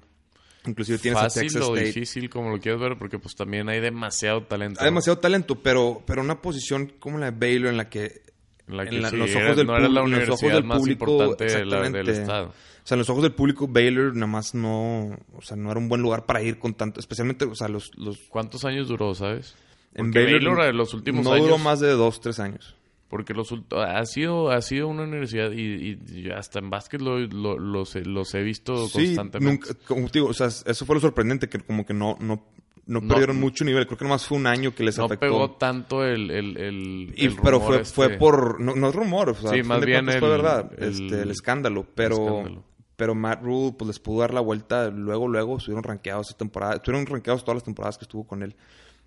inclusive 0.65 0.97
tienes 0.99 1.19
a 1.19 1.23
Fácil 1.23 1.43
Texas 1.43 1.61
o 1.63 1.75
State. 1.75 1.85
difícil, 1.87 2.29
como 2.29 2.49
lo 2.51 2.59
quieras 2.59 2.79
ver, 2.81 2.97
porque 2.97 3.17
pues 3.19 3.35
también 3.35 3.67
hay 3.69 3.79
demasiado 3.79 4.43
talento. 4.43 4.79
Hay 4.81 4.85
demasiado 4.85 5.17
talento, 5.19 5.55
pero, 5.55 6.03
pero 6.05 6.21
una 6.21 6.41
posición 6.41 6.93
como 6.99 7.17
la 7.17 7.31
de 7.31 7.37
Baylor 7.37 7.69
en 7.71 7.77
la 7.77 7.89
que 7.89 8.21
La 8.67 8.85
que 8.85 8.95
en, 8.95 9.01
la- 9.01 9.09
sí, 9.09 9.17
los 9.17 9.29
era- 9.31 9.45
ojos 9.45 9.57
del, 9.57 9.67
no 9.67 9.75
era 9.77 9.87
la 9.87 9.87
en 9.87 9.93
los 9.93 10.01
ojos 10.03 10.19
universidad 10.21 10.53
del 10.55 10.63
más 10.63 10.77
público 10.79 11.05
importante 11.11 11.45
de 11.45 11.65
la- 11.65 11.89
del 11.89 12.09
estado. 12.09 12.47
O 12.47 12.87
sea, 12.87 12.95
en 12.95 12.99
los 12.99 13.09
ojos 13.09 13.21
del 13.23 13.33
público 13.33 13.67
Baylor 13.67 14.13
nada 14.15 14.27
más 14.27 14.55
no, 14.55 15.09
o 15.35 15.41
sea, 15.41 15.55
no 15.57 15.69
era 15.71 15.79
un 15.79 15.87
buen 15.89 16.01
lugar 16.01 16.25
para 16.25 16.41
ir 16.41 16.57
con 16.57 16.73
tanto, 16.73 16.99
especialmente, 16.99 17.45
o 17.45 17.53
sea, 17.55 17.67
los, 17.67 17.91
los 17.97 18.17
¿Cuántos 18.29 18.65
años 18.65 18.87
duró, 18.87 19.13
sabes? 19.13 19.55
en 19.93 20.05
Porque 20.05 20.23
Baylor, 20.23 20.55
Baylor, 20.55 20.65
en 20.69 20.77
los 20.77 20.93
últimos 20.93 21.23
no 21.25 21.33
años 21.33 21.45
duró 21.47 21.57
más 21.57 21.79
de 21.79 21.89
dos, 21.91 22.21
tres 22.21 22.39
años. 22.39 22.75
Porque 23.11 23.33
los 23.35 23.53
ha 23.75 24.05
sido 24.05 24.49
ha 24.51 24.61
sido 24.61 24.87
una 24.87 25.03
universidad 25.03 25.51
y, 25.51 25.99
y 26.11 26.29
hasta 26.31 26.59
en 26.59 26.69
básquet 26.69 27.01
lo, 27.01 27.19
lo- 27.19 27.59
los, 27.59 27.95
he- 27.97 28.05
los 28.05 28.33
he 28.33 28.41
visto 28.41 28.87
Sí, 28.87 29.07
constantemente. 29.07 29.67
nunca, 29.67 29.85
como 29.85 30.07
digo, 30.07 30.27
o 30.29 30.33
sea, 30.33 30.47
eso 30.47 30.85
fue 30.85 30.95
lo 30.95 31.01
sorprendente, 31.01 31.49
que 31.49 31.59
como 31.59 31.85
que 31.85 31.93
no, 31.93 32.15
no, 32.21 32.47
no, 32.85 33.01
No- 33.01 33.07
perdieron 33.09 33.37
mucho 33.39 33.65
nivel. 33.65 33.85
Creo 33.85 33.97
que 33.97 34.05
nomás 34.05 34.25
fue 34.25 34.37
un 34.37 34.47
año 34.47 34.73
que 34.73 34.83
les 34.83 34.97
no 34.97 35.05
afectó. 35.05 35.25
pegó 35.25 35.51
tanto 35.51 36.05
el, 36.05 36.31
el, 36.31 36.57
el- 36.57 37.13
Y- 37.17 37.25
el 37.25 37.35
pero 37.35 37.59
rumor 37.59 37.67
fue, 37.67 37.81
este. 37.81 37.93
fue 37.93 38.09
por, 38.17 38.61
no, 38.61 38.75
no 38.75 38.87
es 38.89 38.95
rumor, 38.95 39.29
o 39.31 39.35
sea, 39.35 39.51
Sí, 39.51 39.61
más 39.61 39.83
bien 39.85 40.05
cuentas 40.05 40.19
fue 40.19 40.29
el- 40.29 40.41
verdad, 40.41 40.71
el- 40.77 40.89
este, 40.89 41.21
el 41.21 41.31
escándalo, 41.31 41.85
pero, 41.93 42.15
escándalo. 42.15 42.63
pero 42.95 43.13
Matt 43.13 43.43
Rule 43.43 43.75
pues 43.77 43.87
les 43.89 43.99
pudo 43.99 44.21
dar 44.21 44.33
la 44.33 44.39
vuelta 44.41 44.89
luego, 44.89 45.27
luego, 45.27 45.57
estuvieron 45.57 45.83
rankeados 45.83 46.29
esa 46.29 46.37
temporada, 46.37 46.75
estuvieron 46.75 47.05
rankeados 47.05 47.43
todas 47.43 47.57
las 47.57 47.63
temporadas 47.65 47.97
que 47.97 48.05
estuvo 48.05 48.25
con 48.25 48.41
él, 48.41 48.55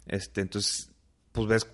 este, 0.07 0.42
entonces, 0.42 0.90
pues 1.32 1.46
ves, 1.46 1.66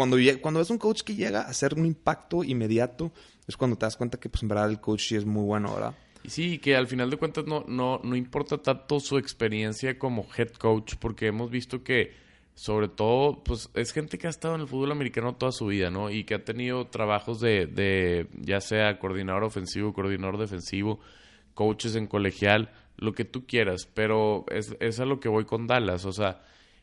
cuando, 0.00 0.16
cuando 0.40 0.60
ves 0.60 0.70
un 0.70 0.78
coach 0.78 1.02
que 1.02 1.14
llega 1.14 1.42
a 1.42 1.50
hacer 1.50 1.74
un 1.74 1.84
impacto 1.84 2.42
inmediato, 2.42 3.12
es 3.46 3.54
cuando 3.54 3.76
te 3.76 3.84
das 3.84 3.98
cuenta 3.98 4.18
que 4.18 4.30
pues 4.30 4.42
en 4.42 4.48
verdad 4.48 4.70
el 4.70 4.80
coach 4.80 5.08
sí 5.08 5.14
es 5.14 5.26
muy 5.26 5.44
bueno, 5.44 5.74
¿verdad? 5.74 5.94
Y 6.22 6.30
sí, 6.30 6.58
que 6.58 6.74
al 6.74 6.86
final 6.86 7.10
de 7.10 7.18
cuentas 7.18 7.44
no, 7.44 7.66
no, 7.68 8.00
no 8.02 8.16
importa 8.16 8.56
tanto 8.56 8.98
su 8.98 9.18
experiencia 9.18 9.98
como 9.98 10.26
head 10.38 10.52
coach, 10.52 10.94
porque 10.98 11.26
hemos 11.26 11.50
visto 11.50 11.82
que, 11.84 12.14
sobre 12.54 12.88
todo, 12.88 13.44
pues 13.44 13.68
es 13.74 13.92
gente 13.92 14.16
que 14.16 14.26
ha 14.26 14.30
estado 14.30 14.54
en 14.54 14.62
el 14.62 14.68
fútbol 14.68 14.90
americano 14.90 15.34
toda 15.34 15.52
su 15.52 15.66
vida, 15.66 15.90
¿no? 15.90 16.08
Y 16.08 16.24
que 16.24 16.36
ha 16.36 16.46
tenido 16.46 16.86
trabajos 16.86 17.38
de, 17.38 17.66
de 17.66 18.26
ya 18.40 18.62
sea 18.62 18.98
coordinador 18.98 19.44
ofensivo, 19.44 19.92
coordinador 19.92 20.38
defensivo, 20.38 20.98
coaches 21.52 21.94
en 21.94 22.06
colegial, 22.06 22.72
lo 22.96 23.12
que 23.12 23.26
tú 23.26 23.46
quieras, 23.46 23.86
pero 23.92 24.46
es, 24.48 24.74
es 24.80 24.98
a 24.98 25.04
lo 25.04 25.20
que 25.20 25.28
voy 25.28 25.44
con 25.44 25.66
Dallas, 25.66 26.06
o 26.06 26.12
sea, 26.12 26.40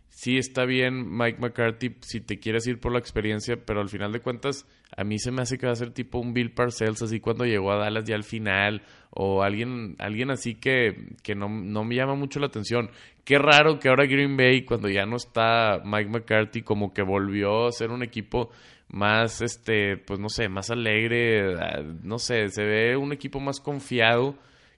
sí 0.10 0.38
está 0.38 0.66
bien 0.66 1.16
Mike 1.16 1.40
McCarthy 1.40 1.96
si 2.02 2.22
te 2.22 2.40
quieres 2.40 2.66
ir 2.68 2.80
por 2.80 2.92
la 2.92 3.00
experiencia, 3.00 3.56
pero 3.66 3.82
al 3.82 3.90
final 3.90 4.12
de 4.12 4.20
cuentas 4.20 4.66
a 4.96 5.04
mí 5.04 5.20
se 5.20 5.32
me 5.32 5.42
hace 5.42 5.58
que 5.58 5.66
va 5.66 5.74
a 5.74 5.76
ser 5.76 5.92
tipo 5.92 6.20
un 6.20 6.34
Bill 6.34 6.54
Parcells 6.54 7.02
así 7.02 7.20
cuando 7.20 7.46
llegó 7.46 7.72
a 7.72 7.78
Dallas 7.78 8.06
ya 8.06 8.16
al 8.16 8.24
final 8.24 8.82
o 9.12 9.44
alguien 9.44 9.96
alguien 10.00 10.32
así 10.32 10.56
que, 10.56 11.16
que 11.24 11.36
no, 11.36 11.50
no 11.50 11.84
me 11.84 11.96
llama 11.96 12.16
mucho 12.16 12.40
la 12.40 12.48
atención. 12.48 12.90
Qué 13.24 13.38
raro 13.38 13.80
que 13.80 13.90
ahora 13.90 14.06
Green 14.06 14.38
Bay 14.38 14.64
cuando 14.64 14.90
ya 14.90 15.06
no 15.06 15.18
está 15.18 15.82
Mike 15.84 16.10
McCarthy 16.10 16.62
como 16.62 16.94
que 16.94 17.04
volvió 17.04 17.68
a 17.68 17.72
ser 17.72 17.92
un 17.92 18.04
equipo 18.04 18.50
más 18.90 19.42
este 19.42 19.98
pues 19.98 20.20
no 20.20 20.30
sé, 20.30 20.50
más 20.50 20.70
alegre, 20.72 21.56
ah, 21.56 21.82
no 22.04 22.20
sé, 22.20 22.50
se 22.50 22.64
ve 22.64 22.96
un 22.96 23.12
equipo 23.12 23.40
más 23.40 23.60
confiado 23.60 24.36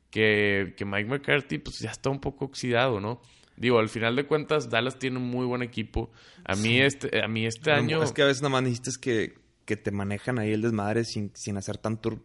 que, 0.09 0.73
que 0.75 0.85
Mike 0.85 1.09
McCarthy 1.09 1.59
pues 1.59 1.79
ya 1.79 1.91
está 1.91 2.09
un 2.09 2.19
poco 2.19 2.45
oxidado, 2.45 2.99
¿no? 2.99 3.21
Digo, 3.59 3.77
al 3.77 3.89
final 3.89 4.15
de 4.15 4.25
cuentas, 4.25 4.69
Dallas 4.71 4.97
tiene 4.97 5.17
un 5.17 5.27
muy 5.29 5.45
buen 5.45 5.61
equipo. 5.61 6.09
A 6.45 6.55
mí 6.55 6.79
este, 6.79 7.21
a 7.23 7.27
mí 7.27 7.45
este 7.45 7.71
año. 7.71 8.01
Es 8.01 8.11
que 8.13 8.21
a 8.23 8.25
veces 8.25 8.41
nada 8.41 8.53
más 8.53 8.63
necesitas 8.63 8.97
que, 8.97 9.37
que 9.65 9.75
te 9.77 9.91
manejan 9.91 10.39
ahí 10.39 10.51
el 10.53 10.61
desmadre 10.63 11.03
sin, 11.03 11.31
sin 11.35 11.57
hacer 11.57 11.77
tanto... 11.77 12.17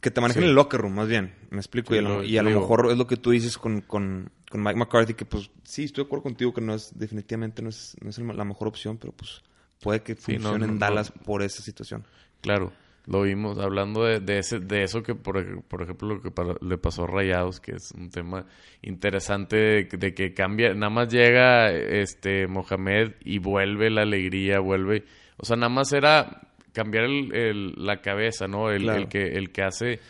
Que 0.00 0.10
te 0.10 0.22
manejen 0.22 0.42
Sí. 0.44 0.48
el 0.48 0.54
locker 0.54 0.80
room, 0.80 0.94
más 0.94 1.06
bien. 1.06 1.34
Me 1.50 1.58
explico. 1.58 1.92
Sí, 1.92 1.96
y 1.96 1.98
a 1.98 2.02
lo, 2.02 2.08
lo- 2.16 2.24
y 2.24 2.38
a 2.38 2.42
lo 2.42 2.48
digo. 2.48 2.60
mejor 2.62 2.88
es 2.90 2.96
lo 2.96 3.06
que 3.06 3.18
tú 3.18 3.30
dices 3.32 3.58
con, 3.58 3.82
con, 3.82 4.30
con 4.50 4.62
Mike 4.62 4.78
McCarthy, 4.78 5.12
que 5.12 5.26
pues 5.26 5.50
sí, 5.64 5.84
estoy 5.84 6.04
de 6.04 6.06
acuerdo 6.06 6.22
contigo 6.22 6.54
que 6.54 6.62
no 6.62 6.74
es, 6.74 6.98
definitivamente 6.98 7.60
no 7.60 7.68
es, 7.68 7.94
no 8.00 8.08
es 8.08 8.16
la 8.18 8.44
mejor 8.46 8.68
opción, 8.68 8.96
pero 8.96 9.12
pues 9.12 9.42
puede 9.82 10.00
que 10.02 10.14
no, 10.14 10.20
funcione 10.22 10.66
no, 10.66 10.72
en. 10.72 10.78
Dallas 10.78 11.10
por 11.10 11.42
esa 11.42 11.62
situación. 11.62 12.06
Claro, 12.40 12.72
lo 13.06 13.22
vimos 13.22 13.58
hablando 13.58 14.04
de, 14.04 14.20
de, 14.20 14.38
ese, 14.38 14.58
de 14.58 14.82
eso 14.82 15.02
que, 15.02 15.14
por, 15.14 15.62
por 15.62 15.82
ejemplo, 15.82 16.08
lo 16.16 16.20
que 16.20 16.30
para- 16.30 16.56
le 16.60 16.76
pasó 16.78 17.04
a 17.04 17.06
Rayados, 17.06 17.60
que 17.60 17.72
es 17.72 17.92
un 17.92 18.10
tema 18.10 18.46
interesante 18.82 19.56
de, 19.56 19.84
de 19.84 20.14
que 20.14 20.34
cambia, 20.34 20.74
nada 20.74 20.90
más 20.90 21.08
llega 21.12 21.70
este 21.72 22.46
Mohamed 22.46 23.12
y 23.24 23.38
vuelve 23.38 23.90
la 23.90 24.02
alegría, 24.02 24.58
vuelve, 24.60 25.04
o 25.36 25.44
sea, 25.44 25.56
nada 25.56 25.68
más 25.68 25.92
era 25.92 26.42
cambiar 26.72 27.04
el, 27.04 27.34
el- 27.34 27.74
la 27.76 28.00
cabeza, 28.00 28.46
¿no? 28.48 28.70
El, 28.70 28.82
Claro. 28.82 29.00
el 29.02 29.08
que, 29.08 29.22
el 29.36 29.50
que 29.50 29.62
hace 29.62 30.00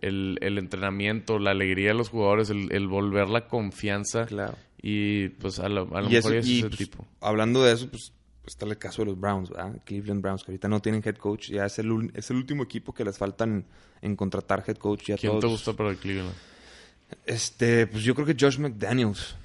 el, 0.00 0.38
el 0.40 0.58
entrenamiento, 0.58 1.38
la 1.38 1.52
alegría 1.52 1.88
de 1.88 1.94
los 1.94 2.08
jugadores, 2.10 2.50
el, 2.50 2.68
el 2.72 2.86
volver 2.88 3.28
la 3.28 3.46
confianza. 3.48 4.26
Claro. 4.26 4.54
Y 4.82 5.28
pues 5.30 5.58
a 5.58 5.68
lo, 5.68 5.88
a 5.96 6.02
lo 6.02 6.08
Y 6.08 6.12
mejor 6.14 6.32
eso- 6.34 6.40
es 6.40 6.46
y, 6.48 6.58
ese 6.58 6.68
pues, 6.68 6.78
tipo. 6.78 7.06
Hablando 7.20 7.62
de 7.64 7.72
eso, 7.74 7.88
pues 7.90 8.12
está 8.46 8.64
el 8.66 8.76
caso 8.78 9.02
de 9.02 9.06
los 9.06 9.20
Browns, 9.20 9.50
¿verdad? 9.50 9.80
Cleveland 9.84 10.22
Browns, 10.22 10.44
que 10.44 10.52
ahorita 10.52 10.68
no 10.68 10.80
tienen 10.80 11.02
head 11.04 11.16
coach. 11.16 11.50
Ya 11.50 11.66
es 11.66 11.78
el, 11.78 12.10
es 12.14 12.30
el 12.30 12.36
último 12.36 12.62
equipo 12.62 12.92
que 12.94 13.04
les 13.04 13.18
faltan 13.18 13.64
en 14.02 14.16
contratar 14.16 14.62
head 14.66 14.76
coach. 14.76 15.04
Ya 15.08 15.16
¿Quién 15.16 15.32
te 15.40 15.46
gusta 15.46 15.72
para 15.72 15.90
el 15.90 15.96
Cleveland? 15.96 16.32
Este, 17.24 17.86
pues 17.86 18.02
yo 18.04 18.14
creo 18.14 18.26
que 18.26 18.36
Josh 18.38 18.58
McDaniels, 18.58 19.36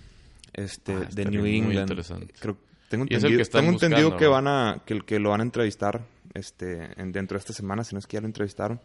este, 0.54 0.94
Ah, 0.94 1.10
de 1.12 1.26
New 1.26 1.46
England. 1.46 1.90
Creo, 2.40 2.58
tengo 2.90 3.06
Y 3.06 3.14
es 3.16 3.24
el 3.24 3.32
entendido, 3.34 3.38
que 3.38 3.42
están 3.44 3.62
tengo 3.62 3.74
entendido 3.74 4.10
que 4.18 4.28
van 4.28 4.48
a, 4.48 4.82
que, 4.86 5.02
que 5.02 5.20
lo 5.20 5.30
van 5.30 5.42
a 5.42 5.44
entrevistar, 5.44 6.02
este, 6.34 6.90
en- 7.00 7.12
dentro 7.12 7.36
de 7.36 7.40
esta 7.40 7.54
semana, 7.54 7.84
si 7.84 7.96
no 7.96 8.00
es 8.00 8.08
que 8.08 8.18
ya 8.18 8.22
lo 8.22 8.28
entrevistaron. 8.28 8.80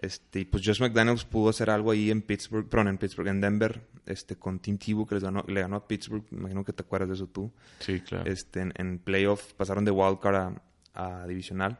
Este, 0.00 0.40
y 0.40 0.44
pues 0.44 0.62
Josh 0.64 0.80
McDaniels 0.80 1.24
pudo 1.24 1.50
hacer 1.50 1.70
algo 1.70 1.90
ahí 1.90 2.10
en 2.10 2.22
Pittsburgh, 2.22 2.68
perdón, 2.68 2.88
en 2.88 2.98
Pittsburgh, 2.98 3.28
en 3.28 3.40
Denver, 3.40 3.82
este, 4.06 4.36
con 4.36 4.60
Tim 4.60 4.78
Tebow, 4.78 5.06
que 5.06 5.16
les 5.16 5.24
ganó, 5.24 5.44
le 5.48 5.60
ganó 5.60 5.76
a 5.76 5.88
Pittsburgh, 5.88 6.24
me 6.30 6.38
imagino 6.38 6.64
que 6.64 6.72
te 6.72 6.82
acuerdas 6.82 7.08
de 7.08 7.14
eso 7.16 7.26
tú. 7.26 7.52
Sí, 7.80 8.00
claro. 8.00 8.30
Este, 8.30 8.60
en, 8.60 8.72
en 8.76 8.98
playoff 9.00 9.54
pasaron 9.54 9.84
de 9.84 9.90
wildcard 9.90 10.36
a, 10.36 10.62
a 10.94 11.26
divisional. 11.26 11.78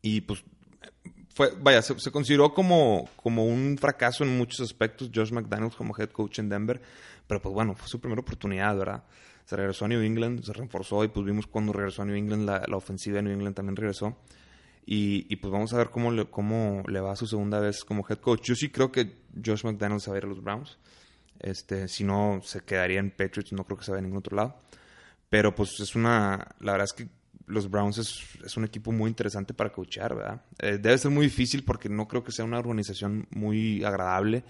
Y 0.00 0.22
pues 0.22 0.42
fue, 1.34 1.52
vaya, 1.60 1.82
se, 1.82 1.98
se 2.00 2.10
consideró 2.10 2.54
como, 2.54 3.08
como 3.16 3.44
un 3.44 3.76
fracaso 3.78 4.24
en 4.24 4.36
muchos 4.38 4.60
aspectos 4.60 5.10
Josh 5.14 5.30
McDaniels 5.30 5.76
como 5.76 5.94
head 5.96 6.10
coach 6.10 6.38
en 6.38 6.48
Denver. 6.48 6.80
Pero 7.26 7.40
pues 7.42 7.54
bueno, 7.54 7.74
fue 7.74 7.86
su 7.86 8.00
primera 8.00 8.22
oportunidad, 8.22 8.76
¿verdad? 8.76 9.04
Se 9.44 9.56
regresó 9.56 9.84
a 9.84 9.88
New 9.88 10.00
England, 10.00 10.42
se 10.42 10.52
reforzó 10.52 11.04
y 11.04 11.08
pues 11.08 11.26
vimos 11.26 11.46
cuando 11.46 11.72
regresó 11.72 12.02
a 12.02 12.06
New 12.06 12.16
England, 12.16 12.46
la, 12.46 12.64
la 12.66 12.76
ofensiva 12.76 13.16
de 13.16 13.22
New 13.24 13.32
England 13.32 13.54
también 13.54 13.76
regresó. 13.76 14.16
Y, 14.86 15.26
y 15.32 15.36
pues 15.36 15.52
vamos 15.52 15.72
a 15.72 15.78
ver 15.78 15.90
cómo 15.90 16.10
le, 16.10 16.28
cómo 16.28 16.82
le 16.88 17.00
va 17.00 17.14
su 17.14 17.26
segunda 17.26 17.60
vez 17.60 17.84
como 17.84 18.04
head 18.08 18.18
coach. 18.18 18.42
Yo 18.42 18.54
sí 18.54 18.70
creo 18.70 18.90
que 18.90 19.22
Josh 19.44 19.64
McDaniels 19.64 20.08
va 20.08 20.14
a 20.14 20.18
ir 20.18 20.24
a 20.24 20.28
los 20.28 20.42
Browns. 20.42 20.78
Este, 21.38 21.88
si 21.88 22.04
no, 22.04 22.40
se 22.42 22.60
quedaría 22.60 23.00
en 23.00 23.10
Patriots, 23.10 23.52
no 23.52 23.64
creo 23.64 23.78
que 23.78 23.84
se 23.84 23.90
vaya 23.92 24.00
a 24.00 24.02
ningún 24.02 24.18
otro 24.18 24.36
lado. 24.36 24.56
Pero 25.28 25.54
pues 25.54 25.78
es 25.80 25.94
una. 25.94 26.54
La 26.60 26.72
verdad 26.72 26.86
es 26.86 26.92
que 26.92 27.08
los 27.46 27.70
Browns 27.70 27.98
es, 27.98 28.22
es 28.44 28.56
un 28.56 28.64
equipo 28.64 28.92
muy 28.92 29.08
interesante 29.08 29.54
para 29.54 29.72
coachar, 29.72 30.14
¿verdad? 30.14 30.42
Eh, 30.58 30.78
debe 30.80 30.98
ser 30.98 31.10
muy 31.10 31.26
difícil 31.26 31.64
porque 31.64 31.88
no 31.88 32.06
creo 32.08 32.22
que 32.22 32.32
sea 32.32 32.44
una 32.44 32.58
organización 32.58 33.26
muy 33.30 33.84
agradable. 33.84 34.44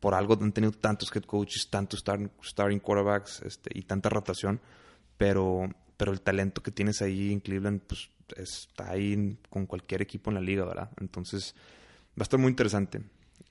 Por 0.00 0.14
algo 0.14 0.36
han 0.40 0.52
tenido 0.52 0.72
tantos 0.72 1.14
head 1.14 1.24
coaches, 1.24 1.68
tantos 1.70 2.00
starting, 2.00 2.30
starting 2.42 2.78
quarterbacks 2.78 3.40
este, 3.42 3.70
y 3.74 3.82
tanta 3.82 4.08
rotación. 4.08 4.60
Pero, 5.16 5.70
pero 6.04 6.12
el 6.12 6.20
talento 6.20 6.62
que 6.62 6.70
tienes 6.70 7.00
ahí 7.00 7.32
en 7.32 7.40
Cleveland, 7.40 7.80
pues 7.86 8.10
está 8.36 8.90
ahí 8.90 9.38
con 9.48 9.64
cualquier 9.64 10.02
equipo 10.02 10.30
en 10.30 10.34
la 10.34 10.42
liga, 10.42 10.66
¿verdad? 10.66 10.90
Entonces 11.00 11.54
va 12.10 12.20
a 12.20 12.22
estar 12.24 12.38
muy 12.38 12.50
interesante. 12.50 13.00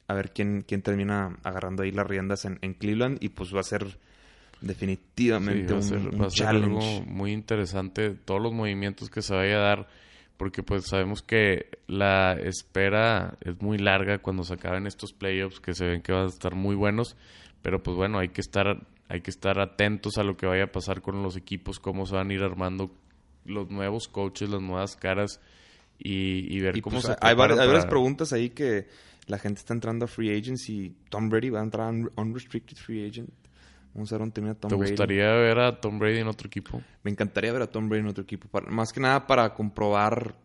A 0.07 0.13
ver 0.13 0.33
quién, 0.33 0.61
quién 0.61 0.83
termina 0.83 1.39
agarrando 1.41 1.81
ahí 1.81 1.91
las 1.91 2.05
riendas 2.05 2.45
en, 2.45 2.59
en 2.61 2.75
Cleveland 2.75 3.17
y 3.23 3.29
pues 3.29 3.55
va 3.55 3.61
a 3.61 3.63
ser 3.63 3.97
Sí, 4.59 4.67
definitivamente 4.67 5.73
va 5.73 5.79
a 5.79 5.81
un, 5.81 5.83
ser, 5.83 6.07
un 6.09 6.21
va 6.21 6.27
a 6.27 6.29
ser 6.29 6.45
challenge. 6.45 6.65
algo 6.67 7.01
muy 7.07 7.31
interesante 7.31 8.11
todos 8.11 8.41
los 8.41 8.53
movimientos 8.53 9.09
que 9.09 9.21
se 9.23 9.33
vaya 9.33 9.55
a 9.57 9.61
dar 9.61 9.87
porque 10.37 10.63
pues 10.63 10.85
sabemos 10.87 11.21
que 11.23 11.69
la 11.87 12.33
espera 12.33 13.37
es 13.41 13.61
muy 13.61 13.77
larga 13.79 14.19
cuando 14.19 14.43
se 14.43 14.53
acaben 14.53 14.87
estos 14.87 15.11
playoffs 15.13 15.59
que 15.59 15.73
se 15.73 15.85
ven 15.85 16.01
que 16.01 16.11
van 16.13 16.25
a 16.25 16.29
estar 16.29 16.55
muy 16.55 16.75
buenos 16.75 17.17
pero 17.63 17.81
pues 17.83 17.97
bueno 17.97 18.19
hay 18.19 18.29
que 18.29 18.41
estar 18.41 18.85
hay 19.09 19.21
que 19.21 19.29
estar 19.31 19.59
atentos 19.59 20.17
a 20.17 20.23
lo 20.23 20.37
que 20.37 20.45
vaya 20.45 20.65
a 20.65 20.71
pasar 20.71 21.01
con 21.01 21.21
los 21.23 21.35
equipos 21.35 21.79
cómo 21.79 22.05
se 22.05 22.15
van 22.15 22.29
a 22.29 22.33
ir 22.33 22.41
armando 22.43 22.91
los 23.45 23.69
nuevos 23.69 24.07
coaches 24.07 24.49
las 24.49 24.61
nuevas 24.61 24.95
caras 24.95 25.39
y, 25.99 26.53
y 26.55 26.59
ver 26.61 26.77
Y, 26.77 26.81
cómo 26.81 26.95
pues, 27.01 27.05
se 27.05 27.15
hay, 27.21 27.35
varias, 27.35 27.59
hay 27.59 27.67
varias 27.67 27.83
para- 27.85 27.89
preguntas 27.91 28.33
ahí 28.33 28.49
que 28.51 28.87
la 29.27 29.37
gente 29.37 29.59
está 29.59 29.73
entrando 29.73 30.05
a 30.05 30.07
free 30.07 30.31
agents 30.37 30.67
y 30.69 30.95
Tom 31.09 31.29
Brady 31.29 31.49
va 31.49 31.59
a 31.59 31.63
entrar 31.63 31.87
a 31.87 31.89
un 31.91 32.11
unrestricted 32.17 32.75
free 32.77 33.07
agent. 33.07 33.29
Vamos 33.93 34.11
a 34.11 34.15
ver 34.15 34.19
dónde 34.21 34.33
termina 34.33 34.55
Tom 34.55 34.69
¿Te 34.69 34.75
Brady. 34.75 34.91
gustaría 34.91 35.31
ver 35.33 35.59
a 35.59 35.79
Tom 35.79 35.99
Brady 35.99 36.17
en 36.19 36.27
otro 36.27 36.47
equipo? 36.47 36.81
Me 37.03 37.11
encantaría 37.11 37.53
ver 37.53 37.61
a 37.61 37.67
Tom 37.67 37.87
Brady 37.89 38.01
en 38.01 38.07
otro 38.07 38.23
equipo. 38.23 38.47
para- 38.47 38.69
más 38.71 38.91
que 38.91 38.99
nada 38.99 39.27
para 39.27 39.53
comprobar 39.53 40.35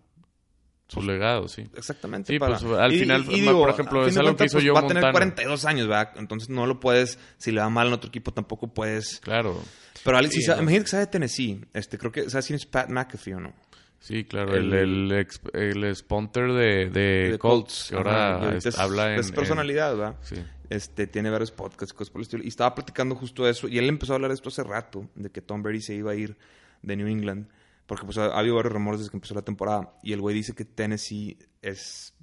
Su 0.89 1.03
legado, 1.03 1.49
sí. 1.49 1.64
exactamente. 1.76 2.32
Sí, 2.32 2.39
para- 2.39 2.59
pues, 2.59 2.72
al 2.78 2.93
final, 2.93 3.24
por 3.24 3.70
ejemplo, 3.70 4.07
es 4.07 4.16
algo 4.16 4.36
que 4.36 4.45
hizo 4.47 4.55
pues, 4.57 4.64
Joe 4.64 4.72
Va 4.72 4.80
a 4.80 4.86
tener 4.86 5.03
Montana. 5.03 5.12
42 5.12 5.64
años, 5.66 5.86
¿verdad? 5.86 6.12
Entonces 6.16 6.49
no 6.49 6.66
lo 6.66 6.80
puedes, 6.80 7.18
si 7.36 7.53
le 7.53 7.61
va 7.61 7.68
mal 7.68 7.89
en 7.89 7.93
otro 7.93 8.09
equipo, 8.09 8.32
tampoco 8.32 8.68
puedes. 8.68 9.20
Claro. 9.20 9.61
Pero 10.03 10.16
Alex, 10.16 10.34
Sí, 10.34 10.41
si 10.41 10.47
sabe- 10.47 10.57
no. 10.59 10.62
imagínate 10.62 10.84
que 10.84 10.91
sabe 10.91 11.05
de 11.07 11.11
Tennessee. 11.12 11.61
Este, 11.74 11.99
creo 11.99 12.11
que, 12.11 12.30
¿sabes 12.30 12.47
quién 12.47 12.57
es 12.57 12.64
Pat 12.66 12.89
McAfee 12.89 13.34
o 13.34 13.41
no? 13.41 13.53
Sí, 14.01 14.24
claro, 14.24 14.55
el, 14.55 14.72
El- 14.72 15.11
el, 15.12 15.18
ex- 15.18 15.41
el 15.53 15.95
sponsor 15.97 16.55
de, 16.55 16.89
de, 16.89 17.30
De 17.32 17.39
Colts, 17.39 17.89
que 17.91 17.97
ahora 17.97 18.39
y 18.41 18.45
ahorita 18.45 18.57
es- 18.59 18.66
es, 18.66 18.78
habla 18.78 19.12
en... 19.12 19.20
es 19.20 19.32
personalidad, 19.32 19.95
¿verdad? 19.97 20.16
en- 20.30 20.36
sí. 20.36 20.43
Este, 20.70 21.07
tiene 21.07 21.28
varios 21.30 21.51
podcasts, 21.51 21.93
cosas 21.93 22.11
por 22.11 22.20
el 22.20 22.22
estilo. 22.22 22.45
Y 22.45 22.49
estaba 22.49 22.74
platicando 22.74 23.14
justo 23.16 23.49
eso. 23.49 23.68
Y 23.68 23.78
él 23.78 23.89
empezó 23.89 24.12
a 24.12 24.16
hablar 24.16 24.30
de 24.30 24.34
esto 24.36 24.49
hace 24.51 24.62
rato, 24.62 25.09
de 25.14 25.30
que 25.30 25.41
Tom 25.43 25.62
Brady 25.62 25.80
se 25.80 25.95
iba 25.95 26.12
a 26.12 26.14
ir 26.14 26.36
de 26.82 26.97
New 26.97 27.09
England. 27.09 27.49
Porque 27.89 28.05
pues 28.05 28.18
ha, 28.18 28.26
ha 28.26 28.39
habido 28.39 28.55
varios 28.55 28.72
rumores 28.74 29.01
desde 29.01 29.11
que 29.11 29.16
empezó 29.16 29.34
la 29.34 29.43
temporada. 29.43 29.95
Y 30.03 30.12
el 30.12 30.20
güey 30.20 30.34
dice 30.34 30.55
que 30.55 30.66
Tennessee 30.66 31.39
es 31.62 32.14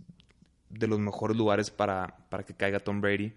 de 0.69 0.87
los 0.87 0.99
mejores 0.99 1.35
lugares 1.35 1.71
para, 1.71 2.15
para 2.29 2.45
que 2.45 2.53
caiga 2.53 2.79
Tom 2.79 3.01
Brady. 3.01 3.33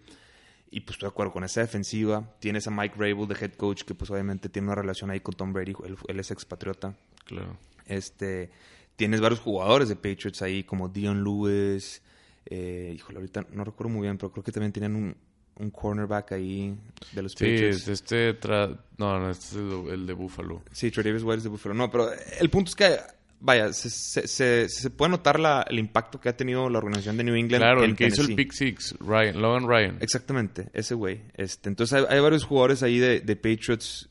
Y 0.71 0.81
pues 0.81 0.97
estoy 0.97 1.07
de 1.07 1.13
acuerdo 1.13 1.33
con 1.33 1.43
esa 1.43 1.63
defensiva. 1.63 2.37
Tienes 2.39 2.67
a 2.67 2.71
Mike 2.71 2.97
Rabel, 2.99 3.27
de 3.27 3.35
head 3.35 3.55
coach, 3.55 3.85
que 3.85 3.95
pues 3.95 4.11
obviamente 4.11 4.51
tiene 4.51 4.69
una 4.69 4.75
relación 4.75 5.11
ahí 5.11 5.21
con 5.21 5.35
Tom 5.35 5.55
Brady. 5.55 5.73
Él, 5.87 5.97
él 6.07 6.21
es 6.21 6.31
expatriota. 6.31 6.95
Claro. 7.25 7.57
Este, 7.87 8.51
tienes 8.97 9.23
varios 9.23 9.41
jugadores 9.41 9.89
de 9.89 9.97
Patriots 9.97 10.43
ahí, 10.43 10.65
como 10.65 10.91
Dion 10.91 11.25
Lewis. 11.25 12.03
Eh, 12.45 12.93
híjole, 12.95 13.21
ahorita 13.21 13.47
no 13.53 13.65
recuerdo 13.65 13.91
muy 13.91 14.03
bien, 14.03 14.19
pero 14.19 14.31
creo 14.31 14.45
que 14.45 14.53
también 14.53 14.73
tienen 14.73 14.95
un, 14.95 15.17
un 15.59 15.71
cornerback 15.71 16.33
ahí 16.33 16.77
de 17.13 17.23
los 17.23 17.33
Sí, 17.33 17.45
Patriots. 17.45 17.77
es 17.83 17.89
este... 17.89 18.39
tra- 18.41 18.79
No, 18.97 19.19
no, 19.19 19.31
este 19.31 19.47
es 19.47 19.53
el, 19.55 19.91
el 19.93 20.07
de 20.07 20.13
Buffalo. 20.13 20.63
Sí, 20.73 20.91
Tredavious 20.91 21.23
White 21.25 21.39
es 21.39 21.43
de 21.45 21.49
Buffalo. 21.51 21.75
No, 21.75 21.91
pero 21.91 22.09
el 22.41 22.51
punto 22.51 22.69
es 22.71 22.77
que, 22.77 22.97
vaya, 23.41 23.73
se, 23.73 23.91
se, 23.91 24.27
se- 24.29 24.69
se 24.69 24.91
puede 24.91 25.11
notar 25.11 25.39
la- 25.41 25.67
el 25.69 25.79
impacto 25.79 26.21
que 26.21 26.29
ha 26.29 26.37
tenido 26.37 26.69
la 26.71 26.79
organización 26.79 27.17
de 27.17 27.25
New 27.25 27.35
England. 27.35 27.63
Claro, 27.63 27.83
en 27.85 27.91
el 27.91 27.97
que 27.97 28.07
hizo 28.07 28.23
el 28.23 28.29
Tennessee. 28.29 28.45
pick 28.45 28.53
six, 28.53 28.95
Ryan, 29.01 29.41
Logan 29.43 29.69
Ryan. 29.69 29.99
Exactamente, 30.01 30.69
ese 30.73 30.95
güey. 30.95 31.23
Este, 31.35 31.69
entonces 31.69 31.99
hay, 31.99 32.05
hay 32.17 32.21
varios 32.21 32.45
jugadores 32.45 32.83
ahí 32.83 32.99
de, 32.99 33.21
de 33.21 33.37
Patriots 33.37 34.09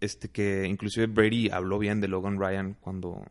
este, 0.00 0.28
que 0.28 0.66
inclusive 0.68 1.06
Brady 1.06 1.48
habló 1.50 1.78
bien 1.78 2.00
de 2.00 2.08
Logan 2.08 2.38
Ryan 2.38 2.76
cuando, 2.80 3.24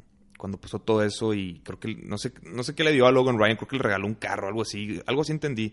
cuando 0.43 0.59
puso 0.59 0.79
todo 0.79 1.01
eso 1.01 1.33
y 1.33 1.61
creo 1.63 1.79
que 1.79 1.95
no 2.03 2.17
sé, 2.17 2.33
no 2.41 2.63
sé 2.63 2.75
qué 2.75 2.83
le 2.83 2.91
dio 2.91 3.07
a 3.07 3.13
Logan 3.13 3.37
Ryan, 3.37 3.55
creo 3.55 3.69
que 3.69 3.77
le 3.77 3.83
regaló 3.83 4.07
un 4.07 4.15
carro, 4.15 4.49
algo 4.49 4.63
así, 4.63 5.01
algo 5.05 5.21
así 5.21 5.31
entendí 5.31 5.71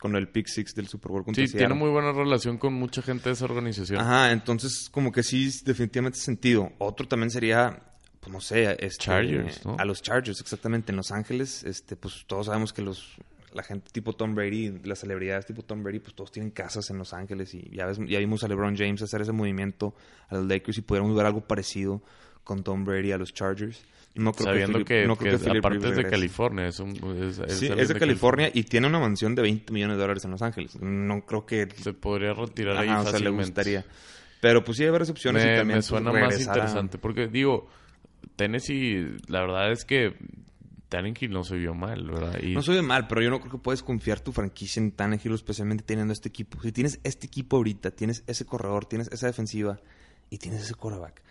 con 0.00 0.14
el 0.14 0.28
pick 0.28 0.46
six 0.46 0.76
del 0.76 0.86
Super 0.86 1.10
Bowl 1.10 1.24
Sí, 1.34 1.48
tiene 1.48 1.74
muy 1.74 1.90
buena 1.90 2.12
relación 2.12 2.56
con 2.56 2.72
mucha 2.72 3.02
gente 3.02 3.30
de 3.30 3.32
esa 3.32 3.46
organización. 3.46 4.00
Ajá, 4.00 4.30
entonces 4.30 4.88
como 4.92 5.10
que 5.10 5.24
sí, 5.24 5.50
definitivamente 5.64 6.20
sentido. 6.20 6.70
Otro 6.78 7.08
también 7.08 7.32
sería, 7.32 7.82
pues 8.20 8.32
no 8.32 8.40
sé, 8.40 8.76
este, 8.78 9.06
Chargers, 9.06 9.66
¿no? 9.66 9.74
a 9.76 9.84
los 9.84 10.00
Chargers, 10.02 10.40
exactamente, 10.40 10.92
en 10.92 10.98
Los 10.98 11.10
Ángeles, 11.10 11.64
este, 11.64 11.96
pues 11.96 12.22
todos 12.28 12.46
sabemos 12.46 12.72
que 12.72 12.82
los 12.82 13.16
la 13.52 13.64
gente 13.64 13.90
tipo 13.90 14.12
Tom 14.12 14.36
Brady, 14.36 14.82
las 14.84 15.00
celebridades 15.00 15.46
tipo 15.46 15.64
Tom 15.64 15.82
Brady, 15.82 15.98
pues 15.98 16.14
todos 16.14 16.30
tienen 16.30 16.52
casas 16.52 16.88
en 16.90 16.98
Los 16.98 17.12
Ángeles 17.12 17.52
y 17.54 17.70
ya, 17.74 17.86
ves, 17.86 17.98
ya 18.06 18.20
vimos 18.20 18.44
a 18.44 18.48
LeBron 18.48 18.76
James 18.76 19.02
hacer 19.02 19.22
ese 19.22 19.32
movimiento 19.32 19.96
a 20.28 20.36
los 20.36 20.46
Lakers 20.46 20.78
y 20.78 20.82
pudiéramos 20.82 21.16
ver 21.16 21.26
algo 21.26 21.40
parecido 21.40 22.00
con 22.44 22.62
Tom 22.62 22.84
Brady 22.84 23.10
a 23.10 23.18
los 23.18 23.32
Chargers. 23.32 23.84
No 24.14 24.32
creo 24.32 24.48
Sabiendo 24.48 24.78
Philip- 24.78 24.86
que, 24.86 25.06
no 25.06 25.16
creo 25.16 25.38
que 25.40 25.58
aparte 25.58 25.88
es 25.88 25.96
de. 25.96 26.04
California. 26.04 26.66
Es, 26.68 26.78
un, 26.80 26.90
es, 27.22 27.38
es 27.38 27.58
Sí, 27.58 27.66
alguien 27.68 27.80
es 27.80 27.88
de 27.88 27.98
California 27.98 28.50
y 28.52 28.62
tiene 28.64 28.86
una 28.86 28.98
mansión 28.98 29.34
de 29.34 29.42
20 29.42 29.72
millones 29.72 29.96
de 29.96 30.02
dólares 30.02 30.24
en 30.26 30.32
Los 30.32 30.42
Ángeles. 30.42 30.78
No 30.80 31.24
creo 31.24 31.46
que 31.46 31.66
Se 31.76 31.94
podría 31.94 32.34
retirar 32.34 32.76
ahí 32.76 32.88
Ajá, 32.88 33.00
o 33.00 33.02
sea, 33.04 33.12
le 33.12 33.18
fácilmente. 33.30 33.44
gustaría. 33.60 33.84
Pero 34.40 34.62
pues 34.64 34.76
sí 34.76 34.84
hay 34.84 34.90
varias 34.90 35.08
opciones 35.10 35.42
y 35.44 35.46
me, 35.46 35.56
también 35.56 35.68
me 35.68 35.74
pues, 35.76 35.86
suena 35.86 36.12
más 36.12 36.36
a- 36.36 36.40
interesante. 36.42 36.98
Porque, 36.98 37.28
digo, 37.28 37.68
Tennessee, 38.36 39.16
la 39.28 39.40
verdad 39.40 39.72
es 39.72 39.84
que 39.84 40.14
Tannehill 40.88 41.30
no 41.30 41.44
se 41.44 41.56
vio 41.56 41.74
mal, 41.74 42.04
¿verdad? 42.10 42.38
Y 42.42 42.52
No 42.54 42.62
soy 42.62 42.76
de 42.76 42.82
mal, 42.82 43.06
pero 43.08 43.22
yo 43.22 43.30
no 43.30 43.40
creo 43.40 43.52
que 43.52 43.58
puedes 43.58 43.82
confiar 43.82 44.20
tu 44.20 44.32
franquicia 44.32 44.80
en 44.80 44.92
Tannehill, 44.92 45.32
especialmente 45.34 45.84
teniendo 45.84 46.12
este 46.12 46.28
equipo. 46.28 46.60
Si 46.60 46.70
tienes 46.72 47.00
este 47.02 47.26
equipo 47.26 47.56
ahorita, 47.56 47.92
tienes 47.92 48.24
ese 48.26 48.44
corredor, 48.44 48.84
tienes 48.84 49.08
esa 49.10 49.26
defensiva 49.26 49.80
y 50.28 50.38
tienes 50.38 50.62
ese 50.62 50.74
quarterback. 50.74 51.22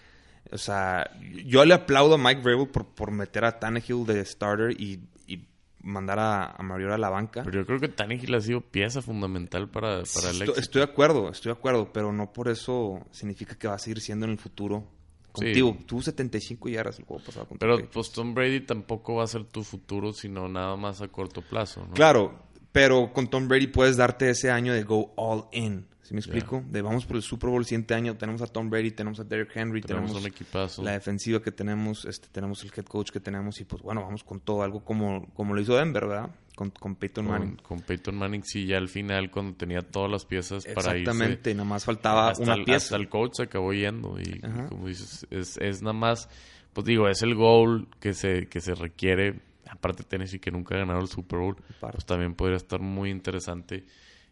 O 0.52 0.58
sea, 0.58 1.10
yo 1.45 1.64
le 1.66 1.74
aplaudo 1.74 2.16
a 2.16 2.18
Mike 2.18 2.41
Vrabel 2.41 2.68
por, 2.68 2.86
por 2.88 3.12
meter 3.12 3.45
a 3.45 3.60
Tannehill 3.60 4.06
de 4.06 4.24
starter 4.26 4.72
y, 4.80 4.99
y 5.28 5.47
mandar 5.82 6.20
a, 6.20 6.52
a 6.52 6.64
Mariota 6.64 6.95
a 6.95 6.97
la 6.97 7.10
banca. 7.10 7.43
Pero 7.43 7.62
yo 7.62 7.66
creo 7.66 7.80
que 7.80 7.88
Tannehill 7.88 8.36
ha 8.36 8.41
sido 8.41 8.62
pieza 8.62 9.02
fundamental 9.02 9.70
para, 9.70 9.97
para 9.97 10.06
Sí, 10.06 10.28
el 10.28 10.41
estoy, 10.41 10.60
estoy 10.60 10.80
de 10.80 10.91
acuerdo, 10.91 11.30
estoy 11.30 11.54
de 11.54 11.58
acuerdo, 11.58 11.91
pero 11.93 12.12
no 12.12 12.34
por 12.34 12.49
eso 12.49 13.06
significa 13.12 13.56
que 13.56 13.68
va 13.68 13.76
a 13.76 13.80
seguir 13.80 14.02
siendo 14.02 14.26
en 14.26 14.34
el 14.34 14.38
futuro. 14.38 14.88
Sí. 15.34 15.45
Contigo, 15.45 15.78
tuvo 15.86 16.02
75 16.02 16.68
yardas 16.68 16.99
el 16.99 17.06
juego 17.06 17.24
pasado 17.24 17.47
Pero 17.58 17.89
pues 17.89 18.12
Tom 18.12 18.34
Brady 18.34 18.62
tampoco 18.62 19.16
va 19.16 19.24
a 19.24 19.28
ser 19.28 19.45
tu 19.45 19.64
futuro, 19.64 20.12
sino 20.12 20.49
nada 20.49 20.76
más 20.76 21.02
a 21.02 21.08
corto 21.08 21.41
plazo, 21.41 21.86
¿no? 21.88 21.93
Claro, 21.93 22.51
pero 22.72 23.11
con 23.13 23.30
Tom 23.30 23.47
Brady 23.47 23.67
puedes 23.67 23.97
darte 23.97 24.30
ese 24.30 24.51
año 24.51 24.74
de 24.74 24.84
go 24.84 25.13
all 25.15 25.45
in. 25.51 25.86
¿Sí 26.11 26.15
me 26.15 26.19
explico? 26.19 26.61
De 26.67 26.82
vamos 26.82 27.05
por 27.05 27.15
el 27.15 27.22
Super 27.22 27.49
Bowl 27.49 27.61
el 27.61 27.65
siguiente 27.65 27.93
año. 27.93 28.17
Tenemos 28.17 28.41
a 28.41 28.47
Tom 28.47 28.69
Brady, 28.69 28.91
tenemos 28.91 29.22
a 29.22 29.24
Derrick 29.24 29.55
Henry, 29.55 29.80
Tenemos 29.80 30.11
tenemos, 30.11 30.26
un 30.26 30.30
equipazo. 30.30 30.84
la 30.84 30.91
defensiva 30.91 31.41
que 31.41 31.53
tenemos, 31.53 32.03
este, 32.03 32.28
tenemos 32.28 32.61
el 32.65 32.72
head 32.76 32.84
coach 32.84 33.11
que 33.11 33.22
tenemos 33.22 33.61
y 33.61 33.63
pues 33.63 33.82
bueno, 33.82 34.01
vamos 34.01 34.22
con 34.26 34.41
todo. 34.41 34.61
Algo 34.61 34.84
como, 34.84 35.30
como 35.34 35.53
lo 35.53 35.61
hizo 35.61 35.74
Denver, 35.74 36.05
¿verdad? 36.05 36.30
Con, 36.53 36.72
con 36.72 36.95
Peyton 36.95 37.26
Manning. 37.26 37.55
Con, 37.63 37.80
Peyton 37.80 38.13
Manning, 38.13 38.43
sí, 38.43 38.65
ya 38.65 38.78
al 38.78 38.89
final, 38.89 39.32
cuando 39.32 39.55
tenía 39.55 39.84
todas 39.84 40.11
las 40.11 40.26
piezas 40.26 40.65
para 40.65 40.97
irse. 40.97 40.99
Exactamente, 40.99 41.53
nada 41.53 41.69
más 41.69 41.86
faltaba 41.86 42.32
hasta 42.32 42.43
una 42.43 42.55
el, 42.55 42.65
pieza. 42.65 42.88
hasta 42.88 42.95
el 42.97 43.07
coach 43.07 43.36
se 43.36 43.43
acabó 43.43 43.72
yendo. 43.72 44.19
Y, 44.19 44.41
Ajá. 44.43 44.65
como 44.65 44.89
dices, 44.89 45.26
es, 45.32 45.55
es 45.61 45.82
nada 45.82 45.93
más, 45.93 46.28
pues 46.74 46.86
digo, 46.86 47.07
es 47.07 47.22
el 47.22 47.36
goal 47.36 47.88
que 48.01 48.13
se, 48.13 48.47
que 48.47 48.59
se 48.59 48.76
requiere. 48.76 49.39
Aparte 49.72 50.03
Tennessee 50.03 50.39
que 50.39 50.51
nunca 50.51 50.76
ha 50.76 50.80
ganado 50.80 50.99
el 50.99 51.07
Super 51.07 51.39
Bowl, 51.39 51.55
pues 51.80 52.05
también 52.05 52.36
podría 52.36 52.57
estar 52.57 52.82
muy 52.82 53.09
interesante. 53.09 53.86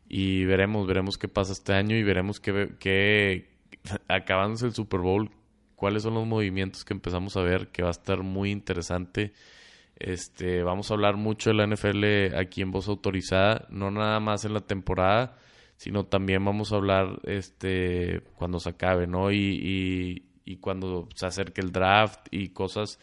Y 0.09 0.43
veremos, 0.43 0.85
veremos 0.85 1.17
qué 1.17 1.29
pasa 1.29 1.53
este 1.53 1.73
año 1.73 1.95
y 1.95 2.03
veremos 2.03 2.41
qué, 2.41 2.75
qué 2.77 3.49
acabándose 4.09 4.65
el 4.65 4.73
Super 4.73 4.99
Bowl, 4.99 5.31
cuáles 5.75 6.03
son 6.03 6.15
los 6.15 6.27
movimientos 6.27 6.83
que 6.83 6.93
empezamos 6.93 7.37
a 7.37 7.41
ver, 7.41 7.69
que 7.69 7.83
va 7.83 7.87
a 7.87 7.91
estar 7.91 8.21
muy 8.21 8.51
interesante. 8.51 9.31
Este, 9.95 10.61
vamos 10.61 10.91
a 10.91 10.95
hablar 10.95 11.15
mucho 11.15 11.51
de 11.51 11.55
la 11.55 11.67
NFL 11.67 12.35
aquí 12.35 12.61
en 12.61 12.71
Voz 12.71 12.89
Autorizada, 12.89 13.65
no 13.69 13.91
nada 13.91 14.19
más 14.19 14.43
en 14.43 14.53
la 14.53 14.61
temporada, 14.61 15.37
sino 15.77 16.05
también 16.05 16.43
vamos 16.43 16.73
a 16.73 16.75
hablar 16.75 17.21
este 17.23 18.23
cuando 18.35 18.59
se 18.59 18.71
acabe, 18.71 19.07
¿no? 19.07 19.31
Y, 19.31 19.37
y, 19.37 20.23
y 20.43 20.57
cuando 20.57 21.07
se 21.15 21.25
acerque 21.25 21.61
el 21.61 21.71
draft 21.71 22.27
y 22.31 22.49
cosas 22.49 22.99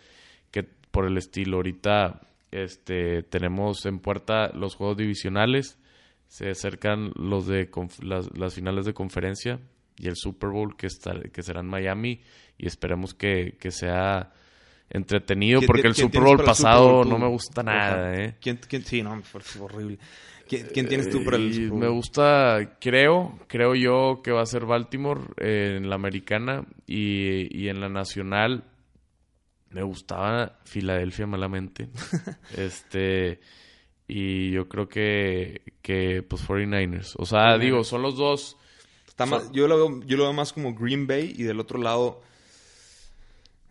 por 0.97 1.07
el 1.07 1.16
estilo. 1.18 1.59
Ahorita 1.59 2.20
este 2.51 3.22
tenemos 3.24 3.84
en 3.86 3.99
puerta 3.99 4.51
los 4.55 4.74
juegos 4.76 4.97
divisionales, 4.97 5.78
se 6.26 6.51
acercan 6.51 7.12
los 7.16 7.47
de 7.47 7.68
las, 8.03 8.28
las 8.36 8.55
finales 8.55 8.86
de 8.86 8.94
conferencia 8.94 9.61
y 9.99 10.09
el 10.09 10.16
Super 10.16 10.51
Bowl 10.51 10.76
que 10.76 10.86
está, 10.86 11.12
que 11.32 11.42
será 11.42 11.61
en 11.61 11.66
Miami 11.66 12.20
y 12.59 12.66
esperemos 12.66 13.14
que, 13.14 13.57
que 13.61 13.70
sea 13.70 14.32
entretenido 14.90 15.61
¿Quién- 15.61 15.66
porque 15.66 15.88
el 15.88 15.94
Super 15.94 16.22
Bowl 16.22 16.30
Super 16.38 16.47
pasado 16.47 16.92
Bowl 16.92 17.09
no 17.09 17.18
me 17.18 17.28
gusta 17.28 17.62
nada? 17.62 18.14
¿eh? 18.14 18.36
¿Quién, 18.40 18.59
quién- 18.68 18.84
sí, 18.84 19.03
no, 19.03 19.20
fue, 19.22 19.40
horrible. 19.62 19.99
¿Quién, 20.49 20.68
quién 20.72 20.86
tienes 20.88 21.11
tú 21.11 21.24
para 21.24 21.36
el 21.38 21.53
Super 21.53 21.68
Bowl? 21.70 21.80
Me 21.80 21.88
gusta, 21.88 22.76
creo, 22.80 23.38
creo 23.49 23.74
yo 23.74 24.20
que 24.22 24.30
va 24.30 24.42
a 24.42 24.47
ser 24.47 24.64
Baltimore 24.64 25.20
eh, 25.38 25.74
en 25.76 25.88
la 25.90 25.97
americana 25.97 26.64
y, 26.86 27.49
y 27.57 27.68
en 27.68 27.80
la 27.80 27.88
nacional 27.88 28.64
me 29.71 29.83
gustaba 29.83 30.59
Filadelfia 30.64 31.27
malamente. 31.27 31.89
este 32.57 33.41
y 34.09 34.51
yo 34.53 34.69
creo 34.69 34.89
que 34.89 35.62
que 35.83 36.23
pues 36.23 36.47
49ers. 36.47 37.14
O 37.19 37.27
sea, 37.27 37.59
digo, 37.59 37.83
son 37.85 38.03
los 38.03 38.17
dos 38.17 38.57
Está 39.09 39.25
más- 39.27 39.51
yo, 39.53 39.67
lo 39.67 39.77
veo, 39.77 40.01
yo 40.07 40.17
lo 40.19 40.25
veo 40.25 40.33
más 40.35 40.53
como 40.53 40.75
Green 40.75 41.07
Bay 41.07 41.35
y 41.37 41.43
del 41.45 41.59
otro 41.59 41.79
lado, 41.79 42.23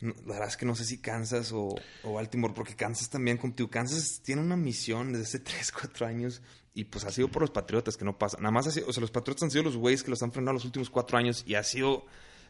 no, 0.02 0.14
la 0.26 0.34
verdad 0.34 0.48
es 0.48 0.58
que 0.58 0.66
no 0.66 0.76
sé 0.76 0.84
si 0.86 1.00
Kansas 1.00 1.52
o, 1.54 1.76
o 2.04 2.14
Baltimore, 2.14 2.54
porque 2.54 2.76
Kansas 2.76 3.10
también 3.10 3.38
contigo. 3.38 3.70
Kansas 3.70 4.22
tiene 4.24 4.41
una 4.41 4.58
misión 4.58 5.14
desde 5.14 5.24
hace 5.26 5.39
3, 5.39 5.72
4 5.72 6.08
años 6.08 6.41
y 6.74 6.86
pues 6.86 7.06
ha 7.06 7.12
sido 7.12 7.30
por 7.30 7.41
los 7.43 7.52
Patriotas 7.52 7.96
que 7.96 8.04
no 8.06 8.18
pasa. 8.18 8.38
Nada 8.39 8.52
más 8.52 8.68
ha 8.68 8.72
sido, 8.72 8.88
o 8.88 8.93
sea, 8.93 9.02
los 9.02 9.12
Patriotas 9.12 9.43
han 9.43 9.52
sido 9.52 9.64
los 9.64 9.78
güeyes 9.78 10.04
que 10.04 10.10
los 10.10 10.22
han 10.24 10.32
frenado 10.32 10.54
los 10.54 10.66
últimos 10.66 10.89
4 10.89 11.18
años 11.18 11.43
y 11.48 11.56
ha 11.56 11.64
sido 11.64 12.06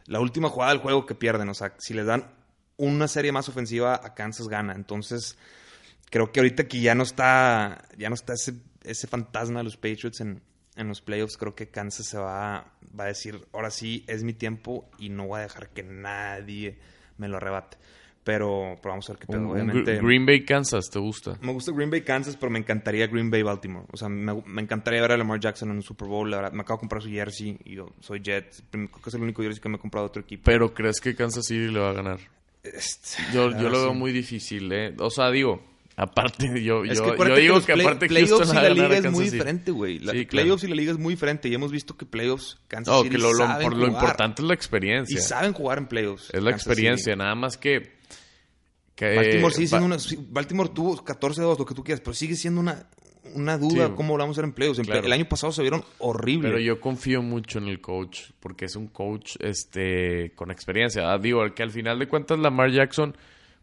la 0.06 0.18
última 0.20 0.48
jugada 0.48 0.72
del 0.72 0.80
juego 0.80 1.06
que 1.06 1.14
pierden. 1.14 1.48
O 1.50 1.54
sea, 1.54 1.74
si 1.78 1.94
les 1.94 2.06
dan 2.06 2.32
una 2.78 3.08
serie 3.08 3.32
más 3.32 3.48
ofensiva, 3.48 3.94
a 4.02 4.14
Kansas 4.14 4.48
gana. 4.48 4.74
Entonces, 4.74 5.36
creo 6.10 6.30
que 6.32 6.40
ahorita 6.40 6.66
que 6.68 6.80
ya 6.80 6.94
no 6.94 7.02
está, 7.02 7.84
ya 7.96 8.08
no 8.08 8.14
está 8.14 8.34
ese, 8.34 8.54
ese 8.84 9.06
fantasma 9.06 9.60
de 9.60 9.64
los 9.64 9.76
Patriots 9.76 10.20
en, 10.20 10.40
en 10.76 10.88
los 10.88 11.00
playoffs, 11.00 11.36
creo 11.36 11.54
que 11.54 11.68
Kansas 11.68 12.06
se 12.06 12.18
va, 12.18 12.72
va 12.98 13.04
a 13.04 13.08
decir, 13.08 13.46
ahora 13.52 13.70
sí 13.70 14.04
es 14.06 14.22
mi 14.24 14.32
tiempo 14.34 14.88
y 14.98 15.08
no 15.08 15.26
voy 15.28 15.38
a 15.40 15.42
dejar 15.44 15.70
que 15.70 15.82
nadie 15.82 16.78
me 17.18 17.28
lo 17.28 17.36
arrebate. 17.38 17.78
Pero, 18.24 18.76
pero 18.82 18.90
vamos 18.90 19.08
a 19.08 19.12
ver 19.12 19.20
qué 19.20 19.26
pedo. 19.28 19.48
Obviamente, 19.50 20.00
Gr- 20.00 20.04
Green 20.04 20.26
Bay 20.26 20.44
Kansas, 20.44 20.90
¿te 20.90 20.98
gusta? 20.98 21.38
me 21.42 21.52
gusta 21.52 21.70
Green 21.70 21.90
Bay, 21.92 22.00
Kansas, 22.02 22.36
pero 22.36 22.50
me 22.50 22.58
encantaría 22.58 23.06
Green 23.06 23.30
Bay, 23.30 23.42
Baltimore. 23.44 23.86
O 23.92 23.96
sea, 23.96 24.08
me, 24.08 24.42
me 24.44 24.62
encantaría 24.62 25.00
ver 25.00 25.12
a 25.12 25.16
Lamar 25.16 25.38
Jackson 25.38 25.70
en 25.70 25.76
un 25.76 25.82
Super 25.84 26.08
Bowl. 26.08 26.28
La 26.28 26.38
verdad, 26.38 26.52
me 26.52 26.62
acabo 26.62 26.78
de 26.78 26.80
comprar 26.80 27.02
su 27.02 27.08
jersey 27.08 27.56
y 27.64 27.76
yo 27.76 27.92
soy 28.00 28.20
Jet. 28.20 28.64
Creo 28.72 28.90
que 28.90 29.08
es 29.10 29.14
el 29.14 29.22
único 29.22 29.42
jersey 29.42 29.62
que 29.62 29.68
me 29.68 29.76
he 29.76 29.78
comprado 29.78 30.06
de 30.06 30.08
otro 30.08 30.22
equipo. 30.22 30.42
Pero 30.44 30.74
¿crees 30.74 31.00
que 31.00 31.14
Kansas 31.14 31.46
City 31.46 31.68
le 31.70 31.78
va 31.78 31.90
a 31.90 31.92
ganar? 31.92 32.18
Este, 32.74 33.22
Yo, 33.32 33.48
lo 33.50 33.70
veo 33.70 33.94
muy 33.94 34.12
difícil, 34.12 34.70
¿eh? 34.72 34.94
O 34.98 35.10
sea, 35.10 35.30
digo, 35.30 35.62
aparte, 35.96 36.46
yo, 36.62 36.84
Es 36.84 36.98
yo, 36.98 37.16
que 37.16 37.28
yo 37.28 37.36
digo 37.36 37.60
que 37.64 37.72
play- 37.74 37.86
aparte 37.86 38.06
playoffs 38.08 38.50
y 38.50 38.54
la 38.54 38.68
liga 38.70 38.96
es 38.98 39.10
muy 39.10 39.30
diferente, 39.30 39.70
güey. 39.70 39.98
La- 39.98 40.12
Sí, 40.12 40.26
claro. 40.26 40.44
playoffs 40.44 40.64
y 40.64 40.66
la 40.68 40.74
liga 40.76 40.92
es 40.92 40.98
muy 40.98 41.14
diferente. 41.14 41.48
Y 41.48 41.54
hemos 41.54 41.70
visto 41.72 41.96
que 41.96 42.06
playoffs 42.06 42.58
Kansas 42.68 42.92
No, 42.94 43.02
City 43.02 43.10
que 43.16 43.18
lo, 43.18 43.32
lo- 43.32 43.46
saben 43.46 43.68
por 43.68 43.76
lo 43.76 43.86
importante 43.86 44.42
es 44.42 44.48
la 44.48 44.54
Y 44.54 44.56
experiencia. 44.56 45.20
saben 45.20 45.52
jugar 45.52 45.78
en 45.78 45.86
playoffs. 45.86 46.30
Es 46.32 46.42
la 46.42 46.50
Kansas 46.50 46.66
experiencia, 46.66 47.12
City. 47.12 47.18
nada 47.18 47.34
más 47.34 47.56
que... 47.56 47.96
que 48.94 49.14
Baltimore 49.16 49.54
siendo 49.54 49.86
una- 49.86 49.96
Baltimore 50.30 50.70
tuvo 50.74 51.04
14-2, 51.04 51.58
lo 51.58 51.66
que 51.66 51.74
tú 51.74 51.84
quieras, 51.84 52.00
pero 52.00 52.14
sigue 52.14 52.34
siendo 52.34 52.60
una, 52.60 52.86
una 53.34 53.58
duda 53.58 53.88
Sí. 53.88 53.92
cómo 53.96 54.16
vamos 54.16 54.36
a 54.36 54.40
hacer 54.40 54.44
empleos. 54.44 54.78
Emple- 54.78 54.86
Claro. 54.86 55.06
El 55.06 55.12
año 55.12 55.28
pasado 55.28 55.52
se 55.52 55.62
vieron 55.62 55.84
horribles. 55.98 56.50
Pero 56.52 56.60
yo 56.62 56.80
confío 56.80 57.22
mucho 57.22 57.58
en 57.58 57.68
el 57.68 57.80
coach, 57.80 58.30
porque 58.40 58.66
es 58.66 58.76
un 58.76 58.86
coach 58.88 59.36
este 59.40 60.32
con 60.34 60.50
experiencia. 60.50 61.12
Ah, 61.12 61.18
digo, 61.18 61.42
que 61.54 61.62
al 61.62 61.70
final 61.70 61.98
de 61.98 62.08
cuentas 62.08 62.38
Lamar 62.38 62.70
Jackson, 62.70 63.16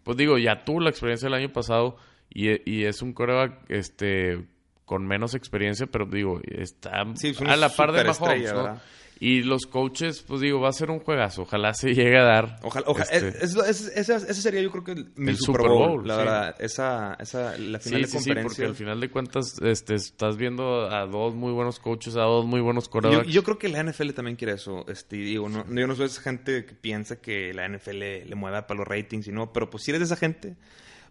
pues 0.04 0.18
digo, 0.18 0.38
ya 0.38 0.64
tuvo 0.66 0.80
la 0.82 0.90
experiencia 0.90 1.28
del 1.28 1.36
año 1.40 1.52
pasado 1.54 1.98
y, 2.30 2.50
y 2.70 2.84
es 2.86 3.02
un 3.02 3.14
coreback 3.14 3.70
este 3.70 4.46
con 4.86 5.08
menos 5.08 5.34
experiencia, 5.34 5.88
pero 5.88 6.06
digo, 6.06 6.42
está 6.44 7.04
Sí, 7.16 7.34
a 7.48 7.56
la 7.56 7.70
par 7.70 7.94
de 7.94 8.04
Mahomes, 8.04 8.54
¿no? 8.54 8.80
Y 9.26 9.42
los 9.44 9.68
coaches, 9.68 10.22
pues 10.22 10.42
digo, 10.42 10.60
va 10.60 10.68
a 10.68 10.74
ser 10.74 10.92
un 10.92 11.00
juegazo. 11.00 11.44
Ojalá 11.44 11.74
se 11.74 11.94
llegue 11.94 12.18
a 12.20 12.24
dar. 12.24 12.60
Ojalá, 12.62 12.86
ojalá 12.90 13.06
este, 13.10 13.30
es- 13.46 13.56
es- 13.56 13.88
es- 13.96 14.10
ese, 14.10 14.34
sería 14.42 14.62
yo 14.62 14.70
creo 14.70 14.84
que 14.84 14.92
el- 14.92 15.12
mi 15.16 15.30
El 15.30 15.38
Super 15.38 15.68
Bowl, 15.70 15.90
Bowl, 16.00 16.08
la 16.08 16.16
sí. 16.16 16.20
verdad. 16.20 16.56
Esa, 16.60 17.14
esa, 17.22 17.58
la 17.58 17.80
final 17.80 17.82
Sí, 17.82 17.90
de 17.92 18.04
sí, 18.06 18.08
sí, 18.08 18.16
conferencia. 18.18 18.44
porque 18.44 18.66
al 18.66 18.76
final 18.76 19.00
de 19.00 19.10
cuentas 19.10 19.62
este, 19.62 19.96
estás 19.96 20.36
viendo 20.36 20.90
a 20.92 21.06
dos 21.06 21.36
muy 21.36 21.54
buenos 21.54 21.80
coaches, 21.80 22.18
a 22.18 22.24
dos 22.24 22.46
muy 22.46 22.60
buenos 22.60 22.86
Yo, 22.86 22.92
corebacks. 22.92 23.28
yo 23.30 23.44
creo 23.44 23.58
que 23.58 23.70
la 23.70 23.80
NFL 23.80 24.12
también 24.14 24.36
quiere 24.36 24.56
eso. 24.56 24.86
Este, 24.90 25.16
digo, 25.16 25.48
no, 25.48 25.66
yo 25.74 25.88
no 25.88 25.96
soy 25.96 26.08
esa 26.08 26.22
gente 26.22 26.66
que 26.66 26.74
piensa 26.74 27.22
que 27.22 27.54
la 27.54 27.66
NFL 27.66 28.26
le 28.28 28.36
mueva 28.36 28.68
para 28.68 28.80
los 28.80 28.88
ratings 28.90 29.28
y 29.28 29.32
no, 29.32 29.54
pero 29.54 29.70
pues 29.70 29.84
si 29.84 29.92
eres 29.92 30.00
de 30.02 30.06
esa 30.08 30.18
gente, 30.18 30.58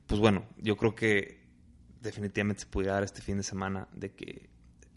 pues 0.06 0.20
bueno, 0.20 0.44
yo 0.58 0.76
creo 0.76 0.94
que 0.94 1.40
definitivamente 2.02 2.60
se 2.62 2.66
pudiera 2.66 2.92
dar 2.94 3.04
este 3.04 3.22
fin 3.22 3.38
de 3.38 3.42
semana 3.42 3.88
de 3.94 4.10
que 4.12 4.50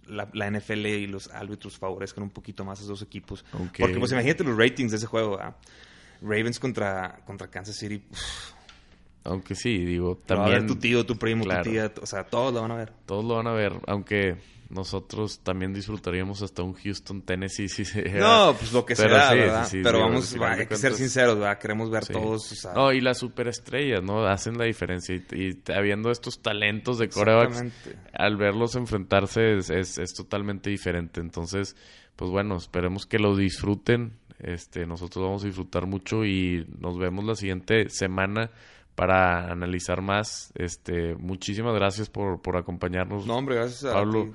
la, 0.08 0.30
la 0.34 0.50
NFL 0.50 0.86
y 0.86 1.08
los 1.08 1.30
árbitros 1.30 1.78
favorezcan 1.78 2.24
un 2.24 2.30
poquito 2.30 2.64
más 2.64 2.80
a 2.80 2.84
esos 2.84 3.00
dos 3.00 3.08
equipos. 3.08 3.46
Porque 3.52 4.00
pues 4.00 4.12
imagínate 4.12 4.44
los 4.44 4.58
ratings 4.58 4.92
de 4.92 4.98
ese 4.98 5.08
juego. 5.08 5.38
¿verdad? 5.38 5.56
Ravens 6.22 6.60
contra, 6.60 7.20
contra 7.26 7.48
Kansas 7.50 7.76
City. 7.76 8.04
uf, 8.10 8.54
Aunque 9.26 9.56
sí, 9.56 9.84
digo, 9.84 10.22
lo 10.28 10.36
va 10.38 10.46
a 10.46 10.50
ver 10.50 10.60
también 10.60 10.68
tu 10.68 10.76
tío, 10.76 11.06
tu 11.06 11.18
primo, 11.18 11.44
claro. 11.44 11.64
tu 11.64 11.72
tía, 11.72 11.92
o 12.02 12.06
sea, 12.06 12.24
todos 12.24 12.54
lo 12.54 12.62
van 12.62 12.72
a 12.72 12.76
ver. 12.76 12.94
todos 13.06 13.26
lo 13.26 13.36
van 13.36 13.48
a 13.48 13.54
ver, 13.54 13.74
aunque 13.88 14.38
nosotros 14.70 15.40
también 15.40 15.74
disfrutaríamos 15.74 16.42
hasta 16.42 16.64
un 16.64 16.74
Houston, 16.74 17.22
Tennessee, 17.22 17.68
si 17.68 17.86
se. 17.86 18.04
No, 18.20 18.56
pues 18.58 18.72
lo 18.72 18.86
que 18.86 18.96
Pero 18.96 19.16
sea, 19.16 19.30
sí, 19.32 19.38
¿verdad? 19.38 19.66
sí, 19.66 19.78
sí, 19.78 19.84
Pero 19.84 19.98
digo, 19.98 20.10
vamos, 20.10 20.30
final 20.32 20.60
hay 20.60 20.68
que 20.68 20.76
ser 20.76 20.94
sinceros, 20.94 21.40
¿verdad? 21.40 21.60
Queremos 21.60 21.90
ver 21.90 22.06
todos, 22.06 22.52
o 22.52 22.56
sea, 22.56 22.74
No, 22.74 22.92
y 22.92 23.02
las 23.02 23.18
superestrellas, 23.18 24.04
¿no? 24.04 24.26
Hacen 24.26 24.58
la 24.58 24.66
diferencia. 24.66 25.16
Y, 25.16 25.24
y 25.36 25.72
habiendo 25.72 26.12
estos 26.12 26.42
talentos 26.42 26.98
de 26.98 27.10
corebacks, 27.10 27.64
al 28.14 28.38
verlos 28.38 28.76
enfrentarse 28.76 29.58
es, 29.58 29.70
es, 29.70 29.98
es 29.98 30.14
totalmente 30.14 30.70
diferente. 30.70 31.20
Entonces, 31.20 31.76
pues 32.16 32.32
bueno, 32.32 32.58
esperemos 32.58 33.06
que 33.06 33.20
lo 33.20 33.36
disfruten. 33.36 34.14
Este, 34.40 34.86
nosotros 34.86 35.24
vamos 35.24 35.44
a 35.44 35.48
disfrutar 35.48 35.88
mucho 35.88 36.26
y 36.26 36.68
nos 36.80 36.98
vemos 36.98 37.24
la 37.24 37.36
siguiente 37.36 37.90
semana 37.90 38.52
para 38.96 39.52
analizar 39.52 40.02
más. 40.02 40.52
Este, 40.56 41.16
muchísimas 41.16 41.76
gracias 41.76 42.10
por, 42.10 42.42
por 42.42 42.58
acompañarnos. 42.58 43.26
No, 43.26 43.36
hombre, 43.38 43.56
gracias 43.56 43.94
Pablo. 43.94 44.22
a 44.22 44.26
ti. 44.26 44.32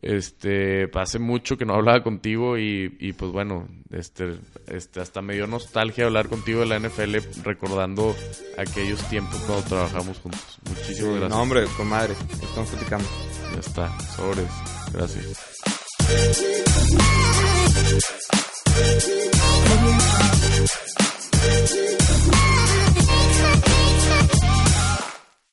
Este, 0.00 0.88
hace 0.94 1.18
mucho 1.18 1.56
que 1.56 1.64
no 1.64 1.74
hablaba 1.74 2.04
contigo 2.04 2.56
y, 2.56 2.96
y 3.00 3.14
pues 3.14 3.32
bueno, 3.32 3.66
este, 3.90 4.38
este, 4.68 5.00
hasta 5.00 5.22
me 5.22 5.34
dio 5.34 5.48
nostalgia 5.48 6.06
hablar 6.06 6.28
contigo 6.28 6.60
de 6.60 6.66
la 6.66 6.78
NFL 6.78 7.16
recordando 7.42 8.14
aquellos 8.56 9.02
tiempos 9.08 9.40
cuando 9.40 9.64
trabajamos 9.64 10.20
juntos. 10.20 10.60
Muchísimas 10.68 11.14
gracias. 11.14 11.30
No, 11.30 11.42
hombre, 11.42 11.64
con 11.76 11.88
madre, 11.88 12.14
estamos 12.42 12.70
platicando. 12.70 13.08
Ya 13.54 13.60
está, 13.60 14.00
sobres, 14.00 14.48
gracias. 14.92 15.58